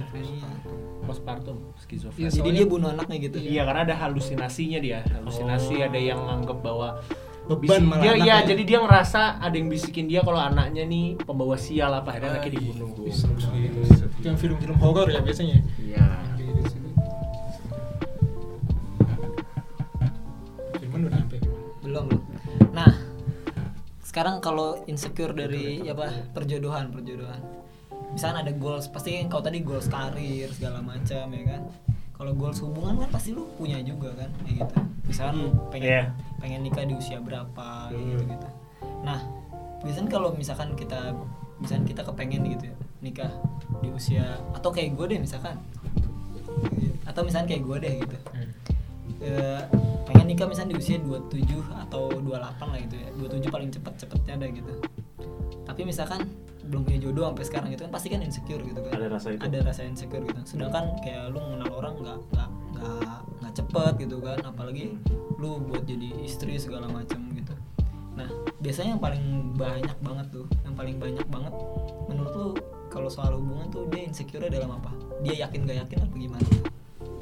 postpartum 1.04 1.56
Iya, 1.60 1.80
skizofrenia 1.80 2.28
jadi 2.32 2.48
dia 2.52 2.66
bunuh 2.68 2.88
anaknya 2.92 3.16
gitu. 3.24 3.36
Iya 3.40 3.64
karena 3.64 3.80
ada 3.88 3.96
halusinasinya 3.96 4.78
dia, 4.80 5.00
halusinasi 5.08 5.80
Oh. 5.80 5.88
ada 5.88 5.96
yang 5.96 6.20
nganggap 6.20 6.60
bahwa 6.60 7.00
Beban 7.44 7.84
malah 7.84 8.00
dia 8.00 8.12
anaknya. 8.16 8.24
iya 8.24 8.36
jadi 8.44 8.62
dia 8.64 8.78
ngerasa 8.80 9.20
ada 9.36 9.52
yang 9.52 9.68
bisikin 9.68 10.08
dia 10.08 10.24
kalau 10.24 10.40
anaknya 10.40 10.84
nih 10.84 11.16
pembawa 11.20 11.56
sial 11.60 11.92
apa 11.92 12.08
akhirnya 12.12 12.40
anaknya 12.40 12.52
dibunuh. 12.56 12.88
Itu 13.04 14.24
yang 14.24 14.36
film-film 14.36 14.76
horor 14.80 15.08
ya 15.08 15.20
biasanya. 15.20 15.60
Iya. 15.76 16.04
Firman 20.80 21.00
udah 21.04 21.18
sampai. 21.20 21.38
Belum 21.84 22.04
belum 22.08 22.23
sekarang 24.14 24.38
kalau 24.38 24.78
insecure 24.86 25.34
dari 25.34 25.82
apa 25.90 26.06
perjodohan 26.30 26.94
perjodohan. 26.94 27.42
Misalnya 28.14 28.46
ada 28.46 28.54
goals 28.54 28.86
pasti 28.86 29.18
kau 29.26 29.42
tadi 29.42 29.58
goals 29.66 29.90
karir 29.90 30.46
segala 30.54 30.78
macam 30.78 31.26
ya 31.34 31.42
kan? 31.50 31.66
Kalau 32.14 32.30
goals 32.38 32.62
hubungan 32.62 33.02
kan 33.02 33.10
pasti 33.10 33.34
lu 33.34 33.42
punya 33.58 33.82
juga 33.82 34.14
kan 34.14 34.30
kayak 34.46 34.70
gitu. 34.70 34.74
Misalnya 35.10 35.50
pengen 35.66 35.90
Iya. 35.90 36.04
pengen 36.38 36.60
nikah 36.62 36.86
di 36.86 36.94
usia 36.94 37.18
berapa 37.18 37.90
kayak 37.90 38.06
gitu 38.06 38.22
gitu. 38.38 38.48
Nah 39.02 39.18
biasanya 39.82 40.06
kalau 40.06 40.30
misalkan 40.38 40.78
kita 40.78 41.10
misalkan 41.58 41.82
kita 41.82 42.06
kepengen 42.06 42.46
gitu 42.54 42.70
ya 42.70 42.76
nikah 43.02 43.34
di 43.82 43.90
usia 43.90 44.38
atau 44.54 44.70
kayak 44.70 44.94
gue 44.94 45.10
deh 45.10 45.18
misalkan. 45.26 45.58
Atau 47.02 47.26
misalkan 47.26 47.50
kayak 47.50 47.66
gue 47.66 47.76
deh 47.82 47.94
gitu. 48.06 48.16
Eh, 49.26 49.62
pengen 50.14 50.30
nikah 50.30 50.46
misalnya 50.46 50.70
di 50.72 50.76
usia 50.78 50.96
27 51.02 51.42
atau 51.90 52.08
28 52.22 52.30
lah 52.70 52.78
gitu 52.86 52.96
ya. 52.96 53.08
27 53.18 53.50
paling 53.50 53.70
cepet 53.74 53.92
cepetnya 53.98 54.32
ada 54.38 54.46
gitu. 54.54 54.72
Tapi 55.66 55.80
misalkan 55.82 56.30
belum 56.64 56.86
punya 56.86 56.98
jodoh 57.02 57.28
sampai 57.28 57.44
sekarang 57.44 57.68
gitu 57.74 57.82
kan 57.84 57.92
pasti 57.92 58.08
kan 58.08 58.20
insecure 58.22 58.62
gitu 58.62 58.80
kan. 58.80 58.92
Ada 58.94 59.06
rasa 59.10 59.28
itu. 59.34 59.42
ada 59.42 59.58
rasa 59.66 59.82
insecure 59.82 60.22
gitu. 60.22 60.40
Sedangkan 60.46 60.94
kayak 61.02 61.34
lu 61.34 61.42
mengenal 61.42 61.70
orang 61.74 61.94
nggak 61.98 62.18
nggak 62.30 62.48
nggak 62.78 63.20
nggak 63.42 63.52
cepet 63.58 63.92
gitu 64.06 64.16
kan. 64.22 64.38
Apalagi 64.46 64.84
lu 65.36 65.58
buat 65.66 65.82
jadi 65.82 66.08
istri 66.22 66.54
segala 66.62 66.86
macam 66.86 67.20
gitu. 67.34 67.52
Nah 68.14 68.30
biasanya 68.62 68.96
yang 68.96 69.02
paling 69.02 69.24
banyak 69.58 69.98
banget 69.98 70.26
tuh 70.30 70.46
yang 70.62 70.74
paling 70.78 70.96
banyak 70.96 71.26
banget 71.26 71.52
menurut 72.06 72.32
lu 72.38 72.48
kalau 72.88 73.10
soal 73.10 73.34
hubungan 73.34 73.66
tuh 73.74 73.90
dia 73.90 74.06
insecure 74.06 74.46
dalam 74.46 74.70
apa? 74.78 74.94
Dia 75.26 75.48
yakin 75.48 75.66
gak 75.66 75.78
yakin 75.84 75.98
apa 76.06 76.14
gimana 76.14 76.48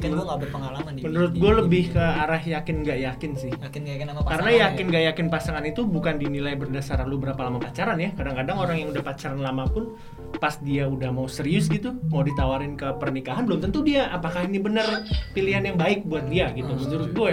kan 0.03 0.11
gua 0.13 0.25
nggak 0.27 0.41
berpengalaman 0.43 0.93
di 0.93 1.01
Menurut 1.07 1.33
gue 1.33 1.53
lebih 1.63 1.85
di- 1.87 1.93
ke 1.95 2.03
arah 2.03 2.43
yakin 2.43 2.77
nggak 2.83 2.99
yakin 2.99 3.31
sih. 3.39 3.51
yakin 3.55 3.81
gak 3.81 3.95
yakin 3.95 4.07
sama 4.11 4.21
Karena 4.21 4.29
pasangan 4.43 4.63
yakin 4.67 4.85
ya? 4.85 4.91
nggak 4.91 5.05
yakin 5.07 5.27
pasangan 5.31 5.65
itu 5.65 5.81
bukan 5.87 6.15
dinilai 6.19 6.55
berdasarkan 6.59 7.07
lu 7.07 7.17
berapa 7.17 7.41
lama 7.41 7.59
pacaran 7.59 7.97
ya. 7.97 8.11
Kadang-kadang 8.13 8.57
orang 8.59 8.77
yang 8.77 8.89
udah 8.91 9.03
pacaran 9.03 9.39
lama 9.39 9.65
pun 9.65 9.95
pas 10.37 10.59
dia 10.59 10.85
udah 10.85 11.09
mau 11.09 11.31
serius 11.31 11.71
gitu, 11.71 11.95
mau 12.11 12.21
ditawarin 12.21 12.75
ke 12.75 12.91
pernikahan 12.99 13.47
belum 13.47 13.63
tentu 13.63 13.81
dia 13.81 14.11
apakah 14.11 14.43
ini 14.43 14.59
benar 14.59 15.07
pilihan 15.31 15.63
yang 15.63 15.79
baik 15.79 16.03
buat 16.03 16.27
dia 16.27 16.51
gitu 16.51 16.75
menurut 16.75 17.11
gue. 17.15 17.33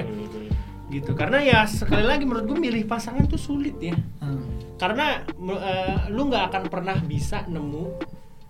Gitu. 0.89 1.11
Karena 1.13 1.37
ya 1.41 1.59
sekali 1.65 2.01
lagi 2.01 2.25
menurut 2.25 2.45
gue 2.45 2.57
milih 2.59 2.85
pasangan 2.85 3.25
tuh 3.25 3.37
sulit 3.37 3.75
ya. 3.77 3.97
Hmm. 4.19 4.45
karena 4.79 5.27
eh, 5.35 6.07
lu 6.07 6.31
nggak 6.31 6.55
akan 6.55 6.63
pernah 6.71 6.95
bisa 7.03 7.43
nemu 7.43 7.99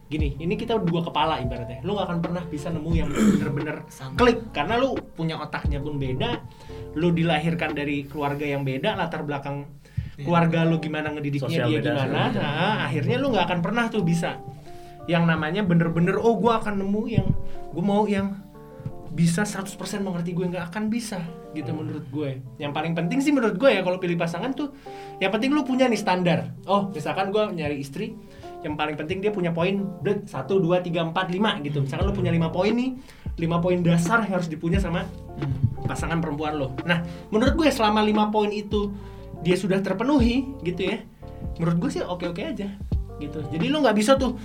gini 0.09 0.33
ini 0.41 0.57
kita 0.57 0.75
dua 0.81 1.05
kepala 1.05 1.37
ibaratnya. 1.37 1.85
Lu 1.85 1.93
nggak 1.93 2.07
akan 2.09 2.19
pernah 2.19 2.43
bisa 2.43 2.73
nemu 2.73 2.91
yang 2.91 3.09
bener-bener 3.09 3.85
klik. 4.19 4.49
Karena 4.49 4.75
lu 4.75 4.97
punya 5.13 5.37
otaknya 5.37 5.77
pun 5.77 5.95
beda 5.95 6.41
lu 6.97 7.13
dilahirkan 7.13 7.77
dari 7.77 8.09
keluarga 8.09 8.43
yang 8.43 8.65
beda 8.65 8.97
latar 8.97 9.21
belakang 9.21 9.69
Iya. 10.19 10.27
keluarga 10.27 10.59
lu 10.67 10.83
gimana 10.83 11.15
ngedidiknya 11.15 11.47
Sosial 11.47 11.67
dia 11.71 11.79
beda, 11.79 11.91
gimana 11.95 12.19
beda. 12.27 12.41
nah, 12.43 12.75
akhirnya 12.91 13.15
lu 13.23 13.27
nggak 13.31 13.45
akan 13.47 13.59
pernah 13.63 13.85
tuh 13.87 14.03
bisa. 14.03 14.35
Yang 15.07 15.23
namanya 15.31 15.61
bener-bener 15.63 16.19
oh 16.19 16.35
gua 16.35 16.59
akan 16.59 16.75
nemu 16.83 17.01
yang 17.07 17.27
gue 17.71 17.79
mau 17.79 18.03
yang 18.03 18.35
bisa 19.09 19.47
100% 19.47 19.73
mengerti 20.03 20.35
gue 20.35 20.43
nggak 20.43 20.75
akan 20.75 20.91
bisa 20.91 21.23
gitu 21.55 21.71
menurut 21.71 22.03
gue. 22.11 22.43
Yang 22.59 22.71
paling 22.75 22.93
penting 22.99 23.23
sih 23.23 23.31
menurut 23.31 23.55
gue 23.55 23.71
ya 23.71 23.79
kalau 23.79 23.95
pilih 23.95 24.19
pasangan 24.19 24.51
tuh 24.51 24.75
yang 25.17 25.31
penting 25.31 25.55
lu 25.55 25.63
punya 25.63 25.87
nih 25.87 25.95
standar. 25.97 26.51
Oh 26.67 26.91
misalkan 26.91 27.31
gue 27.31 27.43
nyari 27.55 27.79
istri 27.79 28.11
yang 28.59 28.75
paling 28.75 28.99
penting 28.99 29.23
dia 29.23 29.31
punya 29.31 29.55
poin 29.55 29.87
satu 30.27 30.59
dua 30.59 30.83
tiga 30.83 31.03
empat 31.03 31.31
lima 31.31 31.55
gitu. 31.63 31.83
Misalkan 31.83 32.11
lu 32.11 32.15
punya 32.15 32.31
lima 32.31 32.51
poin 32.51 32.75
nih 32.75 32.95
lima 33.39 33.63
poin 33.63 33.79
dasar 33.79 34.27
yang 34.27 34.35
harus 34.35 34.51
dipunya 34.51 34.83
sama 34.83 35.07
pasangan 35.87 36.19
perempuan 36.19 36.59
lo 36.59 36.75
nah 36.83 37.01
menurut 37.31 37.55
gue 37.55 37.71
selama 37.71 38.03
lima 38.03 38.27
poin 38.27 38.51
itu 38.51 38.91
dia 39.39 39.55
sudah 39.55 39.79
terpenuhi 39.79 40.43
gitu 40.61 40.91
ya 40.91 40.99
menurut 41.55 41.87
gue 41.87 41.89
sih 41.97 42.03
oke 42.03 42.35
oke 42.35 42.43
aja 42.43 42.67
gitu. 43.19 43.39
Jadi 43.51 43.65
lu 43.67 43.83
nggak 43.83 43.95
bisa 43.99 44.15
tuh 44.15 44.39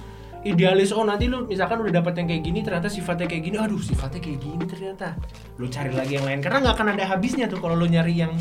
idealis 0.44 0.92
oh 0.92 1.06
nanti 1.06 1.30
lu 1.30 1.46
misalkan 1.48 1.80
udah 1.80 1.94
dapet 2.02 2.20
yang 2.20 2.26
kayak 2.28 2.42
gini 2.42 2.60
ternyata 2.60 2.90
sifatnya 2.90 3.30
kayak 3.30 3.42
gini. 3.48 3.56
Aduh 3.56 3.80
sifatnya 3.80 4.20
kayak 4.20 4.38
gini 4.42 4.64
ternyata. 4.66 5.08
Lu 5.56 5.70
cari 5.70 5.94
lagi 5.94 6.18
yang 6.18 6.26
lain 6.26 6.42
karena 6.42 6.58
nggak 6.66 6.74
akan 6.74 6.88
ada 6.98 7.04
habisnya 7.06 7.46
tuh 7.46 7.62
kalau 7.62 7.78
lu 7.78 7.86
nyari 7.86 8.18
yang 8.18 8.34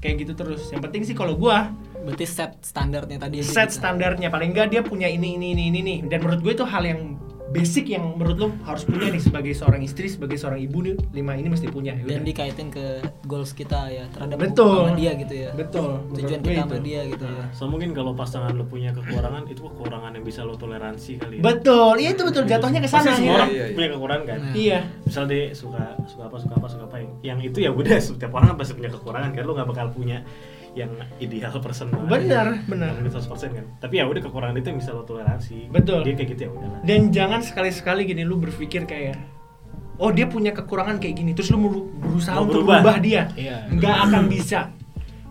kayak 0.00 0.24
gitu 0.24 0.32
terus. 0.32 0.72
Yang 0.72 0.82
penting 0.90 1.02
sih 1.04 1.14
kalau 1.14 1.36
gua 1.36 1.70
berarti 2.04 2.26
set 2.28 2.52
standarnya 2.60 3.16
tadi 3.18 3.40
set 3.40 3.72
gitu. 3.72 3.80
standarnya 3.80 4.28
paling 4.28 4.52
enggak 4.52 4.68
dia 4.70 4.82
punya 4.84 5.08
ini 5.08 5.34
ini 5.34 5.56
ini 5.56 5.62
ini 5.72 5.80
nih 5.80 5.98
dan 6.06 6.20
menurut 6.20 6.40
gue 6.40 6.52
itu 6.52 6.64
hal 6.64 6.84
yang 6.84 7.00
basic 7.44 7.86
yang 7.86 8.18
menurut 8.18 8.34
lu 8.34 8.48
harus 8.66 8.82
punya 8.82 9.14
nih 9.14 9.22
sebagai 9.22 9.54
seorang 9.54 9.78
istri 9.78 10.10
sebagai 10.10 10.34
seorang 10.34 10.58
ibu 10.58 10.82
nih 10.82 10.98
lima 11.14 11.38
ini 11.38 11.46
mesti 11.46 11.70
punya 11.70 11.94
ya 11.94 12.02
dan 12.02 12.26
udah. 12.26 12.26
dikaitin 12.26 12.66
ke 12.66 12.98
goals 13.30 13.54
kita 13.54 13.94
ya 13.94 14.10
terhadap 14.10 14.42
Betul. 14.42 14.90
sama 14.90 14.98
dia 14.98 15.12
gitu 15.14 15.34
ya 15.38 15.50
betul 15.54 16.02
tujuan 16.18 16.40
kita 16.42 16.60
sama 16.66 16.74
itu. 16.74 16.82
dia 16.82 17.00
gitu 17.06 17.24
ya 17.30 17.44
So 17.54 17.70
mungkin 17.70 17.94
kalau 17.94 18.10
pasangan 18.10 18.50
lo 18.58 18.66
punya 18.66 18.90
kekurangan 18.90 19.46
itu 19.46 19.62
kekurangan 19.70 20.18
yang 20.18 20.24
bisa 20.26 20.42
lo 20.42 20.58
toleransi 20.58 21.10
kali 21.14 21.38
ya. 21.38 21.42
betul 21.46 21.94
iya 21.94 22.10
itu 22.10 22.22
betul 22.26 22.42
jatuhnya 22.42 22.80
ke 22.82 22.90
sana 22.90 23.14
semua 23.14 23.22
ya 23.22 23.34
orang 23.38 23.50
Iya, 23.54 23.64
iya. 23.70 23.74
punya 23.78 23.88
kekurangan 23.94 24.24
kan. 24.26 24.38
Nah. 24.42 24.54
iya 24.58 24.78
Misal 25.06 25.24
dia 25.30 25.42
suka 25.54 25.82
suka 26.10 26.22
apa 26.26 26.36
suka 26.42 26.54
apa 26.58 26.66
suka 26.66 26.84
apa 26.90 26.96
yang, 26.98 27.10
yang 27.22 27.38
itu 27.38 27.58
ya 27.62 27.70
udah 27.70 27.96
setiap 28.02 28.34
orang 28.34 28.50
kan 28.50 28.56
pasti 28.58 28.74
punya 28.74 28.90
kekurangan 28.90 29.30
kan 29.30 29.42
lo 29.46 29.52
nggak 29.54 29.68
bakal 29.70 29.86
punya 29.94 30.26
yang 30.74 30.90
ideal 31.16 31.54
person 31.56 31.86
banget. 31.88 32.10
Benar, 32.26 32.46
benar. 32.66 32.92
Yang 32.98 33.24
100% 33.24 33.50
kan. 33.52 33.64
Tapi 33.78 33.94
ya 33.96 34.04
udah 34.04 34.20
kekurangan 34.20 34.54
itu 34.54 34.66
yang 34.68 34.78
bisa 34.78 34.90
lo 34.90 35.02
toleransi. 35.02 35.70
Betul. 35.70 36.02
Dia 36.02 36.14
kayak 36.14 36.28
gitu 36.30 36.40
ya 36.42 36.50
udahlah. 36.50 36.80
dan 36.82 37.00
jangan 37.08 37.40
sekali-sekali 37.40 38.04
gini 38.04 38.22
lu 38.22 38.36
berpikir 38.36 38.82
kayak 38.84 39.16
oh 39.96 40.10
dia 40.10 40.26
punya 40.26 40.50
kekurangan 40.50 40.98
kayak 40.98 41.14
gini 41.16 41.30
terus 41.32 41.48
lu 41.48 41.62
berusaha 41.94 42.34
Mau 42.34 42.44
untuk 42.44 42.62
berubah. 42.62 42.82
berubah 42.82 42.96
dia 42.98 43.22
Iya. 43.32 43.70
nggak 43.70 43.96
akan 44.04 44.24
bisa 44.26 44.60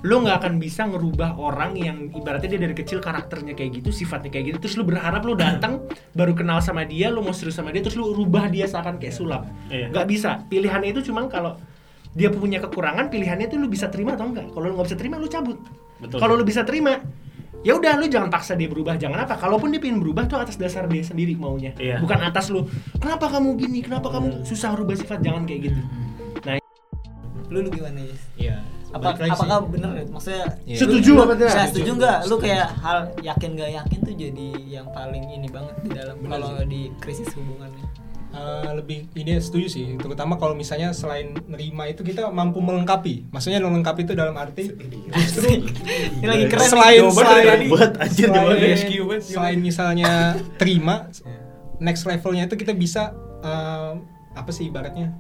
lu 0.02 0.20
nggak 0.20 0.38
akan 0.38 0.54
bisa 0.58 0.82
ngerubah 0.86 1.36
orang 1.38 1.76
yang 1.76 2.08
ibaratnya 2.10 2.50
dia 2.50 2.62
dari 2.62 2.72
kecil 2.74 3.00
karakternya 3.00 3.52
kayak 3.54 3.80
gitu 3.80 3.91
sifatnya 3.94 4.28
kayak 4.30 4.46
gitu 4.50 4.58
terus 4.60 4.76
lu 4.76 4.84
berharap 4.84 5.20
lu 5.22 5.32
datang 5.34 5.84
baru 6.12 6.32
kenal 6.32 6.60
sama 6.60 6.84
dia 6.84 7.08
lu 7.08 7.20
mau 7.20 7.32
serius 7.32 7.56
sama 7.56 7.72
dia 7.72 7.80
terus 7.80 7.96
lu 7.96 8.12
rubah 8.12 8.48
dia 8.48 8.64
seakan 8.64 8.96
kayak 8.98 9.12
sulap 9.12 9.48
Iya. 9.68 9.91
nggak 9.91 10.06
bisa 10.06 10.44
pilihannya 10.46 10.91
itu 10.91 11.04
cuma 11.06 11.28
kalau 11.28 11.56
dia 12.14 12.30
punya 12.30 12.61
kekurangan 12.61 13.09
pilihannya 13.09 13.49
itu 13.49 13.57
lu 13.57 13.66
bisa 13.66 13.89
terima 13.89 14.14
atau 14.14 14.30
enggak. 14.30 14.53
Kalau 14.53 14.66
lu 14.70 14.74
nggak 14.78 14.88
bisa 14.93 14.97
terima 14.97 15.16
lu 15.18 15.28
cabut. 15.28 15.57
Betul. 16.03 16.20
kalau 16.20 16.36
lu 16.36 16.43
bisa 16.43 16.68
terima 16.68 16.99
ya 17.64 17.80
udah 17.80 17.95
lu 17.95 18.11
jangan 18.11 18.28
paksa 18.28 18.53
dia 18.53 18.70
berubah 18.70 18.99
jangan 19.01 19.26
apa. 19.26 19.39
Kalaupun 19.39 19.74
dia 19.74 19.82
pengen 19.82 19.97
berubah 20.03 20.30
tuh 20.30 20.38
atas 20.38 20.61
dasar 20.61 20.86
dia 20.86 21.01
sendiri 21.01 21.34
maunya. 21.34 21.74
Iya. 21.82 21.97
bukan 21.97 22.20
atas 22.22 22.53
lu 22.53 22.70
kenapa 23.01 23.32
kamu 23.34 23.57
gini? 23.57 23.80
Kenapa 23.82 24.14
kamu 24.14 24.45
susah 24.45 24.78
rubah 24.78 24.93
sifat? 24.93 25.26
Jangan 25.26 25.49
kayak 25.49 25.74
gitu. 25.74 25.82
Nah 26.45 26.61
lu 27.49 27.59
lu 27.66 27.70
gimana 27.74 27.99
ya 28.01 28.16
Iya. 28.38 28.55
apa 28.93 29.18
lagi 29.18 29.26
sih. 29.26 29.34
apakah 29.34 29.59
bener 29.74 29.89
ya? 29.89 30.03
maksudnya 30.05 30.45
Iya. 30.70 30.78
Setuju. 30.86 31.11
Lu, 31.18 31.22
apa 31.26 31.34
tidak? 31.34 31.49
Nah, 31.49 31.66
setuju 31.66 31.91
nggak? 31.97 32.18
Lu 32.30 32.36
kayak 32.38 32.68
hal 32.78 32.99
yakin 33.26 33.49
gak 33.57 33.72
yakin 33.74 33.99
tuh 34.05 34.14
jadi 34.14 34.47
yang 34.70 34.88
paling 34.93 35.26
ini 35.34 35.47
banget 35.49 35.76
di 35.82 35.89
dalam 35.97 36.16
kalau 36.22 36.61
di 36.70 36.93
krisis 37.01 37.30
hubungannya 37.34 38.03
Eh, 38.34 38.70
lebih 38.74 39.06
ini 39.14 39.38
setuju 39.38 39.70
sih. 39.70 39.86
Terutama 40.02 40.42
kalau 40.42 40.58
misalnya 40.58 40.90
selain 40.90 41.38
nerima 41.46 41.86
itu 41.86 42.02
kita 42.02 42.34
mampu 42.34 42.58
melengkapi. 42.66 43.30
Maksudnya 43.30 43.62
melengkapi 43.62 44.10
itu 44.10 44.18
dalam 44.18 44.34
arti 44.34 44.74
justru 45.22 45.62
ini 45.62 46.26
lagi 46.26 46.46
keren 46.50 46.66
selain 46.66 47.02
selain 47.14 47.46
tadi. 47.46 47.66
Buat 47.70 47.92
anjir 48.02 48.28
selain, 48.34 48.58
banget. 48.58 49.22
selain 49.22 49.60
misalnya 49.62 50.12
terima 50.58 51.14
next 51.78 52.10
levelnya 52.10 52.50
itu 52.50 52.58
kita 52.58 52.74
bisa 52.74 53.14
eh, 53.46 54.02
apa 54.34 54.50
sih 54.50 54.66
ibaratnya 54.66 55.14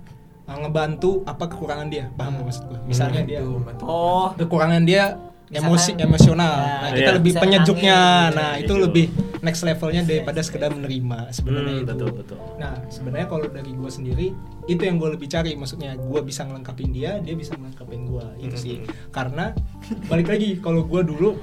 eh, 0.49 0.57
ngebantu 0.57 1.21
apa 1.29 1.45
kekurangan 1.53 1.93
dia. 1.93 2.09
Paham 2.17 2.41
nggak 2.41 2.45
maksud 2.49 2.63
gue 2.65 2.79
misalnya 2.89 3.21
dia 3.21 3.45
oh 3.85 4.33
kekurangan 4.33 4.81
dia 4.89 5.21
Misalkan- 5.53 5.69
emosi 5.69 5.91
emosional 5.99 6.53
nah 6.57 6.89
kita 6.89 6.99
iya. 7.05 7.13
lebih 7.13 7.31
Bisa 7.31 7.41
penyejuknya 7.41 7.97
nangis. 7.99 8.33
nah 8.33 8.49
Iya, 8.49 8.59
itu 8.59 8.73
gitu. 8.73 8.83
lebih 8.83 9.05
next 9.39 9.61
levelnya 9.61 10.01
daripada 10.03 10.39
sekedar 10.39 10.69
menerima 10.71 11.19
sebenarnya 11.29 11.71
Hmm, 11.71 11.79
itu 11.79 11.91
betul, 11.93 12.09
betul. 12.15 12.37
nah 12.57 12.73
sebenarnya 12.87 13.27
kalau 13.27 13.45
dari 13.47 13.71
gue 13.71 13.91
sendiri 13.91 14.27
itu 14.65 14.81
yang 14.81 14.95
gue 14.95 15.09
lebih 15.11 15.27
cari 15.27 15.51
maksudnya 15.53 15.93
gue 15.93 16.19
bisa 16.21 16.41
ngelengkapin 16.41 16.89
dia 16.89 17.19
dia 17.19 17.33
bisa 17.33 17.53
ngelengkapin 17.53 18.01
gue 18.03 18.25
itu 18.41 18.55
sih 18.55 18.75
karena 19.09 19.53
balik 20.05 20.27
lagi 20.27 20.57
kalau 20.57 20.81
gue 20.81 21.01
dulu 21.03 21.37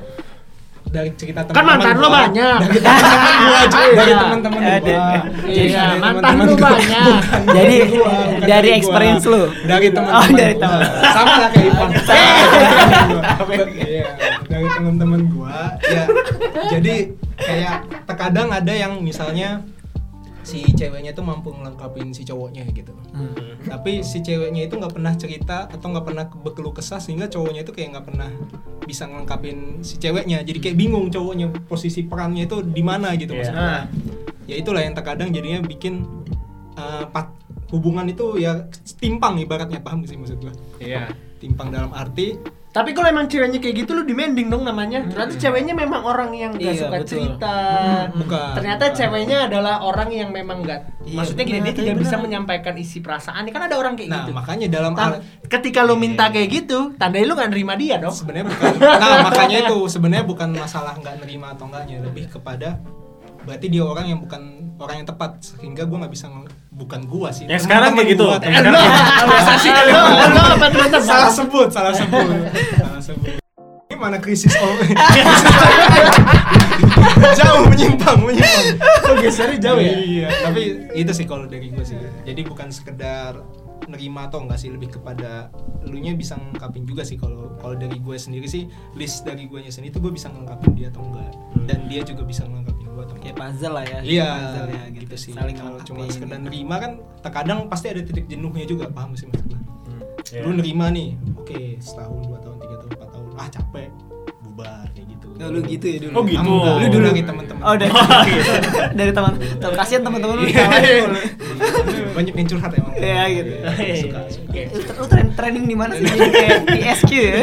dari 0.91 1.11
cerita 1.15 1.41
Kan 1.45 1.55
teman-teman 1.55 1.79
mantan 1.79 1.97
lo 1.97 2.09
banyak. 2.11 2.59
dari 2.61 2.81
teman-teman 2.81 3.35
gua 3.41 3.61
dari 3.71 4.11
Iya. 4.11 4.19
teman-teman 4.19 4.61
Eh, 4.61 4.79
gua. 4.81 5.15
Iya, 5.47 5.83
dari 5.87 5.99
mantan 6.01 6.35
gua. 6.37 6.59
banyak. 6.61 7.23
Jadi, 7.49 7.77
dari 8.43 8.69
experience 8.73 9.25
lu? 9.25 9.43
dari 9.63 9.87
Oh, 9.87 9.93
teman-teman 9.93 10.31
dari 10.35 10.53
gua. 10.53 10.63
teman. 10.67 10.81
sama 11.11 11.35
lah 11.37 11.49
kayak 11.49 11.67
Ivan 11.71 11.91
Iya, 13.81 14.07
dari 14.45 14.67
teman-teman 14.69 15.21
gua 15.29 15.57
ya 15.81 16.05
jadi 16.69 16.95
kayak 17.37 17.77
terkadang 18.05 18.49
ada 18.51 18.73
yang 18.73 18.93
misalnya 18.99 19.63
si 20.41 20.65
ceweknya 20.73 21.13
tuh 21.13 21.21
mampu 21.21 21.53
melengkapin 21.53 22.17
si 22.17 22.25
cowoknya 22.25 22.65
gitu. 22.73 22.97
Hmm. 23.13 23.61
tapi 23.69 24.01
si 24.01 24.25
ceweknya 24.25 24.65
itu 24.65 24.81
nggak 24.81 24.95
pernah 24.97 25.13
cerita 25.13 25.69
atau 25.69 25.87
nggak 25.93 26.05
pernah 26.07 26.25
berkeluh 26.31 26.73
kesah 26.73 26.97
sehingga 26.97 27.29
cowoknya 27.29 27.61
itu 27.67 27.73
kayak 27.77 27.89
nggak 27.99 28.07
pernah 28.09 28.31
bisa 28.89 29.05
ngelengkapin 29.07 29.85
si 29.85 30.01
ceweknya. 30.01 30.41
Jadi 30.43 30.59
kayak 30.59 30.77
bingung 30.81 31.13
cowoknya 31.13 31.53
posisi 31.69 32.03
perannya 32.03 32.49
itu 32.49 32.65
di 32.65 32.83
mana 32.83 33.15
gitu 33.15 33.37
Iya. 33.37 33.39
maksudnya. 33.39 33.63
Nah, 33.63 33.83
ya 34.51 34.55
itulah 34.59 34.83
yang 34.83 34.95
terkadang 34.97 35.31
jadinya 35.31 35.61
bikin 35.63 36.03
uh, 36.75 37.05
pat- 37.07 37.37
hubungan 37.71 38.09
itu 38.11 38.41
ya 38.41 38.67
timpang 38.99 39.39
ibaratnya. 39.39 39.79
Paham 39.79 40.03
gak 40.03 40.11
sih 40.11 40.19
maksud 40.19 40.43
gua? 40.43 40.55
Iya. 40.83 41.13
Timpang 41.39 41.71
dalam 41.71 41.93
arti 41.95 42.35
Tapi 42.71 42.95
kalau 42.95 43.11
emang 43.11 43.27
ceweknya 43.27 43.59
kayak 43.59 43.83
gitu 43.83 43.91
lu 43.93 44.03
demanding 44.05 44.47
dong 44.47 44.63
namanya. 44.63 45.03
Ternyata 45.03 45.35
ceweknya 45.37 45.75
memang 45.75 46.01
orang 46.01 46.31
yang 46.31 46.55
gak 46.55 46.63
Iya, 46.63 46.75
suka 46.79 46.97
betul. 46.97 47.11
cerita. 47.19 47.55
bukan 48.15 48.51
Ternyata 48.55 48.85
bukan. 48.87 48.95
ceweknya 48.95 49.39
adalah 49.45 49.75
orang 49.83 50.09
yang 50.09 50.31
memang 50.31 50.63
gak 50.63 50.81
Iya, 51.03 51.17
maksudnya 51.19 51.45
gini 51.45 51.59
dia 51.61 51.75
tidak 51.75 51.99
bisa 51.99 52.15
menyampaikan 52.15 52.75
isi 52.75 52.99
perasaan. 53.01 53.43
Kan 53.45 53.67
ada 53.67 53.75
orang 53.75 53.99
kayak 53.99 54.09
nah 54.09 54.23
gitu. 54.23 54.33
makanya 54.33 54.67
dalam 54.71 54.95
Tan- 54.95 55.19
ketika 55.45 55.83
lu 55.83 55.99
minta 55.99 56.31
kayak 56.31 56.47
gitu, 56.49 56.95
tandai 56.95 57.27
lu 57.27 57.35
gak 57.35 57.51
nerima 57.51 57.75
dia 57.75 57.99
dong. 57.99 58.15
sebenarnya 58.15 58.47
bukan 58.47 58.71
nah 58.79 59.19
makanya 59.27 59.57
itu 59.65 59.77
sebenarnya 59.91 60.25
bukan 60.25 60.49
masalah 60.53 60.95
nggak 60.95 61.15
nerima 61.21 61.51
atau 61.51 61.67
enggaknya 61.67 61.97
lebih 62.01 62.31
kepada 62.31 62.79
berarti 63.41 63.67
dia 63.67 63.83
orang 63.83 64.07
yang 64.07 64.21
bukan 64.21 64.60
orang 64.81 65.05
yang 65.05 65.09
tepat 65.09 65.31
sehingga 65.45 65.85
gua 65.85 66.05
nggak 66.05 66.13
bisa 66.13 66.27
bukan 66.73 67.01
gua 67.05 67.29
sih 67.31 67.45
Ya, 67.45 67.61
sekarang 67.61 67.93
kayak 67.93 68.17
gitu. 68.17 68.25
Gua, 68.25 68.41
salah 71.05 71.31
sebut 71.31 71.69
salah 71.69 71.93
sebut. 71.93 72.27
Salah 72.81 73.03
sebut. 73.03 73.37
Ini 73.91 73.97
mana 73.99 74.17
krisis 74.17 74.55
oh 74.57 74.75
jauh 77.39 77.65
menyimpang 77.69 78.19
menyimpang. 78.25 78.67
Kok 78.81 79.17
gesernya 79.21 79.59
jauh 79.61 79.81
ya? 79.81 79.95
iya. 80.01 80.29
Tapi 80.47 80.63
itu 80.97 81.13
sih 81.13 81.27
kalau 81.29 81.45
dari 81.47 81.69
gue 81.73 81.85
sih. 81.85 81.97
Jadi 82.25 82.41
bukan 82.47 82.73
sekedar 82.73 83.41
nerima 83.91 84.31
atau 84.31 84.47
enggak 84.47 84.61
sih 84.63 84.71
lebih 84.71 84.95
kepada 85.01 85.51
lu 85.83 85.99
nya 85.99 86.15
bisa 86.15 86.39
ngungkapin 86.39 86.87
juga 86.87 87.03
sih. 87.03 87.19
Kalau 87.19 87.59
kalau 87.59 87.75
dari 87.77 87.99
gue 87.99 88.17
sendiri 88.17 88.47
sih 88.47 88.69
list 88.97 89.27
dari 89.27 89.51
gue 89.51 89.59
nya 89.61 89.73
sendiri 89.73 89.93
tuh 89.93 90.03
gue 90.05 90.13
bisa 90.15 90.31
ngungkapin 90.31 90.73
dia 90.77 90.89
atau 90.89 91.03
enggak. 91.05 91.31
Dan 91.67 91.79
dia 91.91 92.01
juga 92.07 92.23
bisa 92.25 92.47
ngungkapin 92.47 92.71
gue 92.71 92.80
atau 92.80 92.80
kayak 93.21 93.37
puzzle 93.37 93.73
lah 93.73 93.85
ya 93.85 93.99
Iya, 94.01 94.29
puzzle 94.31 94.69
ya 94.69 94.83
gitu, 94.93 95.15
sih. 95.15 95.31
saling 95.31 95.55
Kalau 95.55 95.79
cuma 95.81 96.01
sekedar 96.07 96.35
gitu. 96.35 96.47
nerima 96.47 96.77
kan, 96.77 96.93
terkadang 97.21 97.59
pasti 97.67 97.87
ada 97.89 98.01
titik 98.01 98.27
jenuhnya 98.27 98.65
juga, 98.65 98.89
paham 98.89 99.13
sih 99.13 99.27
maksud 99.27 99.47
gue? 99.47 99.61
Iya. 100.31 100.41
Lu 100.43 100.51
nerima 100.53 100.89
nih, 100.89 101.09
oke 101.35 101.59
setahun, 101.79 102.21
dua 102.23 102.39
tahun, 102.39 102.57
tiga 102.59 102.77
tahun, 102.79 102.91
empat 102.93 103.09
tahun, 103.11 103.27
ah 103.35 103.49
capek, 103.51 103.89
bubar 104.41 104.85
kayak 104.91 105.07
gitu. 105.09 105.27
Oh, 105.37 105.49
lu 105.49 105.61
gitu 105.65 105.87
ya 105.87 105.99
dulu 105.99 106.13
Oh, 106.13 106.23
gitu. 106.23 106.37
Enggak, 106.43 106.69
Lu 106.71 106.81
lu 106.81 106.89
dulu. 106.91 107.07
dari 107.09 107.23
teman-teman. 107.25 107.63
oh 107.63 107.75
dari 107.75 107.93
dari 108.99 109.11
teman 109.11 109.33
tuh 109.57 109.73
kasihan 109.73 110.03
teman-teman 110.03 110.35
lu 110.37 110.45
Iya. 110.47 110.65
Banyak 112.17 112.35
yang 112.35 112.49
curhat 112.49 112.73
emang. 112.75 112.93
Iya, 112.93 113.23
gitu. 113.31 113.53
Suka, 114.05 114.21
suka. 114.29 114.53
Lu, 114.93 115.05
training, 115.07 115.33
training 115.35 115.65
di 115.65 115.75
mana 115.75 115.93
sih 115.95 116.05
di 116.05 116.81
SQ 116.85 117.11
ya 117.11 117.35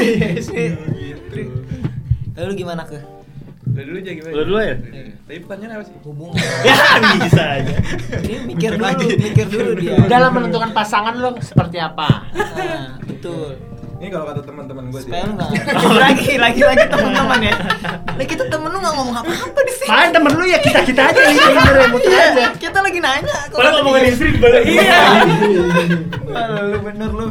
Gitu. 0.93 1.41
lalu 2.35 2.51
gimana 2.55 2.81
ke 2.83 3.01
Lu 3.77 3.83
dulu 3.83 3.97
aja 3.99 4.11
gimana? 4.11 4.33
Lu 4.33 4.43
dulu 4.43 4.57
ya? 4.59 4.75
Tapi 5.21 5.37
pertanyaan 5.39 5.71
apa 5.71 5.83
sih? 5.83 5.93
hubungan 6.01 6.33
Ya 6.67 6.75
bisa 7.19 7.43
aja. 7.53 7.75
ini 8.19 8.35
mikir 8.47 8.69
dulu 8.73 8.83
lagi. 8.83 9.05
mikir 9.15 9.45
dulu 9.45 9.71
dia 9.75 9.95
Dalam 10.07 10.31
menentukan 10.33 10.71
pasangan 10.71 11.13
lo 11.13 11.37
seperti 11.39 11.77
apa? 11.77 12.25
nah 12.33 12.97
betul 13.03 13.53
Ini 13.97 14.07
kalau 14.07 14.25
kata 14.25 14.41
teman-teman 14.43 14.83
gue 14.87 14.99
sih. 14.99 15.09
nggak 15.09 15.49
lagi 16.05 16.37
lagi 16.37 16.61
lagi 16.63 16.85
teman-teman 16.87 17.39
ya 17.43 17.55
lagi 18.07 18.27
kita 18.27 18.45
temen 18.45 18.65
lu 18.67 18.77
nggak 18.77 18.95
ngomong 18.95 19.15
apa-apa 19.15 19.59
di 19.59 19.73
sini 19.75 19.87
Malah 19.87 20.09
temen 20.11 20.31
lu 20.31 20.45
ya 20.45 20.59
kita 20.59 20.79
kita 20.83 21.01
aja 21.03 21.19
nih 21.19 21.35
bener 21.35 21.73
ya 21.75 21.87
muter 21.87 22.09
Iya, 22.09 22.25
aja. 22.27 22.45
kita 22.55 22.77
lagi 22.79 22.99
nanya 22.99 23.35
Padahal 23.49 23.73
ngomongin 23.79 24.05
istri 24.07 24.29
di 24.31 24.39
balik. 24.39 24.63
Iya. 24.63 25.01
Wah, 26.23 26.45
lu 26.63 26.77
bener 26.83 27.09
lu 27.11 27.27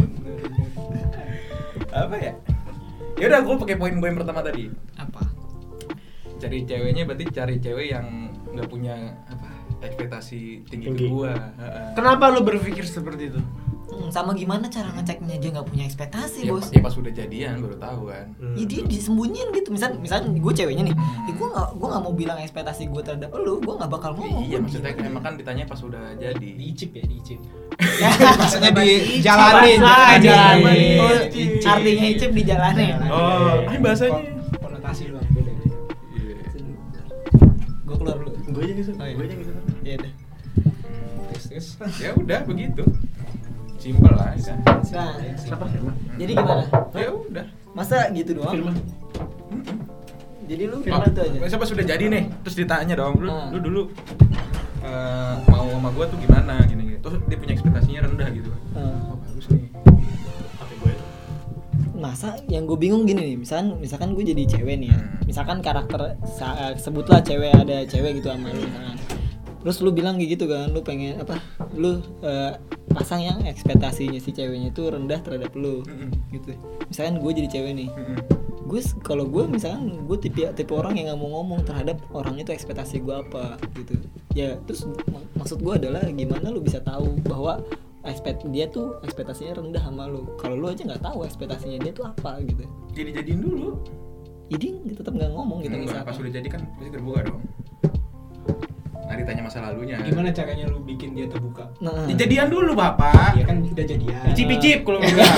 Apa 1.89 2.15
ya? 2.17 2.33
Ya 3.17 3.25
udah 3.27 3.41
gue 3.41 3.55
pakai 3.59 3.77
poin 3.77 3.95
gue 3.95 4.05
yang 4.05 4.19
pertama 4.19 4.41
tadi. 4.43 4.69
apa 4.97 5.23
Cari 6.37 6.59
ceweknya 6.63 7.03
berarti 7.03 7.25
cari 7.29 7.57
cewek 7.57 7.87
yang 7.89 8.07
nggak 8.49 8.69
punya 8.69 8.95
apa 9.27 9.49
ekspektasi 9.79 10.65
tinggi, 10.65 10.89
Tinggi. 10.89 11.05
ke 11.05 11.07
gua. 11.07 11.33
Heeh. 11.33 11.87
Kenapa 11.93 12.29
lu 12.29 12.41
berpikir 12.41 12.83
seperti 12.83 13.29
itu? 13.29 13.41
Hmm, 13.87 14.11
sama 14.11 14.35
gimana 14.35 14.67
cara 14.67 14.91
ngeceknya 14.91 15.39
dia 15.39 15.51
nggak 15.53 15.69
punya 15.71 15.87
ekspektasi 15.87 16.43
Ya, 16.43 16.51
bos 16.51 16.69
ya 16.69 16.83
pas 16.83 16.91
udah 16.93 17.09
jadian 17.09 17.63
baru 17.63 17.79
tahu 17.79 18.11
kan. 18.11 18.27
Ya 18.59 18.65
dia 18.67 18.83
disembunyiin 18.83 19.55
gitu 19.55 19.71
misal 19.71 19.95
misal 19.97 20.27
gue 20.27 20.53
ceweknya 20.53 20.91
nih 20.91 20.95
ya 20.97 21.33
gue 21.33 21.49
nggak 21.49 21.69
gue 21.73 21.87
nggak 21.87 22.03
mau 22.03 22.13
bilang 22.13 22.37
ekspektasi 22.37 22.91
gue 22.91 22.99
terhadap 23.01 23.31
lu 23.33 23.57
gue 23.57 23.73
nggak 23.73 23.89
bakal 23.89 24.13
ngomong 24.13 24.43
Iya 24.43 24.59
maksudnya 24.59 24.91
diem. 24.91 25.07
emang 25.07 25.23
kan 25.23 25.33
ditanya 25.39 25.65
pas 25.65 25.79
udah 25.79 26.03
jadi. 26.19 26.49
Diicip 26.51 26.91
ya, 26.93 27.05
diicip. 27.05 27.39
Maksudnya 28.41 28.71
dijalanin, 28.73 29.79
Bahasa 29.79 30.17
dijalanin. 30.19 30.99
Oh, 30.99 31.11
artinya 31.69 32.05
icip 32.09 32.31
dijalanin 32.33 32.95
Oh, 33.07 33.61
ini 33.63 33.79
bahasanya. 33.79 34.21
Gue 38.47 38.63
aja 38.63 38.75
gitu. 38.75 38.91
Oh, 38.93 39.03
iya. 39.03 39.15
Gue 39.15 39.25
aja 39.25 39.35
gitu. 39.37 39.51
ya 39.83 39.95
udah 39.97 40.13
Terus, 41.29 41.45
terus. 41.47 41.69
Ya 41.99 42.11
udah 42.13 42.41
begitu. 42.45 42.83
Simpel 43.77 44.09
lah. 44.11 44.33
ya. 44.33 44.55
nah 44.89 45.13
Siapa? 45.37 45.67
jadi 46.17 46.33
gimana 46.33 46.65
Ya 46.93 47.11
udah. 47.13 47.45
masa 47.71 48.09
gitu 48.11 48.31
doang 48.35 48.55
Firman. 48.57 48.77
jadi 50.45 50.63
lu 50.65 50.77
Oh, 50.77 50.81
gimana 50.81 51.07
tuh 51.09 51.23
aja 51.23 51.39
Siapa 51.47 51.65
sudah 51.65 51.85
jadi 51.85 52.05
nih, 52.07 52.25
terus 52.41 52.57
ditanya 52.57 52.95
dong, 52.97 53.19
lu, 53.19 53.29
Ah. 53.29 53.51
lu 53.51 53.59
dulu 53.61 53.83
eh, 54.81 55.35
mau 55.47 55.67
sama 55.69 55.91
gua 55.91 56.07
tuh 56.07 56.17
gimana 56.17 56.63
gini 56.65 56.83
gitu. 56.89 57.03
Terus 57.05 57.19
dia 57.27 57.37
punya 57.37 57.53
ekspektasinya 57.53 58.01
rendah 58.07 58.29
gitu. 58.33 58.51
Oh, 58.73 59.16
masa 61.97 62.29
yang 62.47 62.65
gue 62.65 62.77
bingung 62.77 63.03
gini 63.03 63.25
nih 63.27 63.39
misalkan 63.39 63.77
misalkan 63.77 64.13
gue 64.13 64.25
jadi 64.25 64.45
cewek 64.47 64.77
nih 64.79 64.89
ya 64.89 64.97
Hmm. 64.97 65.19
misalkan 65.27 65.59
karakter 65.59 66.15
eh, 66.15 66.75
sebutlah 66.77 67.21
cewek 67.21 67.51
ada 67.51 67.83
cewek 67.83 68.21
gitu 68.21 68.29
sama 68.29 68.49
lu 68.49 68.63
misalkan 68.63 68.97
terus 69.59 69.77
lu 69.81 69.91
bilang 69.91 70.15
kayak 70.15 70.31
gitu 70.33 70.47
kan 70.47 70.71
lu 70.71 70.81
pengen 70.81 71.19
apa 71.19 71.43
lu 71.73 71.99
eh, 72.21 72.53
pasang 72.89 73.19
yang 73.21 73.39
ekspektasinya 73.43 74.17
si 74.17 74.31
ceweknya 74.31 74.71
itu 74.71 74.83
rendah 74.85 75.19
terhadap 75.19 75.51
lu 75.53 75.83
Mm-mm. 75.83 76.15
gitu 76.31 76.55
misalkan 76.87 77.19
gue 77.19 77.33
jadi 77.35 77.49
cewek 77.51 77.73
nih 77.75 77.91
Mm-mm. 77.91 78.19
gue 78.63 78.81
kalau 79.01 79.25
gue 79.25 79.43
misalkan 79.47 79.91
gue 80.01 80.19
tipe 80.19 80.47
tipe 80.53 80.71
orang 80.71 80.95
yang 80.95 81.09
nggak 81.09 81.19
mau 81.19 81.41
ngomong 81.41 81.61
terhadap 81.63 81.99
orang 82.11 82.37
itu 82.37 82.51
ekspektasi 82.51 83.01
gue 83.01 83.15
apa 83.17 83.57
gitu 83.75 83.99
ya 84.33 84.55
terus 84.63 84.85
mak- 84.87 85.29
maksud 85.35 85.59
gue 85.59 85.75
adalah 85.77 86.03
gimana 86.07 86.47
lu 86.49 86.61
bisa 86.61 86.79
tahu 86.79 87.19
bahwa 87.23 87.59
ekspekt 88.07 88.47
dia 88.55 88.71
tuh 88.71 88.99
ekspektasinya 89.03 89.59
rendah 89.59 89.83
sama 89.83 90.07
lu. 90.07 90.27
Kalau 90.39 90.55
lu 90.55 90.71
aja 90.71 90.83
nggak 90.87 91.03
tahu 91.03 91.27
ekspektasinya 91.27 91.79
dia 91.83 91.93
tuh 91.93 92.07
apa 92.07 92.39
gitu. 92.47 92.65
Jadi 92.95 93.11
jadiin 93.23 93.41
dulu. 93.43 93.83
Jadi 94.47 94.69
dia 94.87 94.95
tetap 94.95 95.13
nggak 95.19 95.31
ngomong 95.35 95.59
gitu 95.67 95.75
Enggak, 95.75 96.07
pas 96.07 96.15
udah 96.15 96.33
jadi 96.33 96.47
kan 96.47 96.63
pasti 96.79 96.91
terbuka 96.95 97.21
dong. 97.27 97.43
Nah 99.07 99.15
ditanya 99.15 99.43
masa 99.43 99.59
lalunya. 99.63 99.99
Gimana 100.03 100.31
caranya 100.35 100.67
lu 100.71 100.83
bikin 100.83 101.15
dia 101.15 101.27
terbuka? 101.31 101.71
nah. 101.83 102.07
Dijadian 102.07 102.51
dulu 102.51 102.75
bapak. 102.75 103.39
Ya 103.39 103.45
kan 103.47 103.63
udah 103.63 103.87
jadian. 103.87 104.23
Icip-icip 104.35 104.87
kalau 104.87 105.03
enggak. 105.03 105.31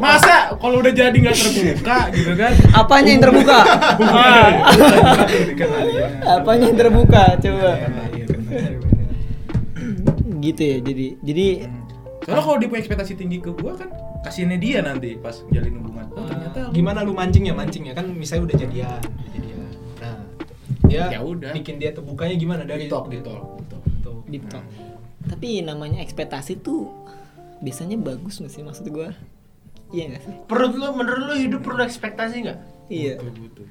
Masa 0.00 0.56
kalau 0.56 0.80
udah 0.80 0.92
jadi 0.92 1.12
nggak 1.12 1.36
terbuka 1.36 1.98
gitu 2.16 2.32
kan? 2.32 2.52
apanya 2.72 3.10
yang 3.12 3.22
terbuka? 3.24 3.58
Apanya 6.40 6.64
yang 6.72 6.78
terbuka 6.78 7.22
coba. 7.36 7.70
Iya, 8.16 8.24
benar. 8.24 8.72
Gitu 10.40 10.60
ya 10.60 10.76
jadi 10.80 11.06
jadi 11.22 11.46
Soalnya 12.20 12.44
kalau 12.44 12.56
dia 12.60 12.68
punya 12.68 12.80
ekspektasi 12.84 13.12
tinggi 13.16 13.40
ke 13.40 13.48
gua 13.56 13.72
kan 13.74 13.88
kasihannya 14.20 14.60
dia 14.60 14.84
nanti 14.84 15.16
pas 15.16 15.40
jalin 15.48 15.80
hubungan. 15.80 16.04
Oh, 16.12 16.28
ternyata 16.28 16.68
Gimana 16.68 17.00
lu 17.00 17.16
mancingnya? 17.16 17.56
Mancingnya 17.56 17.96
kan 17.96 18.12
misalnya 18.12 18.52
udah 18.52 18.56
jadian, 18.60 19.00
udah 19.00 19.30
jadian. 19.32 19.58
Nah, 19.98 20.20
dia 20.84 21.02
Ya 21.16 21.20
udah. 21.24 21.56
bikin 21.56 21.80
dia 21.80 21.96
terbukanya 21.96 22.36
gimana 22.36 22.68
dari 22.68 22.84
di 22.86 22.92
talk, 22.92 23.08
di 23.08 23.24
talk, 23.24 23.40
di 24.28 24.36
talk. 24.36 24.52
Talk 24.52 24.64
tapi 25.20 25.60
namanya 25.60 26.00
ekspektasi 26.00 26.60
tuh 26.60 26.92
biasanya 27.60 27.96
bagus 27.96 28.40
nggak 28.40 28.52
sih 28.52 28.62
maksud 28.64 28.88
gue 28.88 29.08
iya 29.90 30.04
nggak 30.08 30.22
sih 30.22 30.34
Perut 30.44 30.72
lu 30.72 30.90
menurut 30.92 31.24
lu 31.24 31.34
hidup 31.36 31.60
perlu 31.60 31.84
ekspektasi 31.84 32.44
nggak? 32.44 32.58
iya 32.88 33.20
Butuh, 33.20 33.42
butuh. 33.48 33.66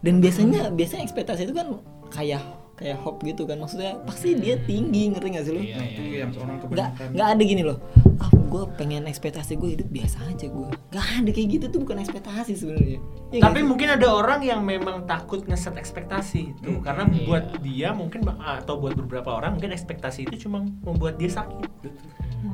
dan 0.00 0.20
biasanya 0.20 0.68
biasanya 0.70 1.02
ekspektasi 1.02 1.44
itu 1.44 1.54
kan 1.54 1.80
kayak 2.08 2.44
kayak 2.82 2.98
hope 2.98 3.22
gitu 3.22 3.42
kan 3.42 3.56
maksudnya 3.56 3.96
pasti 4.02 4.34
dia 4.34 4.58
tinggi 4.58 5.08
ngerti 5.08 5.28
nggak 5.30 5.44
sih 5.44 5.52
lo 5.52 5.62
Nah, 5.62 5.86
itu 5.86 6.02
yang 6.12 6.30
orang 6.34 6.54
nggak 6.54 6.68
kebanyakan. 6.68 7.06
nggak 7.14 7.28
ada 7.30 7.42
gini 7.42 7.62
loh 7.62 7.78
ah 8.18 8.28
gue 8.28 8.62
pengen 8.76 9.02
ekspektasi 9.04 9.52
gue 9.54 9.70
hidup 9.72 9.88
biasa 9.88 10.18
aja 10.26 10.46
gue 10.46 10.68
nggak 10.90 11.06
ada 11.16 11.30
kayak 11.30 11.48
gitu 11.50 11.64
tuh 11.68 11.80
bukan 11.80 11.96
ekspektasi 11.98 12.52
sebenarnya 12.52 12.98
Iya 13.32 13.38
nggak 13.38 13.48
Tapi 13.48 13.60
mungkin 13.64 13.88
ada 13.88 14.06
orang 14.08 14.40
yang 14.42 14.60
memang 14.60 15.06
takut 15.06 15.40
ngeset 15.42 15.72
ekspektasi 15.74 16.52
itu 16.52 16.68
Hmm, 16.68 16.82
karena 16.82 17.08
iya. 17.08 17.24
buat 17.24 17.44
dia 17.58 17.88
mungkin 17.90 18.20
atau 18.28 18.76
buat 18.76 18.92
beberapa 18.94 19.32
orang 19.32 19.56
mungkin 19.56 19.72
ekspektasi 19.72 20.26
itu 20.26 20.44
cuma 20.44 20.60
membuat 20.82 21.16
dia 21.16 21.32
sakit. 21.32 21.64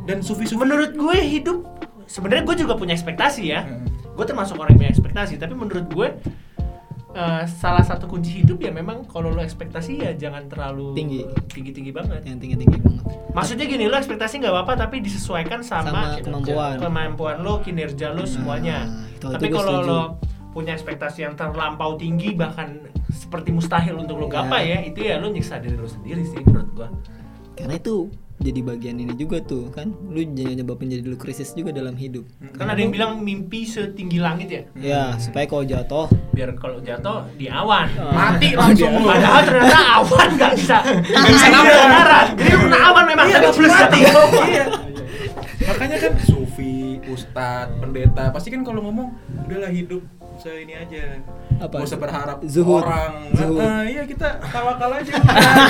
Dan 0.04 0.22
sufi-sufi 0.22 0.54
Menurut 0.54 0.94
gue 0.94 1.16
hidup 1.18 1.66
sebenarnya 2.06 2.44
gue 2.44 2.56
juga 2.58 2.74
punya 2.74 2.94
ekspektasi 2.94 3.42
ya. 3.44 3.66
Heeh. 3.66 3.90
Gue 4.14 4.22
termasuk 4.22 4.54
orang 4.54 4.70
yang 4.72 4.80
punya 4.80 4.92
ekspektasi, 4.92 5.34
tapi 5.34 5.54
menurut 5.54 5.86
gue 5.88 6.08
eh, 7.10 7.44
salah 7.46 7.80
satu 7.80 8.04
kunci 8.06 8.42
hidup 8.42 8.58
ya 8.58 8.70
memang 8.70 9.04
kalau 9.04 9.30
lo 9.30 9.40
ekspektasi 9.40 9.98
ya 9.98 10.10
jangan 10.12 10.44
terlalu 10.46 10.92
Tinggi. 10.92 11.24
tinggi 11.48 11.72
tinggi 11.72 11.90
banget. 11.90 12.20
yang 12.22 12.36
tinggi 12.36 12.56
tinggi 12.58 12.78
banget 12.78 13.04
Maksudnya 13.28 13.64
gini 13.64 13.86
lo 13.86 13.94
ekspektasi 13.94 14.34
nggak 14.38 14.50
apa-apa 14.50 14.72
tapi 14.80 14.98
disesuaikan 14.98 15.62
sama, 15.62 16.18
Sama 16.18 16.20
kemampuan. 16.20 16.76
kemampuan 16.78 17.36
lo, 17.38 17.60
kinerja 17.60 18.10
lo 18.10 18.24
semuanya. 18.24 18.88
itu- 19.10 19.30
tapi 19.30 19.46
kalau 19.48 19.74
lo 19.80 20.00
punya 20.50 20.74
ekspektasi 20.74 21.22
yang 21.22 21.34
terlampau 21.34 21.94
tinggi 21.94 22.34
bahkan 22.34 22.82
seperti 23.08 23.50
mustahil 23.50 23.94
untuk 23.96 24.18
lo 24.18 24.26
Ya. 24.26 24.42
gapai 24.42 24.64
ya, 24.66 24.78
itu 24.82 25.00
ya 25.00 25.16
lo 25.16 25.28
nyiksa 25.28 25.58
diri 25.58 25.74
lo 25.74 25.86
sendiri 25.86 26.24
sih 26.24 26.40
menurut 26.40 26.70
gua. 26.74 26.88
karena 27.54 27.74
itu 27.74 28.06
jadi 28.38 28.60
bagian 28.62 28.96
ini 28.96 29.14
juga 29.14 29.42
tuh 29.42 29.66
kan 29.68 29.90
lu 30.06 30.22
jangan 30.30 30.54
nyebabin 30.56 30.88
jadi 30.88 31.02
lu 31.02 31.14
krisis 31.14 31.50
juga 31.52 31.70
dalam 31.70 31.94
hidup 31.94 32.22
Kan 32.54 32.66
ada 32.66 32.78
yang 32.78 32.90
bilang 32.90 33.18
mimpi 33.18 33.62
setinggi 33.62 34.18
langit 34.18 34.48
ya. 34.48 34.62
ya 34.78 35.02
supaya 35.16 35.44
kalau 35.44 35.62
jatuh 35.62 36.06
Biar 36.30 36.54
kalau 36.54 36.78
jatuh 36.78 37.26
di 37.34 37.50
awan. 37.50 37.90
mati 38.08 38.54
langsung 38.58 38.94
lu. 38.94 39.04
Padahal 39.04 39.42
ternyata 39.42 39.78
awan 39.98 40.28
nggak 40.34 40.52
bisa 40.54 40.76
nggak 41.10 41.32
bisa 41.34 41.46
kebenaran. 41.50 42.26
Jadi 42.32 42.48
lu 42.48 42.58
kena 42.62 42.78
awan 42.84 43.04
memang 43.06 43.26
tapi 43.26 43.48
plus 43.50 43.72
mati. 43.72 44.00
Iya. 44.48 44.64
Makanya 45.68 45.96
kan 46.00 46.12
sufi, 46.24 46.96
ustadz, 47.04 47.76
pendeta 47.76 48.32
pasti 48.32 48.48
kan 48.48 48.64
kalau 48.64 48.80
ngomong 48.80 49.12
udahlah 49.44 49.68
hidup 49.68 50.00
se 50.38 50.50
ini 50.56 50.72
aja. 50.72 51.18
Apa? 51.58 51.74
Gak 51.76 51.86
usah 51.86 51.98
berharap 51.98 52.38
Zuhud. 52.44 52.80
orang. 52.80 53.34
Zuhud. 53.34 53.58
Nah, 53.58 53.82
iya 53.82 54.02
kita 54.02 54.38
tawakal 54.40 54.90
aja 54.92 55.10
gitu. 55.10 55.18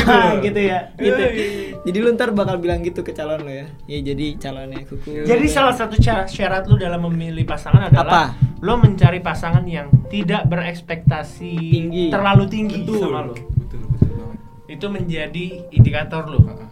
loh. 0.07 0.33
gitu 0.45 0.61
ya 0.63 0.79
gitu 0.95 1.17
Iya, 1.17 1.29
iya. 1.33 1.49
jadi 1.83 1.99
lu 1.99 2.09
ntar 2.13 2.31
bakal 2.31 2.57
bilang 2.57 2.81
gitu 2.81 3.01
ke 3.01 3.11
calon 3.11 3.41
lo 3.41 3.49
ya 3.49 3.65
ya 3.87 3.99
jadi 4.05 4.37
calonnya 4.37 4.85
kuku 4.85 5.25
Jadi 5.25 5.47
salah 5.47 5.73
satu 5.73 5.97
cara 5.97 6.25
syarat 6.25 6.65
lu 6.65 6.77
dalam 6.77 7.01
memilih 7.03 7.43
pasangan 7.43 7.89
adalah 7.89 8.37
Apa? 8.37 8.61
lo 8.61 8.77
mencari 8.77 9.19
pasangan 9.19 9.65
yang 9.65 9.89
tidak 10.07 10.45
berekspektasi 10.45 11.55
Tinggi. 11.57 12.05
terlalu 12.09 12.45
tinggi 12.47 12.83
Betul. 12.83 13.01
sama 13.01 13.21
lo. 13.23 13.35
Betul, 13.35 13.81
betul 13.87 14.11
banget. 14.13 14.39
Itu 14.69 14.87
menjadi 14.89 15.45
indikator 15.71 16.23
lo. 16.27 16.41
Heeh. 16.45 16.69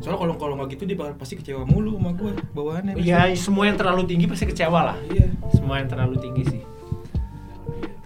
Soalnya 0.00 0.18
kalau 0.18 0.34
kalau 0.34 0.54
nggak 0.56 0.74
gitu 0.74 0.82
dia 0.84 0.96
bakal 0.96 1.14
pasti 1.14 1.34
kecewa 1.36 1.62
mulu 1.62 1.94
sama 1.94 2.10
gua 2.12 2.32
bawaannya. 2.50 2.98
Ya 2.98 3.28
semua 3.36 3.68
yang 3.68 3.76
terlalu 3.76 4.08
tinggi 4.08 4.26
pasti 4.26 4.44
kecewa 4.44 4.80
lah. 4.82 4.96
Iya. 5.06 5.28
Semua 5.52 5.78
yang 5.78 5.86
terlalu 5.86 6.16
tinggi 6.18 6.42
sih. 6.48 6.60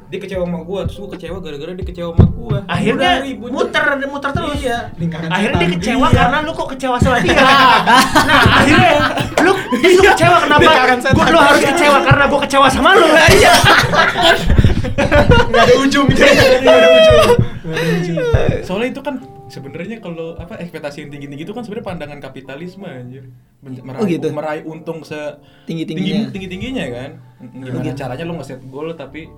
Dia 0.05 0.18
kecewa 0.20 0.44
sama 0.44 0.59
gua, 0.62 0.80
terus 0.84 0.98
gua 0.98 1.11
kecewa 1.12 1.36
gara-gara 1.40 1.72
dia 1.72 1.86
kecewa 1.86 2.11
sama 2.12 2.26
gua. 2.30 2.59
Akhirnya 2.66 3.11
Udah, 3.24 3.50
muter 3.50 3.82
muter 4.05 4.30
terus. 4.30 4.59
Iya. 4.61 4.78
Lingkaran 4.94 5.28
Akhirnya 5.28 5.57
dia 5.57 5.66
setan. 5.66 5.80
kecewa 5.80 6.07
Iya. 6.07 6.16
karena 6.16 6.36
lu 6.40 6.52
kok 6.52 6.68
kecewa 6.70 6.96
sama 7.00 7.16
dia. 7.18 7.34
nah 8.28 8.40
akhirnya 8.61 8.92
lu 9.40 9.52
lu 9.74 10.00
kecewa 10.07 10.36
kenapa? 10.44 10.70
Gua, 11.11 11.26
lu 11.28 11.38
harus 11.40 11.62
kecewa 11.64 11.98
karena 12.05 12.24
gua 12.28 12.40
kecewa 12.44 12.66
sama 12.68 12.90
lu. 12.94 13.07
Iya. 13.09 13.52
Nggak 14.84 15.62
ada 15.64 15.74
ujung 15.80 16.07
gitu. 16.12 16.22
Nggak 16.22 16.74
ada 16.74 16.88
ujung. 16.90 17.18
Nggak 17.64 17.78
ada 17.80 17.92
ujung. 17.96 18.16
Soalnya 18.62 18.88
itu 18.92 19.00
kan 19.00 19.14
sebenarnya 19.46 19.96
kalau 20.00 20.36
apa 20.36 20.57
ekspektasi 20.59 21.05
yang 21.05 21.11
tinggi-tinggi 21.11 21.44
itu 21.44 21.55
kan 21.55 21.62
sebenarnya 21.62 21.86
pandangan 21.86 22.18
kapitalisme 22.20 22.84
anjir. 22.84 23.24
Meraih, 23.64 23.96
Oh, 23.96 24.05
gitu? 24.05 24.28
meraih 24.30 24.62
untung 24.64 25.00
se 25.00 25.16
Tinggi-tingginya. 25.64 26.28
tinggi 26.28 26.48
tingginya 26.48 26.84
kan. 26.92 27.11
Gimana 27.40 27.80
gitu. 27.80 27.96
caranya 27.96 28.24
lu 28.24 28.34
nge-set 28.36 28.61
goal 28.68 28.92
tapi 28.92 29.28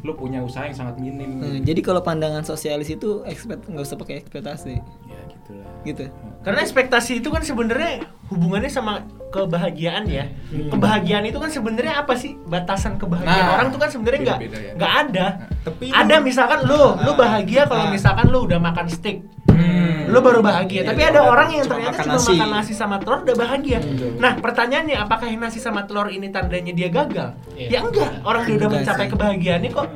lu 0.00 0.12
punya 0.12 0.40
usaha 0.40 0.64
yang 0.64 0.72
sangat 0.74 0.96
minim. 0.96 1.38
Hmm, 1.38 1.60
jadi 1.60 1.80
kalau 1.80 2.00
pandangan 2.00 2.40
sosialis 2.40 2.88
itu 2.88 3.20
ekspekt 3.22 3.64
nggak 3.64 3.82
usah 3.82 3.96
pakai 3.96 4.16
ekspektasi 4.18 4.80
Ya 5.06 5.20
gitulah. 5.28 5.68
gitu 5.82 6.04
Karena 6.40 6.60
ekspektasi 6.60 7.20
itu 7.20 7.28
kan 7.28 7.40
sebenarnya 7.40 8.00
hubungannya 8.26 8.68
sama 8.68 9.04
kebahagiaan 9.28 10.08
ya. 10.08 10.24
Kebahagiaan 10.48 11.22
itu 11.22 11.36
kan 11.36 11.48
sebenarnya 11.48 12.00
apa 12.00 12.14
sih? 12.14 12.32
Batasan 12.40 12.96
kebahagiaan 12.96 13.44
Nah, 13.44 13.54
orang 13.54 13.68
tuh 13.68 13.76
kan 13.76 13.88
sebenarnya 13.88 14.20
nggak 14.24 14.38
ya. 14.40 14.72
nggak 14.74 14.92
ada. 15.02 15.26
Tapi 15.62 15.84
ada 15.90 16.16
lu- 16.16 16.24
misalkan 16.24 16.58
lu 16.64 16.82
lu 16.98 17.12
bahagia 17.14 17.62
kalau 17.64 17.84
Nah. 17.84 17.92
misalkan 17.92 18.26
lu 18.26 18.38
udah 18.42 18.56
makan 18.58 18.88
steak. 18.88 19.20
Hmm. 19.50 20.10
Lu 20.10 20.18
baru 20.18 20.40
bahagia, 20.40 20.82
Iya, 20.82 20.88
tapi 20.90 21.00
iya, 21.00 21.10
ada 21.10 21.20
orang 21.22 21.30
orang 21.30 21.48
yang 21.52 21.64
cuma 21.64 21.74
ternyata 21.76 21.92
makan 21.92 22.04
cuma 22.04 22.14
nasi. 22.18 22.32
makan 22.34 22.50
nasi 22.50 22.72
sama 22.74 22.96
telur 22.98 23.18
udah 23.22 23.36
bahagia. 23.38 23.78
Betul. 23.78 24.10
Nah, 24.18 24.32
pertanyaannya 24.38 24.96
apakah 24.98 25.28
nasi 25.30 25.58
sama 25.58 25.80
telur 25.86 26.08
ini 26.08 26.26
tandanya 26.28 26.72
dia 26.72 26.88
gagal? 26.88 27.28
Iya. 27.54 27.68
Ya 27.70 27.78
enggak, 27.80 28.12
orang 28.22 28.42
dia 28.42 28.54
udah 28.56 28.66
Enggak 28.66 28.82
mencapai 28.82 29.06
sih. 29.06 29.12
kebahagiaannya 29.14 29.70
kok. 29.70 29.86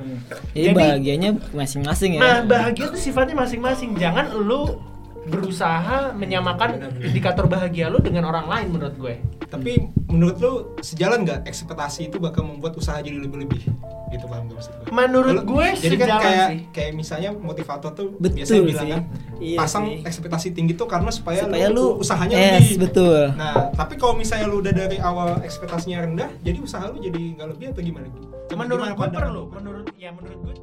jadi, 0.54 0.70
bahagianya 0.72 1.30
masing-masing 1.50 2.10
ya 2.16 2.20
Nah, 2.20 2.38
bahagia 2.44 2.86
tuh 2.88 3.00
sifatnya 3.00 3.34
masing-masing. 3.36 3.90
Jangan 3.94 4.30
lu 4.32 4.78
berusaha 5.24 6.12
menyamakan 6.12 6.70
indikator 7.00 7.46
bahagia 7.46 7.88
lu 7.88 7.98
dengan 7.98 8.28
orang 8.28 8.46
lain 8.46 8.66
menurut 8.70 8.96
gue. 8.96 9.14
Tapi 9.44 9.72
menurut 10.08 10.36
lu 10.38 10.52
sejalan 10.78 11.22
nggak 11.22 11.46
ekspektasi 11.46 12.08
itu 12.08 12.16
bakal 12.18 12.42
membuat 12.42 12.74
usaha 12.74 12.98
jadi 12.98 13.16
lebih-lebih? 13.16 13.70
Gitu 14.10 14.24
paham 14.26 14.46
gak 14.46 14.56
maksud 14.58 14.72
gue? 14.76 14.86
Menurut 14.90 15.34
Lu- 15.42 15.46
gue 15.48 15.66
jadi 15.74 15.96
kan 15.96 16.06
sejalan 16.06 16.22
kayak 16.22 16.48
sih. 16.48 16.60
kayak 16.70 16.92
misalnya 16.94 17.30
motivator 17.34 17.90
tuh 17.92 18.08
Betul 18.14 18.34
biasanya 18.36 18.62
bilang 18.62 18.86
sih. 18.86 18.92
kan 18.92 19.02
Iya 19.34 19.58
pasang 19.58 19.84
sih. 19.84 19.98
ekspektasi 20.06 20.46
tinggi 20.54 20.72
tuh 20.72 20.86
karena 20.86 21.10
supaya, 21.10 21.42
supaya 21.44 21.66
lu 21.68 21.98
usahanya 21.98 22.36
yes, 22.36 22.54
lebih. 22.70 22.76
betul 22.86 23.20
Nah, 23.34 23.74
tapi 23.74 23.94
kalau 23.94 24.14
misalnya 24.14 24.46
lu 24.46 24.62
udah 24.62 24.70
dari 24.70 25.02
awal 25.02 25.42
ekspektasinya 25.42 25.98
rendah, 26.00 26.30
jadi 26.40 26.58
usaha 26.62 26.86
lu 26.86 27.02
jadi 27.02 27.18
nggak 27.34 27.48
lebih 27.50 27.66
atau 27.74 27.82
gimana? 27.82 28.06
Coba 28.46 28.60
menurut 28.60 28.86
gue 28.86 29.08
perlu 29.10 29.32
lu? 29.34 29.42
menurut 29.50 29.86
ya 29.98 30.10
menurut 30.12 30.38
gue 30.42 30.54